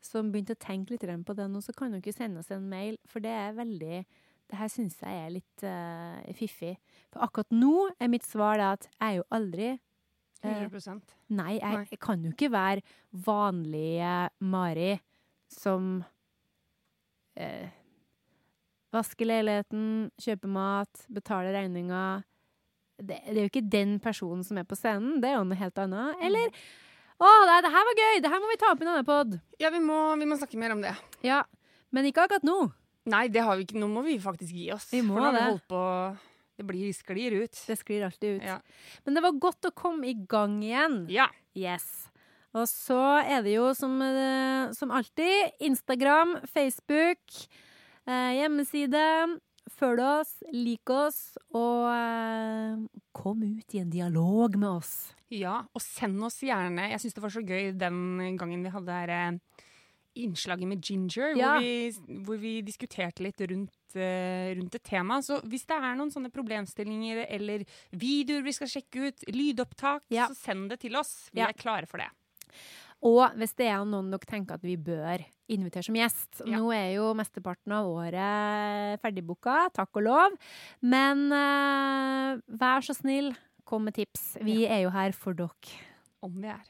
som 0.07 0.31
begynte 0.31 0.55
å 0.55 0.61
tenke 0.61 0.95
litt 0.95 1.05
på 1.27 1.35
det 1.37 1.49
nå, 1.51 1.61
så 1.63 1.75
kan 1.75 1.93
dere 1.93 2.15
sende 2.15 2.41
oss 2.41 2.51
en 2.55 2.67
mail, 2.69 2.97
for 3.07 3.23
det 3.23 3.33
er 3.33 3.57
veldig 3.57 4.05
det 4.47 4.55
her 4.55 4.69
syns 4.71 4.95
jeg 5.01 5.23
er 5.25 5.33
litt 5.33 5.65
uh, 5.67 6.35
fiffig. 6.37 6.77
For 7.11 7.25
akkurat 7.25 7.51
nå 7.51 7.89
er 7.99 8.11
mitt 8.11 8.23
svar 8.27 8.61
at 8.63 8.87
jeg 8.93 9.03
er 9.09 9.17
jo 9.19 9.25
aldri 9.35 9.73
uh, 9.73 10.61
100 10.63 11.01
Nei, 11.35 11.57
jeg, 11.57 11.87
jeg 11.91 11.99
kan 12.03 12.23
jo 12.23 12.31
ikke 12.31 12.51
være 12.53 12.85
vanlige 13.27 14.13
Mari 14.47 14.93
som 15.51 15.97
uh, 17.39 17.67
vasker 18.95 19.27
leiligheten, 19.27 20.09
kjøper 20.21 20.51
mat, 20.51 21.05
betaler 21.11 21.55
regninger. 21.59 22.23
Det, 22.97 23.19
det 23.27 23.35
er 23.35 23.43
jo 23.43 23.51
ikke 23.51 23.67
den 23.67 23.97
personen 24.01 24.47
som 24.47 24.57
er 24.57 24.67
på 24.67 24.79
scenen, 24.79 25.19
det 25.21 25.33
er 25.33 25.41
jo 25.41 25.47
noe 25.49 25.59
helt 25.59 25.83
annet. 25.83 26.23
Eller 26.23 26.55
Å, 27.17 27.29
nei, 27.49 27.59
det 27.65 27.71
her 27.73 27.85
var 27.87 27.99
gøy! 28.01 28.19
Det 28.21 28.29
her 28.29 28.41
må 28.43 28.49
vi 28.51 28.57
ta 28.61 28.71
opp 28.73 28.81
i 28.81 28.85
en 28.85 28.91
annen 28.93 29.07
pod. 29.07 29.37
Ja, 29.61 29.71
vi 29.73 29.79
må, 29.81 29.97
vi 30.21 30.27
må 30.29 30.37
snakke 30.37 30.59
mer 30.61 30.75
om 30.75 30.83
det. 30.83 30.93
Ja. 31.25 31.41
Men 31.95 32.05
ikke 32.05 32.27
akkurat 32.27 32.45
nå. 32.45 32.57
Nei, 33.09 33.25
det 33.31 33.41
har 33.47 33.57
vi 33.57 33.65
ikke. 33.65 33.79
Nå 33.81 33.87
må 33.89 34.03
vi 34.05 34.17
faktisk 34.21 34.53
gi 34.53 34.67
oss. 34.75 34.89
Vi 34.91 35.01
må 35.05 35.15
for 35.15 35.23
nå 35.23 35.29
har 35.29 35.33
vi 35.33 35.39
det. 35.39 35.47
holdt 35.47 35.67
på 35.71 35.83
Det 36.59 36.65
blir 36.67 36.93
sklir 36.93 37.37
ut. 37.41 37.63
Det 37.69 37.77
sklir 37.79 38.05
alltid 38.05 38.37
ut. 38.37 38.45
Ja. 38.45 38.59
Men 39.05 39.17
det 39.17 39.23
var 39.25 39.39
godt 39.47 39.69
å 39.69 39.73
komme 39.73 40.09
i 40.11 40.17
gang 40.29 40.59
igjen. 40.65 41.05
ja. 41.13 41.29
Yes. 41.57 41.87
Og 42.53 42.67
så 42.69 42.97
er 43.25 43.41
det 43.45 43.55
jo 43.55 43.71
som, 43.77 43.95
eh, 44.01 44.71
som 44.73 44.91
alltid 44.93 45.57
Instagram, 45.59 46.37
Facebook, 46.45 47.21
eh, 48.07 48.37
hjemmeside. 48.37 49.01
Følg 49.75 49.99
oss, 49.99 50.31
lik 50.53 50.89
oss, 50.89 51.37
og 51.53 51.87
eh, 51.91 52.77
kom 53.13 53.41
ut 53.43 53.75
i 53.75 53.81
en 53.83 53.89
dialog 53.91 54.55
med 54.57 54.69
oss. 54.79 55.13
Ja, 55.29 55.65
og 55.75 55.81
send 55.83 56.21
oss 56.23 56.37
gjerne 56.39 56.85
Jeg 56.89 57.01
syns 57.03 57.13
det 57.17 57.21
var 57.25 57.33
så 57.33 57.41
gøy 57.43 57.73
den 57.75 58.37
gangen 58.39 58.61
vi 58.63 58.71
hadde 58.71 58.95
her 58.95 59.09
eh, 59.11 59.39
innslaget 60.17 60.65
med 60.69 60.81
Ginger, 60.81 61.35
Ja. 61.37 61.57
hvor, 61.57 61.61
vi, 61.61 62.21
hvor 62.25 62.37
vi 62.41 62.53
diskuterte 62.65 63.21
litt 63.21 63.41
rundt, 63.51 63.75
eh, 63.99 64.55
rundt 64.57 64.73
et 64.79 64.83
tema. 64.87 65.19
Så 65.21 65.41
hvis 65.45 65.67
det 65.67 65.75
er 65.77 65.95
noen 65.99 66.09
sånne 66.13 66.31
problemstillinger 66.33 67.25
eller 67.27 67.65
videoer 67.91 68.41
vi 68.47 68.55
skal 68.55 68.71
sjekke 68.71 69.09
ut, 69.11 69.27
lydopptak, 69.29 70.07
Ja. 70.09 70.27
så 70.31 70.35
send 70.39 70.69
det 70.71 70.79
til 70.79 70.95
oss. 70.95 71.29
Vi 71.33 71.41
Ja. 71.41 71.49
er 71.49 71.53
klare 71.53 71.85
for 71.87 71.97
det. 72.01 72.09
Og 73.05 73.35
hvis 73.37 73.53
det 73.59 73.67
er 73.69 73.83
noen 73.85 74.09
dere 74.09 74.29
tenker 74.29 74.57
at 74.57 74.63
vi 74.65 74.73
bør 74.79 75.21
invitere 75.53 75.85
som 75.85 75.97
gjest 75.97 76.41
Ja. 76.43 76.57
Nå 76.57 76.71
er 76.75 76.95
jo 76.95 77.11
mesteparten 77.17 77.75
av 77.77 77.87
året 77.89 79.01
ferdigbooka, 79.03 79.67
takk 79.75 79.99
og 80.01 80.07
lov. 80.07 80.37
Men 80.81 81.27
uh, 81.31 82.41
vær 82.47 82.85
så 82.85 82.97
snill, 82.97 83.33
kom 83.67 83.85
med 83.87 83.97
tips. 83.99 84.37
Vi 84.43 84.65
er 84.65 84.85
jo 84.87 84.93
her 84.95 85.13
for 85.15 85.37
dere. 85.37 85.77
Om 86.25 86.41
vi 86.41 86.49
er. 86.51 86.65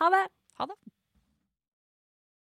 Ha 0.00 0.10
det! 0.12 0.26
Ha 0.58 0.66
det. 0.68 0.76